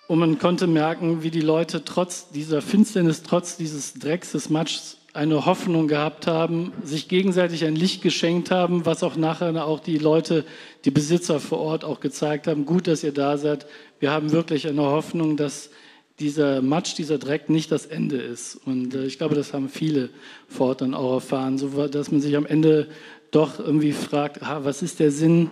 und 0.07 0.19
man 0.19 0.37
konnte 0.37 0.67
merken, 0.67 1.23
wie 1.23 1.31
die 1.31 1.41
Leute 1.41 1.83
trotz 1.83 2.29
dieser 2.29 2.61
Finsternis, 2.61 3.23
trotz 3.23 3.57
dieses 3.57 3.95
Drecks 3.95 4.33
des 4.33 4.51
Matschs 4.51 4.96
eine 5.17 5.45
Hoffnung 5.45 5.87
gehabt 5.87 6.27
haben, 6.27 6.71
sich 6.83 7.07
gegenseitig 7.07 7.65
ein 7.65 7.75
Licht 7.75 8.03
geschenkt 8.03 8.51
haben, 8.51 8.85
was 8.85 9.03
auch 9.03 9.15
nachher 9.15 9.65
auch 9.65 9.79
die 9.79 9.97
Leute, 9.97 10.45
die 10.85 10.91
Besitzer 10.91 11.39
vor 11.39 11.57
Ort 11.57 11.83
auch 11.83 11.99
gezeigt 11.99 12.47
haben. 12.47 12.65
Gut, 12.65 12.87
dass 12.87 13.03
ihr 13.03 13.11
da 13.11 13.37
seid. 13.37 13.65
Wir 13.99 14.11
haben 14.11 14.31
wirklich 14.31 14.67
eine 14.67 14.83
Hoffnung, 14.83 15.35
dass 15.35 15.71
dieser 16.19 16.61
Matsch, 16.61 16.95
dieser 16.97 17.17
Dreck 17.17 17.49
nicht 17.49 17.71
das 17.71 17.87
Ende 17.87 18.17
ist. 18.17 18.59
Und 18.65 18.93
äh, 18.93 19.05
ich 19.05 19.17
glaube, 19.17 19.35
das 19.35 19.53
haben 19.53 19.69
viele 19.69 20.09
vor 20.47 20.67
Ort 20.67 20.81
dann 20.81 20.93
auch 20.93 21.15
erfahren, 21.15 21.57
so 21.57 21.87
dass 21.87 22.11
man 22.11 22.21
sich 22.21 22.37
am 22.37 22.45
Ende 22.45 22.87
doch 23.31 23.59
irgendwie 23.59 23.93
fragt, 23.93 24.43
ah, 24.43 24.63
was 24.63 24.81
ist 24.81 24.99
der 24.99 25.11
Sinn? 25.11 25.49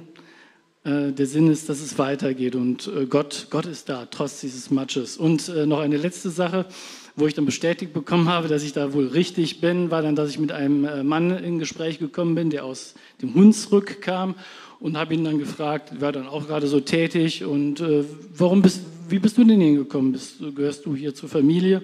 Äh, 0.83 1.11
der 1.11 1.25
Sinn 1.25 1.49
ist, 1.51 1.69
dass 1.69 1.81
es 1.81 1.97
weitergeht 1.97 2.55
und 2.55 2.87
äh, 2.87 3.05
Gott, 3.07 3.47
Gott 3.49 3.65
ist 3.65 3.89
da, 3.89 4.05
trotz 4.05 4.41
dieses 4.41 4.69
Matsches. 4.69 5.17
Und 5.17 5.49
äh, 5.49 5.65
noch 5.65 5.79
eine 5.79 5.97
letzte 5.97 6.29
Sache 6.29 6.67
wo 7.15 7.27
ich 7.27 7.33
dann 7.33 7.45
bestätigt 7.45 7.93
bekommen 7.93 8.27
habe, 8.27 8.47
dass 8.47 8.63
ich 8.63 8.73
da 8.73 8.93
wohl 8.93 9.07
richtig 9.07 9.61
bin, 9.61 9.91
war 9.91 10.01
dann, 10.01 10.15
dass 10.15 10.29
ich 10.29 10.39
mit 10.39 10.51
einem 10.51 10.85
äh, 10.85 11.03
Mann 11.03 11.31
in 11.31 11.59
Gespräch 11.59 11.99
gekommen 11.99 12.35
bin, 12.35 12.49
der 12.49 12.65
aus 12.65 12.95
dem 13.21 13.33
Hunsrück 13.33 14.01
kam 14.01 14.35
und 14.79 14.97
habe 14.97 15.13
ihn 15.13 15.23
dann 15.23 15.39
gefragt, 15.39 16.01
war 16.01 16.11
dann 16.11 16.27
auch 16.27 16.47
gerade 16.47 16.67
so 16.67 16.79
tätig 16.79 17.43
und 17.45 17.79
äh, 17.79 18.03
warum 18.35 18.61
bist, 18.61 18.81
wie 19.07 19.19
bist 19.19 19.37
du 19.37 19.43
denn 19.43 19.61
hingekommen? 19.61 20.11
Bist, 20.11 20.39
gehörst 20.55 20.85
du 20.85 20.95
hier 20.95 21.15
zur 21.15 21.29
Familie? 21.29 21.81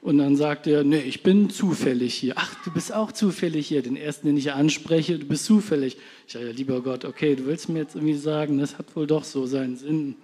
Und 0.00 0.18
dann 0.18 0.36
sagt 0.36 0.66
er, 0.66 0.84
nee, 0.84 1.00
ich 1.00 1.22
bin 1.22 1.48
zufällig 1.48 2.12
hier. 2.12 2.34
Ach, 2.36 2.54
du 2.62 2.70
bist 2.70 2.92
auch 2.92 3.10
zufällig 3.10 3.68
hier. 3.68 3.80
Den 3.80 3.96
ersten, 3.96 4.26
den 4.26 4.36
ich 4.36 4.52
anspreche, 4.52 5.18
du 5.18 5.24
bist 5.24 5.46
zufällig. 5.46 5.96
Ich 6.26 6.34
sage, 6.34 6.48
ja, 6.48 6.52
lieber 6.52 6.82
Gott, 6.82 7.06
okay, 7.06 7.34
du 7.34 7.46
willst 7.46 7.70
mir 7.70 7.78
jetzt 7.78 7.94
irgendwie 7.94 8.12
sagen, 8.12 8.58
das 8.58 8.76
hat 8.76 8.94
wohl 8.96 9.06
doch 9.06 9.24
so 9.24 9.46
seinen 9.46 9.78
Sinn 9.78 10.16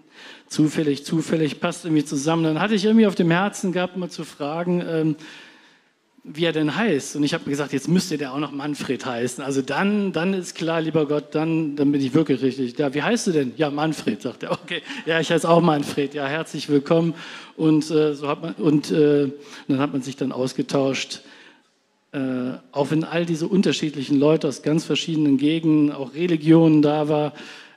zufällig, 0.49 1.05
zufällig, 1.05 1.61
passt 1.61 1.85
irgendwie 1.85 2.05
zusammen. 2.05 2.45
Dann 2.45 2.61
hatte 2.61 2.75
ich 2.75 2.85
irgendwie 2.85 3.07
auf 3.07 3.15
dem 3.15 3.31
Herzen 3.31 3.73
gehabt, 3.73 3.97
mal 3.97 4.11
zu 4.11 4.25
fragen, 4.25 4.83
ähm, 4.87 5.17
wie 6.23 6.45
er 6.45 6.53
denn 6.53 6.77
heißt. 6.77 7.17
Und 7.17 7.23
ich 7.23 7.33
habe 7.33 7.49
gesagt, 7.49 7.73
jetzt 7.73 7.89
müsste 7.89 8.19
der 8.19 8.35
auch 8.35 8.39
noch 8.39 8.53
Manfred 8.53 9.07
heißen. 9.07 9.43
Also 9.43 9.63
dann, 9.63 10.13
dann 10.13 10.35
ist 10.35 10.55
klar, 10.55 10.81
lieber 10.81 11.07
Gott, 11.07 11.35
dann, 11.35 11.77
dann 11.77 11.93
bin 11.93 12.01
ich 12.01 12.13
wirklich 12.13 12.43
richtig. 12.43 12.79
Ja, 12.79 12.93
wie 12.93 13.03
heißt 13.03 13.29
du 13.29 13.33
denn? 13.33 13.53
Ja, 13.57 13.71
Manfred, 13.71 14.21
sagt 14.21 14.43
er. 14.43 14.53
Okay, 14.53 14.83
ja, 15.07 15.21
ich 15.21 15.31
heiße 15.31 15.49
auch 15.49 15.63
Manfred. 15.63 16.13
Ja, 16.15 16.27
herzlich 16.27 16.69
willkommen. 16.69 17.15
Und 17.57 17.91
äh, 17.91 18.15
so 18.15 18.29
hat 18.29 18.43
man 18.43 18.55
und 18.55 18.91
äh, 18.91 19.31
dann 19.69 19.79
hat 19.79 19.93
man 19.93 20.03
sich 20.03 20.17
dann 20.17 20.33
ausgetauscht. 20.33 21.23
Äh, 22.13 22.59
auch 22.73 22.91
wenn 22.91 23.05
all 23.05 23.25
diese 23.25 23.47
unterschiedlichen 23.47 24.19
Leute 24.19 24.49
aus 24.49 24.63
ganz 24.63 24.85
verschiedenen 24.85 25.39
Gegenden, 25.39 25.93
auch 25.93 26.15
Religionen 26.15 26.83
da 26.83 27.09
war, 27.09 27.33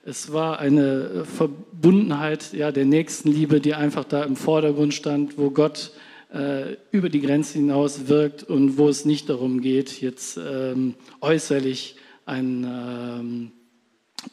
es 0.06 0.34
war 0.34 0.60
eine 0.60 1.24
Verbundenheit 1.26 2.54
ja, 2.54 2.72
der 2.72 2.86
Nächstenliebe, 2.86 3.62
die 3.62 3.74
einfach 3.74 4.04
da 4.04 4.24
im 4.24 4.36
Vordergrund 4.36 4.94
stand, 4.94 5.38
wo 5.38 5.50
Gott 5.50 5.92
äh, 6.34 6.76
über 6.92 7.10
die 7.10 7.22
Grenze 7.22 7.54
hinaus 7.54 8.08
wirkt 8.08 8.44
und 8.44 8.78
wo 8.78 8.90
es 8.90 9.06
nicht 9.06 9.30
darum 9.30 9.62
geht, 9.62 10.02
jetzt 10.02 10.38
ähm, 10.38 10.96
äußerlich 11.22 11.96
ein, 12.26 12.66
ähm, 12.68 13.52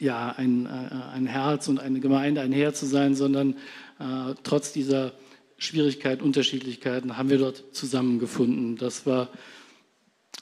ja, 0.01 0.35
ein, 0.37 0.66
äh, 0.66 0.68
ein 1.14 1.27
Herz 1.27 1.68
und 1.68 1.79
eine 1.79 2.01
Gemeinde, 2.01 2.41
ein 2.41 2.53
Herr 2.53 2.75
zu 2.75 2.87
sein, 2.87 3.14
sondern 3.14 3.55
äh, 4.01 4.35
trotz 4.43 4.73
dieser 4.73 5.12
Schwierigkeiten, 5.57 6.25
Unterschiedlichkeiten 6.25 7.16
haben 7.16 7.31
wir 7.31 7.39
dort 7.39 7.77
zusammengefunden. 7.77 8.77
Das 8.77 9.07
war 9.07 9.29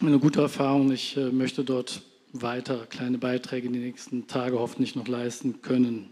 eine 0.00 0.18
gute 0.18 0.40
Erfahrung. 0.40 0.90
Ich 0.92 1.18
äh, 1.18 1.30
möchte 1.32 1.64
dort 1.64 2.02
weiter 2.32 2.86
kleine 2.86 3.18
Beiträge 3.18 3.66
in 3.66 3.72
den 3.72 3.82
nächsten 3.82 4.26
Tagen 4.26 4.58
hoffentlich 4.58 4.94
noch 4.94 5.08
leisten 5.08 5.62
können. 5.62 6.10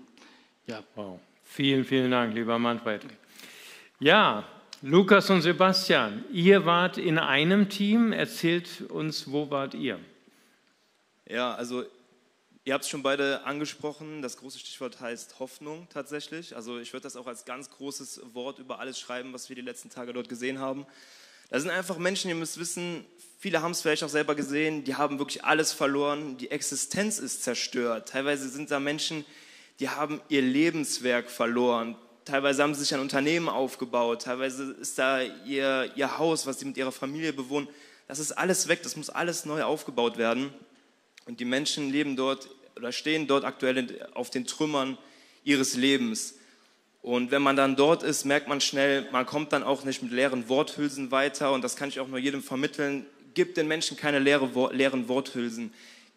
Ja. 0.67 0.83
Wow. 0.95 1.21
Vielen, 1.45 1.85
vielen 1.85 2.11
Dank, 2.11 2.35
lieber 2.35 2.59
Manfred. 2.59 3.03
Ja, 4.01 4.45
Lukas 4.83 5.31
und 5.31 5.43
Sebastian, 5.43 6.25
ihr 6.31 6.67
wart 6.67 6.99
in 6.99 7.19
einem 7.19 7.69
Team. 7.69 8.13
Erzählt 8.13 8.83
uns, 8.83 9.31
wo 9.31 9.51
wart 9.51 9.75
ihr? 9.75 9.99
Ja, 11.29 11.55
also 11.55 11.85
ihr 12.65 12.75
habt 12.75 12.85
es 12.85 12.91
schon 12.91 13.03
beide 13.03 13.45
angesprochen. 13.45 14.21
Das 14.23 14.37
große 14.37 14.59
Stichwort 14.59 15.01
heißt 15.01 15.39
Hoffnung 15.39 15.89
tatsächlich. 15.89 16.55
Also 16.55 16.79
ich 16.79 16.93
würde 16.93 17.05
das 17.05 17.17
auch 17.17 17.27
als 17.27 17.45
ganz 17.45 17.71
großes 17.71 18.21
Wort 18.35 18.59
über 18.59 18.79
alles 18.81 19.01
schreiben, 19.01 19.33
was 19.33 19.49
wir 19.49 19.57
die 19.57 19.63
letzten 19.63 19.89
Tage 19.89 20.13
dort 20.13 20.29
gesehen 20.29 20.59
haben. 20.59 20.85
Da 21.49 21.61
sind 21.61 21.71
einfach 21.71 21.97
Menschen, 21.97 22.29
ihr 22.29 22.35
müsst 22.35 22.59
wissen, 22.59 23.05
viele 23.39 23.63
haben 23.63 23.73
es 23.73 23.83
vielleicht 23.83 24.05
auch 24.05 24.09
selber 24.09 24.35
gesehen, 24.35 24.85
die 24.85 24.95
haben 24.95 25.19
wirklich 25.19 25.45
alles 25.45 25.73
verloren, 25.73 26.37
die 26.39 26.51
Existenz 26.51 27.19
ist 27.19 27.43
zerstört. 27.43 28.09
Teilweise 28.09 28.49
sind 28.49 28.71
da 28.71 28.81
Menschen, 28.81 29.25
die 29.81 29.89
haben 29.89 30.21
ihr 30.29 30.43
Lebenswerk 30.43 31.31
verloren. 31.31 31.97
Teilweise 32.25 32.63
haben 32.63 32.75
sie 32.75 32.81
sich 32.81 32.95
ein 32.95 33.01
Unternehmen 33.01 33.49
aufgebaut, 33.49 34.23
teilweise 34.23 34.73
ist 34.81 34.99
da 34.99 35.23
ihr, 35.23 35.93
ihr 35.95 36.19
Haus, 36.19 36.47
was 36.47 36.59
sie 36.59 36.65
mit 36.65 36.77
ihrer 36.77 36.93
Familie 36.93 37.33
bewohnen. 37.33 37.69
Das 38.09 38.19
ist 38.19 38.33
alles 38.33 38.69
weg, 38.69 38.83
das 38.83 38.97
muss 38.97 39.11
alles 39.11 39.45
neu 39.45 39.63
aufgebaut 39.63 40.17
werden. 40.17 40.53
Und 41.27 41.41
die 41.41 41.45
Menschen 41.45 41.91
leben 41.91 42.17
dort 42.17 42.49
oder 42.77 42.93
stehen 42.93 43.27
dort 43.27 43.45
aktuell 43.45 44.09
auf 44.15 44.31
den 44.31 44.47
Trümmern 44.47 44.99
ihres 45.45 45.77
Lebens. 45.77 46.35
Und 47.03 47.31
wenn 47.31 47.43
man 47.43 47.55
dann 47.55 47.77
dort 47.77 48.03
ist, 48.03 48.25
merkt 48.25 48.49
man 48.49 48.61
schnell, 48.61 49.09
man 49.13 49.27
kommt 49.27 49.53
dann 49.53 49.63
auch 49.63 49.85
nicht 49.85 50.03
mit 50.03 50.11
leeren 50.11 50.49
Worthülsen 50.49 51.13
weiter. 51.13 51.53
Und 51.53 51.63
das 51.63 51.77
kann 51.77 51.89
ich 51.89 52.01
auch 52.01 52.09
nur 52.09 52.19
jedem 52.19 52.43
vermitteln. 52.43 53.07
Gib 53.37 53.55
den 53.55 53.69
Menschen 53.69 53.99
keine 53.99 54.19
leere, 54.19 54.49
leeren 54.73 55.09
Worthülsen. 55.09 55.71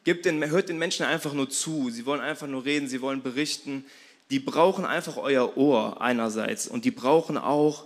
Gib 0.06 0.24
den, 0.24 0.50
hört 0.50 0.70
den 0.70 0.78
Menschen 0.78 1.06
einfach 1.06 1.34
nur 1.34 1.50
zu. 1.50 1.90
Sie 1.90 2.06
wollen 2.06 2.22
einfach 2.22 2.48
nur 2.48 2.64
reden, 2.64 2.88
sie 2.88 3.02
wollen 3.02 3.22
berichten. 3.22 3.84
Die 4.32 4.40
brauchen 4.40 4.86
einfach 4.86 5.18
euer 5.18 5.58
Ohr 5.58 6.00
einerseits 6.00 6.66
und 6.66 6.86
die 6.86 6.92
brauchen 6.92 7.38
auch 7.38 7.84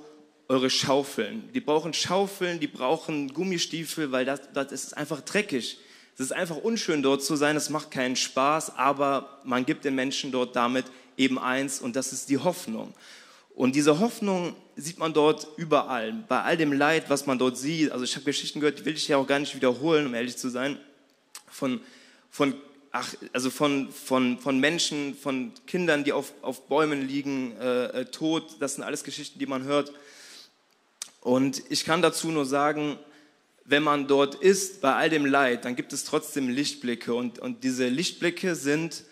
eure 0.48 0.70
Schaufeln. 0.70 1.50
Die 1.52 1.62
brauchen 1.62 1.96
Schaufeln, 1.96 2.60
die 2.60 2.68
brauchen 2.68 3.34
Gummistiefel, 3.34 4.12
weil 4.12 4.24
das, 4.24 4.42
das 4.54 4.72
ist 4.72 4.96
einfach 4.96 5.22
dreckig. 5.22 5.80
Es 6.14 6.20
ist 6.20 6.32
einfach 6.32 6.58
unschön 6.58 7.02
dort 7.02 7.24
zu 7.24 7.36
sein, 7.36 7.56
es 7.56 7.72
macht 7.72 7.90
keinen 7.90 8.16
Spaß, 8.16 8.78
aber 8.78 9.40
man 9.44 9.66
gibt 9.66 9.84
den 9.84 9.96
Menschen 9.96 10.32
dort 10.32 10.56
damit 10.56 10.86
eben 11.18 11.40
eins 11.40 11.82
und 11.82 11.96
das 11.96 12.14
ist 12.14 12.30
die 12.30 12.38
Hoffnung. 12.38 12.94
Und 13.56 13.76
diese 13.76 14.00
Hoffnung 14.00 14.56
sieht 14.76 14.98
man 14.98 15.14
dort 15.14 15.48
überall, 15.58 16.14
bei 16.28 16.42
all 16.42 16.58
dem 16.58 16.74
Leid, 16.74 17.10
was 17.10 17.26
man 17.26 17.38
dort 17.38 17.58
sieht. 17.58 17.92
Also 17.92 18.04
ich 18.04 18.16
habe 18.16 18.26
Geschichten 18.26 18.60
gehört, 18.60 18.80
die 18.80 18.86
will 18.86 18.96
ich 18.96 19.08
ja 19.08 19.18
auch 19.18 19.28
gar 19.28 19.40
nicht 19.40 19.56
wiederholen, 19.56 20.08
um 20.08 20.14
ehrlich 20.16 20.38
zu 20.38 20.50
sein, 20.50 20.78
von, 21.48 21.80
von, 22.30 22.56
ach, 22.92 23.14
also 23.32 23.50
von, 23.50 23.92
von, 23.92 24.40
von 24.40 24.60
Menschen, 24.60 25.16
von 25.16 25.52
Kindern, 25.68 26.04
die 26.04 26.14
auf, 26.14 26.34
auf 26.42 26.68
Bäumen 26.68 27.08
liegen, 27.08 27.56
äh, 27.60 28.02
äh 28.02 28.06
tot. 28.06 28.56
Das 28.60 28.76
sind 28.76 28.84
alles 28.84 29.04
Geschichten, 29.04 29.40
die 29.40 29.46
man 29.46 29.64
hört. 29.64 29.94
Und 31.22 31.64
ich 31.70 31.86
kann 31.86 32.02
dazu 32.02 32.30
nur 32.30 32.46
sagen, 32.46 32.98
wenn 33.66 33.84
man 33.84 34.08
dort 34.08 34.36
ist, 34.36 34.82
bei 34.82 34.94
all 34.94 35.10
dem 35.10 35.26
Leid, 35.26 35.66
dann 35.66 35.76
gibt 35.76 35.94
es 35.94 36.04
trotzdem 36.04 36.50
Lichtblicke. 36.50 37.14
Und, 37.14 37.40
und 37.40 37.64
diese 37.64 37.88
Lichtblicke 37.88 38.56
sind 38.56 39.04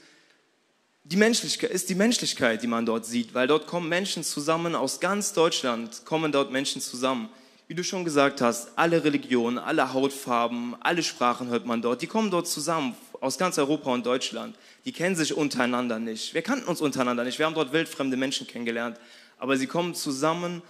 die 1.04 1.18
Menschlichkeit, 1.18 1.72
ist 1.72 1.90
die 1.90 1.96
Menschlichkeit, 1.96 2.62
die 2.62 2.68
man 2.68 2.86
dort 2.86 3.06
sieht, 3.06 3.34
weil 3.34 3.48
dort 3.48 3.68
kommen 3.68 3.90
Menschen 3.90 4.24
zusammen 4.24 4.76
aus 4.76 5.00
ganz 5.00 5.34
Deutschland, 5.34 6.06
kommen 6.06 6.32
dort 6.32 6.52
Menschen 6.52 6.82
zusammen. 6.82 7.30
Wie 7.68 7.76
du 7.76 7.84
schon 7.84 8.04
gesagt 8.04 8.42
hast, 8.42 8.78
alle 8.78 9.04
Religionen, 9.04 9.58
alle 9.58 9.94
Hautfarben, 9.94 10.76
alle 10.82 11.04
Sprachen 11.04 11.48
hört 11.48 11.66
man 11.66 11.82
dort. 11.82 12.02
Die 12.02 12.08
kommen 12.08 12.30
dort 12.30 12.48
zusammen 12.48 12.96
aus 13.22 13.38
ganz 13.38 13.58
Europa 13.58 13.92
und 13.92 14.06
Deutschland. 14.06 14.56
Die 14.84 14.92
kennen 14.92 15.16
sich 15.16 15.34
untereinander 15.34 15.98
nicht. 15.98 16.34
Wir 16.34 16.42
kannten 16.42 16.68
uns 16.68 16.82
untereinander 16.82 17.24
nicht. 17.24 17.40
Wir 17.40 17.46
haben 17.46 17.56
dort 17.56 17.72
wildfremde 17.72 18.18
Menschen 18.18 18.46
kennengelernt. 18.46 18.98
Aber 19.38 19.56
sie 19.58 19.68
kommen 19.68 19.96
zusammen, 19.96 20.62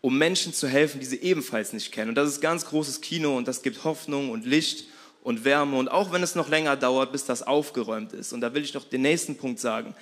um 0.00 0.16
Menschen 0.16 0.54
zu 0.54 0.68
helfen, 0.68 1.00
die 1.00 1.06
sie 1.06 1.20
ebenfalls 1.20 1.72
nicht 1.72 1.92
kennen. 1.92 2.10
Und 2.10 2.14
das 2.14 2.30
ist 2.30 2.40
ganz 2.40 2.64
großes 2.64 3.00
Kino 3.00 3.36
und 3.36 3.46
das 3.46 3.62
gibt 3.62 3.84
Hoffnung 3.84 4.30
und 4.30 4.46
Licht 4.46 4.86
und 5.22 5.44
Wärme. 5.44 5.76
Und 5.76 5.88
auch 5.88 6.12
wenn 6.12 6.22
es 6.22 6.34
noch 6.34 6.48
länger 6.48 6.76
dauert, 6.76 7.12
bis 7.12 7.24
das 7.24 7.42
aufgeräumt 7.42 8.12
ist. 8.12 8.32
Und 8.32 8.40
da 8.40 8.54
will 8.54 8.62
ich 8.62 8.74
noch 8.74 8.84
den 8.84 9.02
nächsten 9.02 9.36
Punkt 9.36 9.60
sagen. 9.60 9.94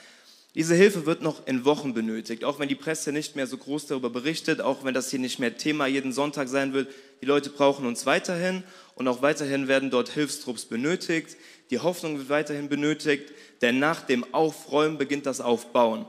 Diese 0.57 0.75
Hilfe 0.75 1.05
wird 1.05 1.21
noch 1.21 1.47
in 1.47 1.67
Wochen 1.67 1.93
benötigt, 1.93 2.43
auch 2.43 2.59
wenn 2.59 2.71
die 2.71 2.75
Presse 2.75 3.13
nicht 3.13 3.37
mehr 3.37 3.47
so 3.47 3.59
groß 3.59 3.89
darüber 3.89 4.09
berichtet, 4.09 4.63
auch 4.63 4.85
wenn 4.85 4.95
das 4.95 5.11
hier 5.11 5.19
nicht 5.19 5.39
mehr 5.39 5.59
Thema 5.59 5.87
jeden 5.87 6.15
Sonntag 6.15 6.49
sein 6.49 6.73
wird. 6.73 6.89
Die 7.21 7.27
Leute 7.27 7.51
brauchen 7.51 7.85
uns 7.85 8.07
weiterhin 8.07 8.63
und 8.95 9.07
auch 9.07 9.21
weiterhin 9.21 9.69
werden 9.69 9.91
dort 9.91 10.09
Hilfstrupps 10.09 10.65
benötigt. 10.65 11.37
Die 11.69 11.79
Hoffnung 11.79 12.17
wird 12.17 12.31
weiterhin 12.31 12.71
benötigt, 12.71 13.35
denn 13.61 13.79
nach 13.79 14.01
dem 14.01 14.25
Aufräumen 14.33 14.97
beginnt 14.97 15.27
das 15.27 15.43
Aufbauen. 15.43 16.07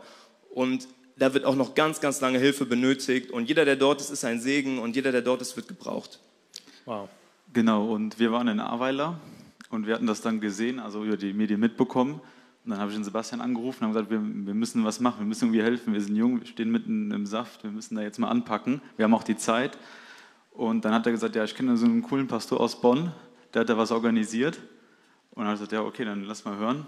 Und 0.49 0.87
da 1.17 1.33
wird 1.33 1.43
auch 1.43 1.55
noch 1.55 1.75
ganz, 1.75 1.99
ganz 1.99 2.21
lange 2.21 2.39
Hilfe 2.39 2.65
benötigt. 2.65 3.31
Und 3.31 3.49
jeder, 3.49 3.65
der 3.65 3.75
dort 3.75 3.99
ist, 3.99 4.11
ist 4.11 4.23
ein 4.23 4.39
Segen 4.39 4.79
und 4.79 4.95
jeder, 4.95 5.11
der 5.11 5.23
dort 5.23 5.41
ist, 5.41 5.57
wird 5.57 5.67
gebraucht. 5.67 6.19
Wow. 6.85 7.09
Genau, 7.53 7.93
und 7.93 8.19
wir 8.19 8.31
waren 8.31 8.47
in 8.49 8.59
Aweiler 8.59 9.19
und 9.69 9.87
wir 9.87 9.95
hatten 9.95 10.07
das 10.07 10.21
dann 10.21 10.41
gesehen, 10.41 10.79
also 10.79 11.03
über 11.03 11.17
die 11.17 11.33
Medien 11.33 11.59
mitbekommen. 11.59 12.21
Und 12.63 12.71
dann 12.71 12.79
habe 12.79 12.91
ich 12.91 12.97
den 12.97 13.05
Sebastian 13.05 13.39
angerufen 13.39 13.85
und 13.85 13.91
gesagt, 13.91 14.09
wir, 14.09 14.19
wir, 14.21 14.53
müssen 14.53 14.83
was 14.83 14.99
machen, 14.99 15.19
wir 15.19 15.25
müssen 15.25 15.45
irgendwie 15.45 15.63
helfen. 15.63 15.93
Wir 15.93 16.01
sind 16.01 16.17
jung, 16.17 16.41
wir 16.41 16.47
stehen 16.47 16.69
mitten 16.69 17.11
im 17.11 17.25
Saft, 17.25 17.63
wir 17.63 17.71
müssen 17.71 17.95
da 17.95 18.01
jetzt 18.01 18.19
mal 18.19 18.27
anpacken. 18.27 18.81
Wir 18.97 19.05
haben 19.05 19.13
auch 19.13 19.23
die 19.23 19.37
Zeit. 19.37 19.77
Und 20.51 20.83
dann 20.83 20.93
hat 20.93 21.05
er 21.05 21.13
gesagt, 21.13 21.35
ja, 21.35 21.45
ich 21.45 21.55
kenne 21.55 21.77
so 21.77 21.85
einen 21.85 22.01
coolen 22.01 22.27
Pastor 22.27 22.59
aus 22.59 22.81
Bonn, 22.81 23.13
der 23.53 23.61
hat 23.61 23.69
da 23.69 23.77
was 23.77 23.91
organisiert. 23.91 24.59
Und 25.31 25.43
dann 25.43 25.47
hat 25.47 25.51
er 25.51 25.53
gesagt, 25.53 25.71
ja, 25.71 25.81
okay, 25.81 26.03
dann 26.03 26.25
lass 26.25 26.43
mal 26.43 26.57
hören. 26.57 26.85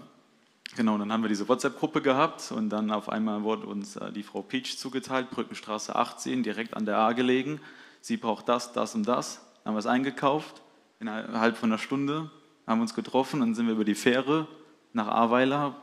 Genau, 0.76 0.98
dann 0.98 1.10
haben 1.10 1.22
wir 1.22 1.28
diese 1.28 1.48
WhatsApp-Gruppe 1.48 2.02
gehabt 2.02 2.52
und 2.52 2.68
dann 2.68 2.90
auf 2.90 3.08
einmal 3.08 3.42
wurde 3.42 3.66
uns 3.66 3.96
äh, 3.96 4.12
die 4.12 4.22
Frau 4.22 4.42
Peach 4.42 4.78
zugeteilt, 4.78 5.30
Brückenstraße 5.30 5.96
18, 5.96 6.42
direkt 6.42 6.74
an 6.74 6.84
der 6.84 6.98
A 6.98 7.12
gelegen. 7.12 7.60
Sie 8.02 8.18
braucht 8.18 8.48
das, 8.48 8.72
das 8.72 8.94
und 8.94 9.08
das 9.08 9.40
haben 9.64 9.76
es 9.76 9.86
eingekauft, 9.86 10.62
innerhalb 11.00 11.56
von 11.56 11.70
einer 11.70 11.78
Stunde, 11.78 12.30
haben 12.66 12.80
uns 12.80 12.94
getroffen 12.94 13.42
und 13.42 13.54
sind 13.54 13.66
wir 13.66 13.74
über 13.74 13.84
die 13.84 13.94
Fähre 13.94 14.46
nach 14.92 15.08
Ahrweiler. 15.08 15.76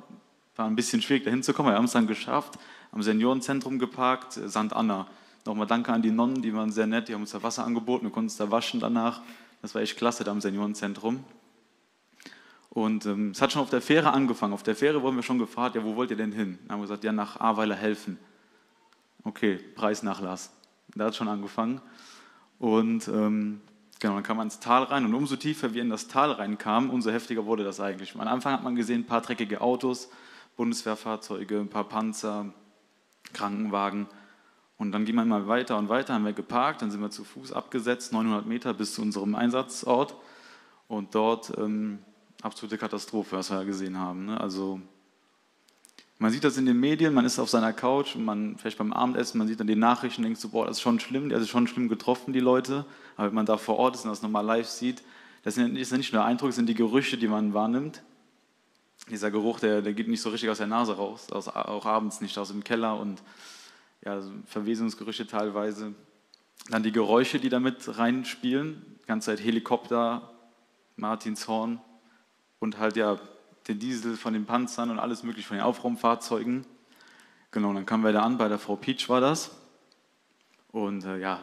War 0.55 0.65
ein 0.65 0.75
bisschen 0.75 1.01
schwierig, 1.01 1.23
da 1.23 1.30
hinzukommen, 1.30 1.71
wir 1.71 1.78
haben 1.78 1.86
es 1.86 1.91
dann 1.91 2.07
geschafft, 2.07 2.57
am 2.91 3.03
Seniorenzentrum 3.03 3.80
geparkt, 3.80 4.34
St. 4.34 4.73
Anna. 4.73 5.07
Nochmal 5.45 5.67
danke 5.67 5.93
an 5.93 6.01
die 6.01 6.11
Nonnen, 6.11 6.41
die 6.41 6.53
waren 6.53 6.71
sehr 6.71 6.88
nett, 6.88 7.07
die 7.07 7.13
haben 7.13 7.21
uns 7.21 7.32
da 7.32 7.41
Wasser 7.43 7.63
angeboten, 7.63 8.05
wir 8.05 8.11
konnten 8.11 8.28
uns 8.28 8.38
da 8.38 8.51
waschen 8.51 8.80
danach. 8.80 9.21
Das 9.61 9.73
war 9.75 9.82
echt 9.82 9.97
klasse 9.97 10.23
da 10.23 10.32
am 10.32 10.41
Seniorenzentrum. 10.41 11.23
Und 12.69 13.05
ähm, 13.05 13.32
es 13.32 13.41
hat 13.41 13.51
schon 13.51 13.61
auf 13.61 13.69
der 13.69 13.82
Fähre 13.82 14.13
angefangen. 14.13 14.53
Auf 14.53 14.61
der 14.61 14.75
Fähre 14.75 15.01
wurden 15.01 15.15
wir 15.15 15.23
schon 15.23 15.39
gefragt, 15.39 15.75
ja, 15.75 15.84
wo 15.84 15.95
wollt 15.95 16.11
ihr 16.11 16.17
denn 16.17 16.32
hin? 16.32 16.59
Dann 16.61 16.73
haben 16.73 16.80
wir 16.80 16.84
gesagt, 16.84 17.03
ja, 17.03 17.11
nach 17.11 17.39
Ahrweiler 17.39 17.75
helfen. 17.75 18.19
Okay, 19.23 19.55
Preisnachlass. 19.55 20.51
Da 20.95 21.05
hat 21.05 21.11
es 21.11 21.17
schon 21.17 21.28
angefangen. 21.28 21.82
Und 22.59 23.07
ähm, 23.07 23.61
genau, 24.00 24.16
dann 24.16 24.24
kam 24.24 24.38
man 24.38 24.48
ins 24.48 24.60
Tal 24.60 24.84
rein 24.84 25.06
und 25.06 25.14
umso 25.14 25.36
tiefer 25.36 25.74
wir 25.74 25.82
in 25.82 25.89
das 25.89 26.08
Tal 26.08 26.32
reinkamen, 26.32 26.89
umso 26.89 27.12
heftiger 27.12 27.45
wurde 27.45 27.64
das 27.64 27.80
eigentlich. 27.80 28.16
Am 28.16 28.22
Anfang 28.22 28.54
hat 28.54 28.64
man 28.64 28.76
gesehen, 28.76 29.02
ein 29.02 29.06
paar 29.06 29.22
dreckige 29.22 29.62
Autos, 29.62 30.10
Bundeswehrfahrzeuge, 30.56 31.60
ein 31.60 31.70
paar 31.70 31.86
Panzer, 31.86 32.54
Krankenwagen. 33.34 34.08
Und 34.78 34.91
dann 34.91 35.06
ging 35.06 35.16
man 35.16 35.28
mal 35.28 35.48
weiter 35.48 35.78
und 35.78 35.89
weiter, 35.89 36.14
haben 36.14 36.26
wir 36.26 36.34
geparkt, 36.34 36.82
dann 36.82 36.91
sind 36.91 37.02
wir 37.02 37.10
zu 37.10 37.24
Fuß 37.24 37.52
abgesetzt, 37.52 38.14
900 38.14 38.45
Meter 38.45 38.74
bis 38.74 38.93
zu 38.93 39.02
unserem 39.02 39.36
Einsatzort. 39.36 40.16
Und 40.88 41.16
dort 41.16 41.58
ähm, 41.58 42.00
absolute 42.41 42.78
Katastrophe, 42.78 43.38
was 43.38 43.50
wir 43.50 43.58
ja 43.58 43.64
gesehen 43.64 43.98
haben. 43.98 44.26
Ne? 44.26 44.39
Also 44.39 44.80
man 46.20 46.32
sieht 46.32 46.43
das 46.43 46.57
in 46.57 46.65
den 46.65 46.80
Medien, 46.80 47.13
man 47.13 47.26
ist 47.26 47.38
auf 47.38 47.49
seiner 47.49 47.74
Couch 47.74 48.15
und 48.15 48.26
man 48.26 48.57
vielleicht 48.57 48.78
beim 48.78 48.91
Abendessen, 48.91 49.38
man 49.38 49.47
sieht 49.47 49.59
dann 49.59 49.68
die 49.68 49.76
Nachrichten 49.76 50.22
und 50.22 50.26
denkt 50.26 50.39
so, 50.39 50.49
boah, 50.49 50.65
das 50.65 50.78
ist 50.78 50.82
schon 50.82 50.99
schlimm, 50.99 51.30
ist 51.30 51.49
schon 51.49 51.68
schlimm 51.68 51.89
getroffen, 51.89 52.34
die 52.34 52.39
Leute. 52.39 52.86
Aber 53.15 53.28
wenn 53.28 53.36
man 53.36 53.45
da 53.45 53.57
vor 53.57 53.78
Ort 53.78 53.95
ist 53.95 54.03
und 54.03 54.09
das 54.09 54.24
nochmal 54.24 54.43
live 54.43 54.68
sieht, 54.68 55.03
das 55.43 55.57
ist 55.57 55.91
nicht 55.91 56.13
nur 56.13 56.22
der 56.22 56.26
Eindruck, 56.26 56.49
das 56.49 56.55
sind 56.55 56.68
die 56.68 56.74
Gerüche, 56.74 57.18
die 57.18 57.28
man 57.28 57.53
wahrnimmt. 57.53 58.01
Dieser 59.09 59.30
Geruch, 59.30 59.59
der, 59.59 59.82
der 59.82 59.93
geht 59.93 60.07
nicht 60.07 60.22
so 60.22 60.30
richtig 60.30 60.49
aus 60.49 60.57
der 60.57 60.68
Nase 60.68 60.97
raus, 60.97 61.32
auch 61.32 61.86
abends 61.86 62.20
nicht 62.20 62.38
aus 62.38 62.49
dem 62.49 62.63
Keller 62.63 62.99
und 62.99 63.22
ja, 64.03 64.20
Verwesungsgerüche 64.45 65.28
teilweise. 65.28 65.93
Dann 66.70 66.84
die 66.84 66.91
Geräusche, 66.91 67.39
die 67.39 67.49
damit 67.49 67.97
reinspielen, 67.97 68.97
die 69.03 69.07
ganze 69.07 69.28
Zeit 69.28 69.45
Helikopter, 69.45 70.34
Martinshorn 70.95 71.80
und 72.59 72.80
halt 72.80 72.97
ja 72.97 73.20
den 73.68 73.80
Diesel 73.80 74.15
von 74.15 74.34
den 74.34 74.45
Panzern 74.45 74.89
und 74.89 74.99
alles 74.99 75.24
mögliche 75.24 75.47
von 75.47 75.57
den 75.57 75.65
Aufraumfahrzeugen. 75.65 76.65
Genau, 77.51 77.74
dann 77.74 77.86
kamen 77.86 78.03
wir 78.03 78.13
da 78.13 78.22
an, 78.22 78.38
bei 78.38 78.47
der 78.47 78.59
Frau 78.59 78.76
Peach 78.76 79.09
war 79.09 79.22
das. 79.22 79.51
Und 80.72 81.05
äh, 81.05 81.18
ja, 81.18 81.41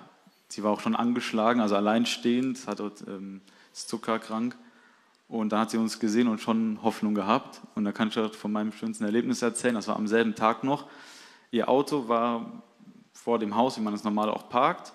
sie 0.48 0.62
war 0.62 0.72
auch 0.72 0.80
schon 0.80 0.96
angeschlagen, 0.96 1.60
also 1.60 1.76
alleinstehend, 1.76 2.66
hat 2.66 2.80
dort, 2.80 3.04
ähm, 3.06 3.40
ist 3.72 3.88
zuckerkrank. 3.88 4.56
Und 5.28 5.50
da 5.50 5.60
hat 5.60 5.70
sie 5.70 5.78
uns 5.78 5.98
gesehen 5.98 6.28
und 6.28 6.40
schon 6.40 6.82
Hoffnung 6.82 7.14
gehabt. 7.14 7.60
Und 7.74 7.84
da 7.84 7.92
kann 7.92 8.08
ich 8.08 8.36
von 8.36 8.52
meinem 8.52 8.72
schönsten 8.72 9.04
Erlebnis 9.04 9.42
erzählen. 9.42 9.74
Das 9.74 9.88
war 9.88 9.96
am 9.96 10.06
selben 10.06 10.34
Tag 10.34 10.64
noch. 10.64 10.86
Ihr 11.50 11.68
Auto 11.68 12.08
war 12.08 12.62
vor 13.12 13.38
dem 13.38 13.56
Haus, 13.56 13.78
wie 13.78 13.82
man 13.82 13.94
es 13.94 14.04
normal 14.04 14.28
auch 14.28 14.48
parkt. 14.48 14.92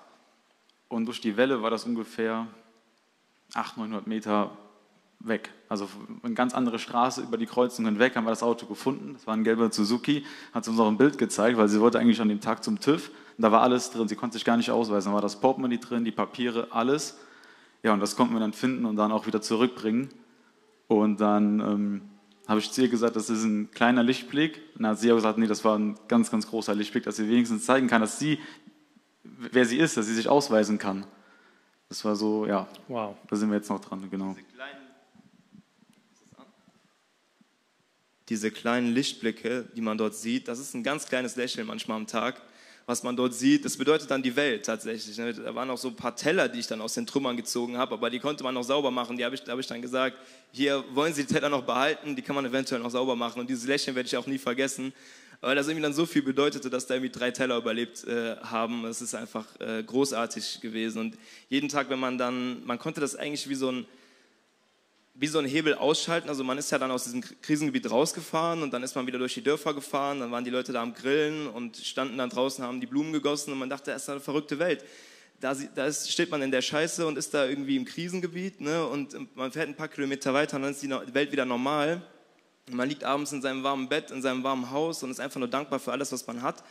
Und 0.88 1.06
durch 1.06 1.22
die 1.22 1.36
Welle 1.36 1.62
war 1.62 1.72
das 1.72 1.84
ungefähr 1.86 2.48
800, 3.54 3.78
900 3.78 4.08
Meter 4.08 4.52
weg. 5.20 5.52
Also 5.68 5.88
eine 6.24 6.34
ganz 6.34 6.54
andere 6.54 6.80
Straße 6.80 7.22
über 7.22 7.38
die 7.38 7.46
Kreuzung 7.46 7.86
hinweg 7.86 8.16
haben 8.16 8.26
wir 8.26 8.30
das 8.30 8.44
Auto 8.44 8.66
gefunden. 8.66 9.14
Das 9.14 9.28
war 9.28 9.36
ein 9.36 9.44
gelber 9.44 9.72
Suzuki, 9.72 10.26
hat 10.54 10.66
sie 10.66 10.72
uns 10.72 10.80
auch 10.80 10.88
ein 10.88 10.98
Bild 10.98 11.18
gezeigt, 11.18 11.58
weil 11.58 11.68
sie 11.68 11.80
wollte 11.82 12.00
eigentlich 12.00 12.22
an 12.22 12.30
dem 12.30 12.40
Tag 12.40 12.64
zum 12.64 12.80
TÜV. 12.80 13.10
Und 13.38 13.44
da 13.44 13.52
war 13.52 13.62
alles 13.62 13.92
drin, 13.92 14.08
sie 14.08 14.16
konnte 14.16 14.34
sich 14.34 14.46
gar 14.46 14.58
nicht 14.58 14.72
ausweisen. 14.72 15.12
Da 15.12 15.16
war 15.16 15.22
das 15.22 15.40
Portemonnaie 15.40 15.78
drin, 15.78 16.06
die 16.06 16.12
Papiere, 16.12 16.68
alles. 16.72 17.18
Ja, 17.84 17.94
und 17.94 18.00
das 18.00 18.16
konnten 18.16 18.34
wir 18.34 18.40
dann 18.40 18.54
finden 18.54 18.86
und 18.86 18.96
dann 18.96 19.12
auch 19.12 19.28
wieder 19.28 19.42
zurückbringen. 19.42 20.10
Und 20.88 21.22
dann 21.22 21.60
ähm, 21.60 22.02
habe 22.48 22.60
ich 22.60 22.72
zu 22.72 22.82
ihr 22.82 22.90
gesagt, 22.90 23.16
das 23.16 23.30
ist 23.30 23.44
ein 23.44 23.72
kleiner 23.72 24.04
Lichtblick. 24.04 24.62
Und 24.76 24.84
dann 24.84 24.92
hat 24.92 25.00
sie 25.00 25.12
auch 25.12 25.16
gesagt, 25.16 25.38
nee, 25.38 25.48
das 25.48 25.64
war 25.64 25.78
ein 25.78 25.98
ganz, 26.08 26.32
ganz 26.32 26.48
großer 26.48 26.74
Lichtblick, 26.74 27.04
dass 27.04 27.18
sie 27.18 27.30
wenigstens 27.30 27.66
zeigen 27.66 27.88
kann, 27.88 28.02
dass 28.02 28.20
sie, 28.20 28.40
wer 29.24 29.66
sie 29.66 29.78
ist, 29.78 29.98
dass 29.98 30.08
sie 30.08 30.16
sich 30.16 30.28
ausweisen 30.28 30.78
kann. 30.78 31.06
Das 31.90 32.04
war 32.06 32.16
so, 32.16 32.46
ja, 32.46 32.68
wow. 32.88 33.16
da 33.28 33.36
sind 33.36 33.50
wir 33.50 33.58
jetzt 33.58 33.70
noch 33.70 33.80
dran, 33.80 34.08
genau. 34.12 34.30
diese 34.30 34.44
kleinen 34.44 34.79
Lichtblicke, 38.36 39.66
die 39.76 39.82
man 39.82 39.98
dort 39.98 40.16
sieht, 40.16 40.48
das 40.48 40.60
ist 40.60 40.74
ein 40.74 40.84
ganz 40.84 41.08
kleines 41.08 41.36
Lächeln 41.36 41.66
manchmal 41.66 41.98
am 41.98 42.08
Tag, 42.08 42.42
was 42.86 43.04
man 43.04 43.16
dort 43.16 43.34
sieht. 43.34 43.66
Das 43.66 43.78
bedeutet 43.78 44.10
dann 44.10 44.24
die 44.24 44.36
Welt 44.36 44.66
tatsächlich. 44.66 45.18
Ne? 45.18 45.34
Da 45.34 45.54
waren 45.54 45.70
auch 45.70 45.78
so 45.78 45.90
ein 45.90 45.96
paar 45.96 46.16
Teller, 46.16 46.48
die 46.48 46.60
ich 46.60 46.68
dann 46.68 46.82
aus 46.82 46.94
den 46.94 47.06
Trümmern 47.06 47.38
gezogen 47.38 47.78
habe, 47.78 47.94
aber 47.94 48.10
die 48.10 48.20
konnte 48.20 48.44
man 48.44 48.54
noch 48.54 48.64
sauber 48.64 48.92
machen. 48.92 49.18
Die 49.18 49.26
habe 49.26 49.36
ich, 49.36 49.44
da 49.44 49.52
habe 49.52 49.62
ich 49.62 49.68
dann 49.68 49.82
gesagt, 49.82 50.18
hier 50.52 50.84
wollen 50.94 51.14
Sie 51.14 51.26
die 51.26 51.34
Teller 51.34 51.50
noch 51.50 51.64
behalten, 51.64 52.16
die 52.16 52.22
kann 52.22 52.36
man 52.36 52.46
eventuell 52.46 52.82
noch 52.82 52.92
sauber 52.92 53.16
machen. 53.16 53.40
Und 53.40 53.50
dieses 53.50 53.68
Lächeln 53.68 53.96
werde 53.96 54.08
ich 54.08 54.18
auch 54.18 54.28
nie 54.28 54.40
vergessen, 54.40 54.94
weil 55.42 55.56
das 55.56 55.68
irgendwie 55.68 55.84
dann 55.84 55.94
so 55.94 56.06
viel 56.06 56.22
bedeutete, 56.22 56.70
dass 56.70 56.88
da 56.88 56.96
irgendwie 56.96 57.12
drei 57.12 57.32
Teller 57.32 57.58
überlebt 57.58 58.06
äh, 58.06 58.36
haben. 58.38 58.86
Es 58.86 59.02
ist 59.02 59.16
einfach 59.16 59.46
äh, 59.60 59.84
großartig 59.84 60.60
gewesen. 60.62 61.00
Und 61.00 61.18
jeden 61.48 61.70
Tag, 61.70 61.90
wenn 61.90 62.00
man 62.00 62.18
dann, 62.18 62.66
man 62.66 62.80
konnte 62.80 63.02
das 63.02 63.16
eigentlich 63.16 63.48
wie 63.50 63.56
so 63.56 63.72
ein 63.72 63.86
wie 65.20 65.28
so 65.28 65.38
ein 65.40 65.46
Hebel 65.46 65.74
ausschalten. 65.74 66.30
Also 66.30 66.44
man 66.44 66.58
ist 66.58 66.72
ja 66.72 66.78
dann 66.78 66.92
aus 66.92 67.04
diesem 67.04 67.22
Krisengebiet 67.42 67.92
rausgefahren 67.92 68.64
und 68.64 68.72
dann 68.72 68.84
ist 68.84 68.96
man 68.96 69.06
wieder 69.06 69.20
durch 69.20 69.34
die 69.34 69.44
Dörfer 69.44 69.74
gefahren, 69.74 70.22
dann 70.22 70.32
waren 70.32 70.46
die 70.46 70.50
Leute 70.50 70.72
da 70.72 70.82
am 70.82 70.94
Grillen 70.94 71.48
und 71.48 71.78
standen 71.78 72.18
dann 72.18 72.30
draußen, 72.30 72.64
haben 72.64 72.80
die 72.80 72.88
Blumen 72.88 73.12
gegossen 73.12 73.52
und 73.52 73.60
man 73.60 73.70
dachte, 73.70 73.92
das 73.92 74.04
ist 74.04 74.10
eine 74.10 74.22
verrückte 74.22 74.60
Welt. 74.60 74.86
Da, 75.42 75.56
da 75.76 75.86
ist, 75.86 76.12
steht 76.12 76.32
man 76.32 76.42
in 76.42 76.52
der 76.52 76.62
Scheiße 76.62 77.06
und 77.06 77.18
ist 77.18 77.34
da 77.34 77.46
irgendwie 77.46 77.76
im 77.76 77.86
Krisengebiet 77.86 78.62
ne? 78.62 78.86
und 78.86 79.36
man 79.36 79.52
fährt 79.52 79.68
ein 79.68 79.76
paar 79.76 79.88
Kilometer 79.88 80.34
weiter 80.34 80.58
und 80.58 80.64
dann 80.64 80.72
ist 80.72 80.82
die 80.82 80.90
Welt 80.90 81.32
wieder 81.32 81.46
normal. 81.46 82.02
Und 82.68 82.76
man 82.76 82.88
liegt 82.88 83.04
abends 83.04 83.32
in 83.32 83.42
seinem 83.42 83.64
warmen 83.64 83.90
Bett, 83.90 84.12
in 84.12 84.22
seinem 84.22 84.44
warmen 84.44 84.70
Haus 84.70 85.04
und 85.04 85.12
ist 85.12 85.20
einfach 85.20 85.40
nur 85.40 85.50
dankbar 85.50 85.80
für 85.80 85.92
alles, 85.92 86.12
was 86.12 86.26
man 86.28 86.42
hat 86.42 86.64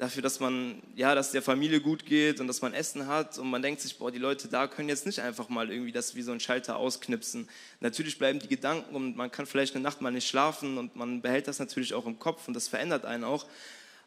dafür, 0.00 0.22
dass 0.22 0.40
man, 0.40 0.80
ja, 0.96 1.14
dass 1.14 1.30
der 1.30 1.42
Familie 1.42 1.80
gut 1.82 2.06
geht 2.06 2.40
und 2.40 2.46
dass 2.46 2.62
man 2.62 2.72
Essen 2.72 3.06
hat 3.06 3.36
und 3.38 3.50
man 3.50 3.60
denkt 3.60 3.82
sich, 3.82 3.98
boah, 3.98 4.10
die 4.10 4.18
Leute 4.18 4.48
da 4.48 4.66
können 4.66 4.88
jetzt 4.88 5.04
nicht 5.04 5.20
einfach 5.20 5.50
mal 5.50 5.70
irgendwie 5.70 5.92
das 5.92 6.14
wie 6.14 6.22
so 6.22 6.32
ein 6.32 6.40
Schalter 6.40 6.76
ausknipsen. 6.76 7.48
Natürlich 7.80 8.18
bleiben 8.18 8.38
die 8.38 8.48
Gedanken 8.48 8.96
und 8.96 9.14
man 9.14 9.30
kann 9.30 9.44
vielleicht 9.44 9.74
eine 9.74 9.82
Nacht 9.82 10.00
mal 10.00 10.10
nicht 10.10 10.26
schlafen 10.26 10.78
und 10.78 10.96
man 10.96 11.20
behält 11.20 11.48
das 11.48 11.58
natürlich 11.58 11.92
auch 11.92 12.06
im 12.06 12.18
Kopf 12.18 12.48
und 12.48 12.54
das 12.54 12.66
verändert 12.66 13.04
einen 13.04 13.24
auch, 13.24 13.44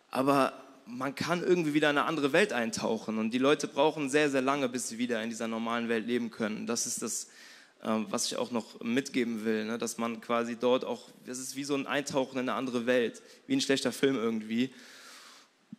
aber 0.10 0.54
man 0.88 1.14
kann 1.14 1.44
irgendwie 1.44 1.76
wieder 1.76 1.92
in 1.92 1.98
eine 2.00 2.08
andere 2.08 2.34
Welt 2.34 2.54
eintauchen 2.54 3.20
und 3.20 3.30
die 3.30 3.38
Leute 3.38 3.68
brauchen 3.68 4.10
sehr, 4.10 4.32
sehr 4.32 4.42
lange, 4.42 4.70
bis 4.70 4.90
sie 4.90 4.98
wieder 4.98 5.22
in 5.22 5.30
dieser 5.30 5.48
normalen 5.48 5.90
Welt 5.90 6.08
leben 6.08 6.32
können. 6.32 6.66
Das 6.66 6.88
ist 6.88 7.04
das, 7.04 7.28
ähm, 7.84 8.08
was 8.10 8.26
ich 8.26 8.38
auch 8.38 8.50
noch 8.50 8.82
mitgeben 8.82 9.46
will, 9.46 9.66
ne? 9.66 9.78
dass 9.78 10.00
man 10.00 10.22
quasi 10.22 10.56
dort 10.56 10.86
auch, 10.86 11.08
das 11.28 11.38
ist 11.38 11.56
wie 11.56 11.64
so 11.64 11.76
ein 11.76 11.86
Eintauchen 11.86 12.40
in 12.40 12.50
eine 12.50 12.58
andere 12.58 12.88
Welt, 12.88 13.22
wie 13.46 13.56
ein 13.56 13.62
schlechter 13.62 13.92
Film 13.92 14.16
irgendwie. 14.16 14.72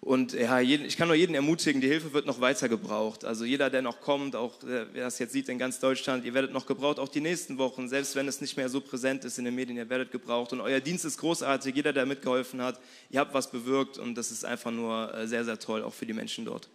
Und 0.05 0.35
ja, 0.35 0.61
ich 0.61 0.99
kann 0.99 1.09
nur 1.09 1.17
jeden 1.17 1.35
ermutigen, 1.35 1.81
die 1.81 1.89
Hilfe 1.89 2.13
wird 2.13 2.27
noch 2.27 2.39
weiter 2.39 2.69
gebraucht. 2.69 3.25
Also 3.25 3.47
jeder, 3.47 3.71
der 3.71 3.81
noch 3.81 4.03
kommt, 4.03 4.37
auch 4.37 4.53
wer 4.61 4.85
das 4.93 5.19
jetzt 5.19 5.33
sieht 5.33 5.49
in 5.49 5.59
ganz 5.59 5.81
Deutschland, 5.81 6.27
ihr 6.27 6.35
werdet 6.35 6.53
noch 6.53 6.67
gebraucht, 6.67 6.99
auch 6.99 7.09
die 7.09 7.23
nächsten 7.23 7.57
Wochen, 7.57 7.89
selbst 7.89 8.15
wenn 8.15 8.29
es 8.29 8.43
nicht 8.43 8.59
mehr 8.59 8.69
so 8.69 8.83
präsent 8.83 9.25
ist 9.25 9.39
in 9.39 9.47
den 9.47 9.55
Medien, 9.55 9.79
ihr 9.79 9.89
werdet 9.89 10.13
gebraucht. 10.13 10.53
Und 10.53 10.61
euer 10.61 10.81
Dienst 10.81 11.07
ist 11.07 11.17
großartig, 11.17 11.75
jeder, 11.75 11.95
der 11.95 12.05
mitgeholfen 12.05 12.61
hat, 12.61 12.79
ihr 13.09 13.19
habt 13.19 13.33
was 13.33 13.51
bewirkt 13.51 13.97
und 13.97 14.15
das 14.15 14.31
ist 14.31 14.45
einfach 14.45 14.71
nur 14.71 15.15
äh, 15.15 15.27
sehr, 15.27 15.43
sehr 15.43 15.59
toll, 15.59 15.83
auch 15.83 15.95
für 15.95 16.05
die 16.05 16.13
Menschen 16.13 16.45
dort. 16.45 16.69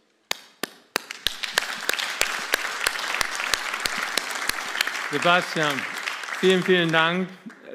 Sebastian, 5.11 5.79
vielen, 6.39 6.63
vielen 6.63 6.91
Dank. 6.91 7.29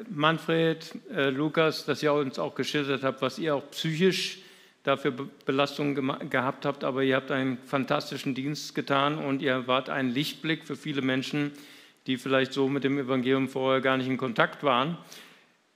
Manfred, 0.09 0.93
äh, 1.13 1.29
Lukas, 1.29 1.85
dass 1.85 2.03
ihr 2.03 2.11
uns 2.11 2.39
auch 2.39 2.55
geschildert 2.55 3.03
habt, 3.03 3.21
was 3.21 3.39
ihr 3.39 3.55
auch 3.55 3.71
psychisch 3.71 4.39
dafür 4.85 5.13
Belastungen 5.45 6.29
gehabt 6.29 6.65
habt, 6.65 6.83
aber 6.83 7.03
ihr 7.03 7.15
habt 7.15 7.31
einen 7.31 7.57
fantastischen 7.65 8.35
Dienst 8.35 8.75
getan 8.75 9.17
und 9.17 9.41
ihr 9.41 9.67
wart 9.67 9.89
ein 9.89 10.09
Lichtblick 10.09 10.65
für 10.65 10.75
viele 10.75 11.01
Menschen, 11.01 11.51
die 12.07 12.17
vielleicht 12.17 12.53
so 12.53 12.69
mit 12.69 12.83
dem 12.83 12.99
Evangelium 12.99 13.49
vorher 13.49 13.81
gar 13.81 13.97
nicht 13.97 14.07
in 14.07 14.17
Kontakt 14.17 14.63
waren. 14.63 14.97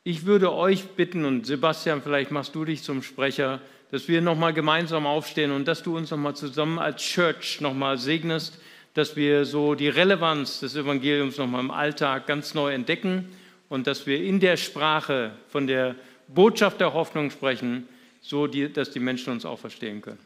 Ich 0.04 0.26
würde 0.26 0.54
euch 0.54 0.84
bitten, 0.90 1.26
und 1.26 1.46
Sebastian, 1.46 2.02
vielleicht 2.02 2.32
machst 2.32 2.56
du 2.56 2.66
dich 2.66 2.84
zum 2.84 3.02
Sprecher, 3.02 3.60
dass 3.92 4.08
wir 4.08 4.22
nochmal 4.22 4.54
gemeinsam 4.54 5.08
aufstehen 5.08 5.52
und 5.52 5.68
dass 5.68 5.82
du 5.84 5.98
uns 5.98 6.12
nochmal 6.12 6.36
zusammen 6.36 6.78
als 6.78 7.02
Church 7.02 7.60
nochmal 7.62 7.98
segnest, 7.98 8.62
dass 8.94 9.16
wir 9.16 9.46
so 9.46 9.76
die 9.76 9.90
Relevanz 9.90 10.60
des 10.60 10.76
Evangeliums 10.76 11.38
nochmal 11.38 11.62
im 11.62 11.72
Alltag 11.72 12.28
ganz 12.28 12.54
neu 12.54 12.74
entdecken 12.74 13.30
und 13.70 13.88
dass 13.88 14.06
wir 14.06 14.24
in 14.24 14.40
der 14.40 14.58
Sprache 14.58 15.32
von 15.48 15.68
der 15.68 15.96
Botschaft 16.28 16.80
der 16.80 16.94
Hoffnung 16.94 17.32
sprechen, 17.32 17.88
so 18.22 18.48
die, 18.48 18.72
dass 18.72 18.92
die 18.92 19.00
Menschen 19.00 19.34
uns 19.34 19.46
auch 19.46 19.60
verstehen 19.60 20.02
können. 20.02 20.20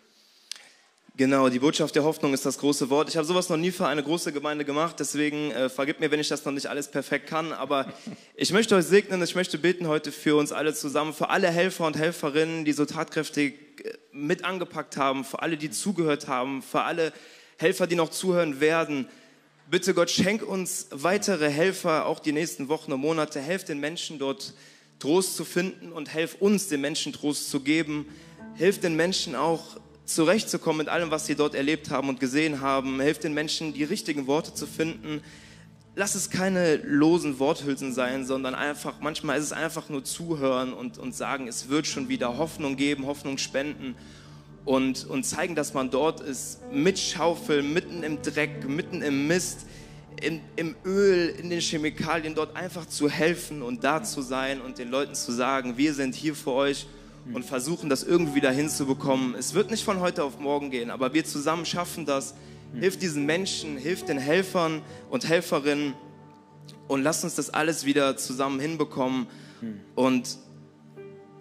Genau, 1.16 1.48
die 1.48 1.60
Botschaft 1.60 1.94
der 1.94 2.04
Hoffnung 2.04 2.34
ist 2.34 2.44
das 2.44 2.58
große 2.58 2.90
Wort. 2.90 3.08
Ich 3.08 3.18
habe 3.18 3.28
sowas 3.28 3.48
noch 3.48 3.58
nie 3.58 3.70
für 3.70 3.86
eine 3.86 4.02
große 4.02 4.34
Gemeinde 4.34 4.66
gemacht, 4.66 4.96
deswegen 4.98 5.52
äh, 5.52 5.70
vergib 5.70 6.00
mir, 6.00 6.10
wenn 6.10 6.20
ich 6.20 6.28
das 6.28 6.44
noch 6.44 6.52
nicht 6.52 6.66
alles 6.66 6.90
perfekt 6.90 7.28
kann, 7.28 7.52
aber 7.52 7.94
ich 8.36 8.52
möchte 8.52 8.76
euch 8.76 8.86
segnen, 8.86 9.22
ich 9.22 9.36
möchte 9.36 9.60
beten 9.60 9.88
heute 9.88 10.12
für 10.12 10.36
uns 10.36 10.52
alle 10.52 10.74
zusammen, 10.74 11.14
für 11.14 11.30
alle 11.30 11.52
Helfer 11.52 11.86
und 11.86 11.98
Helferinnen, 11.98 12.66
die 12.66 12.72
so 12.72 12.86
tatkräftig 12.86 13.54
äh, 13.84 13.94
mit 14.12 14.44
angepackt 14.44 14.98
haben, 14.98 15.24
für 15.24 15.44
alle, 15.44 15.56
die 15.56 15.70
zugehört 15.70 16.28
haben, 16.28 16.64
für 16.64 16.82
alle 16.82 17.14
Helfer, 17.58 17.86
die 17.86 17.96
noch 17.96 18.10
zuhören 18.10 18.60
werden. 18.60 19.08
Bitte 19.70 19.94
Gott, 19.94 20.10
schenk 20.10 20.42
uns 20.42 20.88
weitere 20.90 21.48
Helfer, 21.48 22.08
auch 22.08 22.22
die 22.22 22.32
nächsten 22.32 22.70
Wochen 22.70 22.92
und 22.92 23.02
Monate. 23.02 23.40
Helft 23.40 23.70
den 23.70 23.80
Menschen 23.80 24.18
dort, 24.18 24.56
Trost 25.00 25.36
zu 25.36 25.46
finden 25.46 25.92
und 25.92 26.14
helf 26.14 26.36
uns, 26.40 26.68
den 26.68 26.82
Menschen 26.82 27.14
Trost 27.14 27.50
zu 27.50 27.60
geben. 27.60 28.06
Hilf 28.56 28.80
den 28.80 28.96
Menschen 28.96 29.36
auch 29.36 29.78
zurechtzukommen 30.06 30.80
mit 30.80 30.90
allem, 30.90 31.12
was 31.12 31.26
sie 31.26 31.36
dort 31.36 31.56
erlebt 31.56 31.90
haben 31.90 32.10
und 32.10 32.20
gesehen 32.20 32.62
haben. 32.62 33.00
Hilf 33.02 33.20
den 33.20 33.34
Menschen, 33.34 33.74
die 33.74 33.84
richtigen 33.84 34.28
Worte 34.28 34.54
zu 34.54 34.68
finden. 34.68 35.22
Lass 35.96 36.16
es 36.16 36.30
keine 36.30 36.78
losen 36.78 37.40
Worthülsen 37.40 37.94
sein, 37.94 38.26
sondern 38.26 38.56
einfach, 38.56 38.96
manchmal 39.00 39.38
ist 39.38 39.46
es 39.46 39.54
einfach 39.54 39.90
nur 39.90 40.04
zuhören 40.04 40.74
und, 40.74 40.98
und 40.98 41.14
sagen, 41.16 41.48
es 41.48 41.70
wird 41.70 41.86
schon 41.86 42.10
wieder 42.10 42.38
Hoffnung 42.38 42.76
geben, 42.78 43.06
Hoffnung 43.06 43.38
spenden 43.38 43.96
und, 44.66 45.06
und 45.06 45.24
zeigen, 45.24 45.56
dass 45.56 45.74
man 45.74 45.92
dort 45.92 46.22
ist, 46.22 46.60
mit 46.72 46.98
Schaufel, 46.98 47.62
mitten 47.62 48.02
im 48.02 48.22
Dreck, 48.22 48.68
mitten 48.68 49.02
im 49.02 49.28
Mist 49.28 49.68
in, 50.22 50.42
im 50.56 50.76
Öl, 50.86 51.30
in 51.40 51.50
den 51.50 51.62
Chemikalien 51.62 52.36
dort 52.36 52.56
einfach 52.56 52.86
zu 52.86 53.10
helfen 53.10 53.62
und 53.62 53.84
da 53.84 54.04
zu 54.04 54.22
sein 54.22 54.62
und 54.62 54.78
den 54.78 54.90
Leuten 54.90 55.16
zu 55.16 55.32
sagen, 55.32 55.78
wir 55.78 55.94
sind 55.94 56.16
hier 56.16 56.36
für 56.36 56.52
euch 56.52 56.88
und 57.32 57.46
versuchen 57.46 57.90
das 57.90 58.04
irgendwie 58.04 58.36
wieder 58.36 58.52
hinzubekommen. 58.52 59.36
Es 59.36 59.54
wird 59.54 59.72
nicht 59.72 59.84
von 59.84 60.00
heute 60.00 60.24
auf 60.24 60.40
morgen 60.40 60.72
gehen, 60.72 60.90
aber 60.90 61.14
wir 61.14 61.24
zusammen 61.24 61.66
schaffen 61.66 62.06
das. 62.06 62.36
Hilft 62.80 63.02
diesen 63.02 63.26
Menschen, 63.26 63.78
hilft 63.78 64.10
den 64.10 64.18
Helfern 64.18 64.82
und 65.10 65.28
Helferinnen 65.28 65.94
und 66.88 67.04
lasst 67.04 67.24
uns 67.24 67.36
das 67.36 67.52
alles 67.52 67.86
wieder 67.86 68.18
zusammen 68.18 68.60
hinbekommen 68.60 69.28
und 69.96 70.38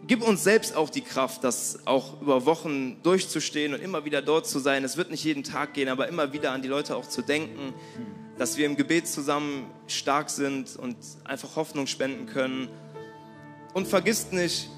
gib 0.06 0.22
uns 0.22 0.44
selbst 0.44 0.76
auch 0.76 0.90
die 0.90 1.00
Kraft, 1.00 1.42
das 1.42 1.86
auch 1.86 2.20
über 2.20 2.44
Wochen 2.44 3.02
durchzustehen 3.02 3.72
und 3.72 3.80
immer 3.80 4.04
wieder 4.04 4.20
dort 4.20 4.46
zu 4.46 4.58
sein. 4.58 4.84
Es 4.84 4.96
wird 4.96 5.10
nicht 5.10 5.24
jeden 5.24 5.42
Tag 5.42 5.74
gehen, 5.74 5.88
aber 5.88 6.08
immer 6.08 6.32
wieder 6.32 6.52
an 6.52 6.62
die 6.62 6.68
Leute 6.68 6.96
auch 6.96 7.08
zu 7.08 7.22
denken 7.22 7.72
dass 8.42 8.56
wir 8.56 8.66
im 8.66 8.74
Gebet 8.74 9.06
zusammen 9.06 9.70
stark 9.86 10.28
sind 10.28 10.74
und 10.74 10.96
einfach 11.22 11.54
Hoffnung 11.54 11.86
spenden 11.86 12.26
können. 12.26 12.68
Und 13.72 13.86
vergisst 13.86 14.32
nicht, 14.32 14.68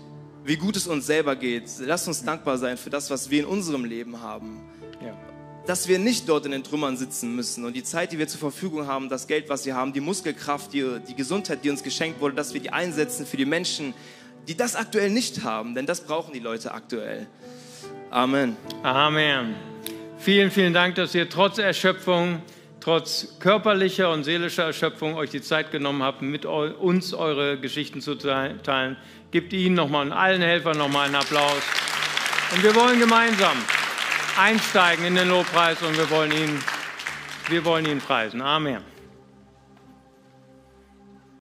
wie 0.44 0.56
gut 0.56 0.76
es 0.76 0.86
uns 0.86 1.06
selber 1.06 1.34
geht. 1.34 1.70
Lasst 1.78 2.06
uns 2.06 2.22
dankbar 2.22 2.58
sein 2.58 2.76
für 2.76 2.90
das, 2.90 3.08
was 3.08 3.30
wir 3.30 3.40
in 3.40 3.46
unserem 3.46 3.86
Leben 3.86 4.20
haben. 4.20 4.60
Ja. 5.02 5.16
Dass 5.64 5.88
wir 5.88 5.98
nicht 5.98 6.28
dort 6.28 6.44
in 6.44 6.52
den 6.52 6.62
Trümmern 6.62 6.98
sitzen 6.98 7.34
müssen 7.34 7.64
und 7.64 7.74
die 7.74 7.82
Zeit, 7.82 8.12
die 8.12 8.18
wir 8.18 8.28
zur 8.28 8.38
Verfügung 8.38 8.86
haben, 8.86 9.08
das 9.08 9.26
Geld, 9.28 9.48
was 9.48 9.64
wir 9.64 9.74
haben, 9.74 9.94
die 9.94 10.00
Muskelkraft, 10.00 10.74
die, 10.74 11.00
die 11.08 11.14
Gesundheit, 11.14 11.64
die 11.64 11.70
uns 11.70 11.82
geschenkt 11.82 12.20
wurde, 12.20 12.34
dass 12.34 12.52
wir 12.52 12.60
die 12.60 12.68
einsetzen 12.68 13.24
für 13.24 13.38
die 13.38 13.46
Menschen, 13.46 13.94
die 14.46 14.58
das 14.58 14.76
aktuell 14.76 15.08
nicht 15.08 15.42
haben, 15.42 15.74
denn 15.74 15.86
das 15.86 16.02
brauchen 16.02 16.34
die 16.34 16.40
Leute 16.40 16.74
aktuell. 16.74 17.26
Amen. 18.10 18.58
Amen. 18.82 19.54
Vielen, 20.18 20.50
vielen 20.50 20.74
Dank, 20.74 20.96
dass 20.96 21.14
ihr 21.14 21.30
trotz 21.30 21.56
Erschöpfung 21.56 22.42
trotz 22.84 23.38
körperlicher 23.40 24.10
und 24.10 24.24
seelischer 24.24 24.64
Erschöpfung 24.64 25.16
euch 25.16 25.30
die 25.30 25.40
Zeit 25.40 25.70
genommen 25.70 26.02
habt, 26.02 26.20
mit 26.20 26.44
uns 26.44 27.14
eure 27.14 27.58
Geschichten 27.58 28.02
zu 28.02 28.14
teilen. 28.14 28.96
Gebt 29.30 29.54
ihnen 29.54 29.74
nochmal 29.74 30.06
und 30.06 30.12
allen 30.12 30.42
Helfern 30.42 30.76
nochmal 30.76 31.06
einen 31.06 31.14
Applaus. 31.14 31.62
Und 32.54 32.62
wir 32.62 32.74
wollen 32.74 33.00
gemeinsam 33.00 33.56
einsteigen 34.38 35.06
in 35.06 35.14
den 35.14 35.28
Lobpreis 35.28 35.80
und 35.82 35.96
wir 35.96 36.10
wollen 36.10 36.30
ihn, 36.32 36.62
wir 37.48 37.64
wollen 37.64 37.86
ihn 37.86 38.00
preisen. 38.00 38.42
Amen. 38.42 38.93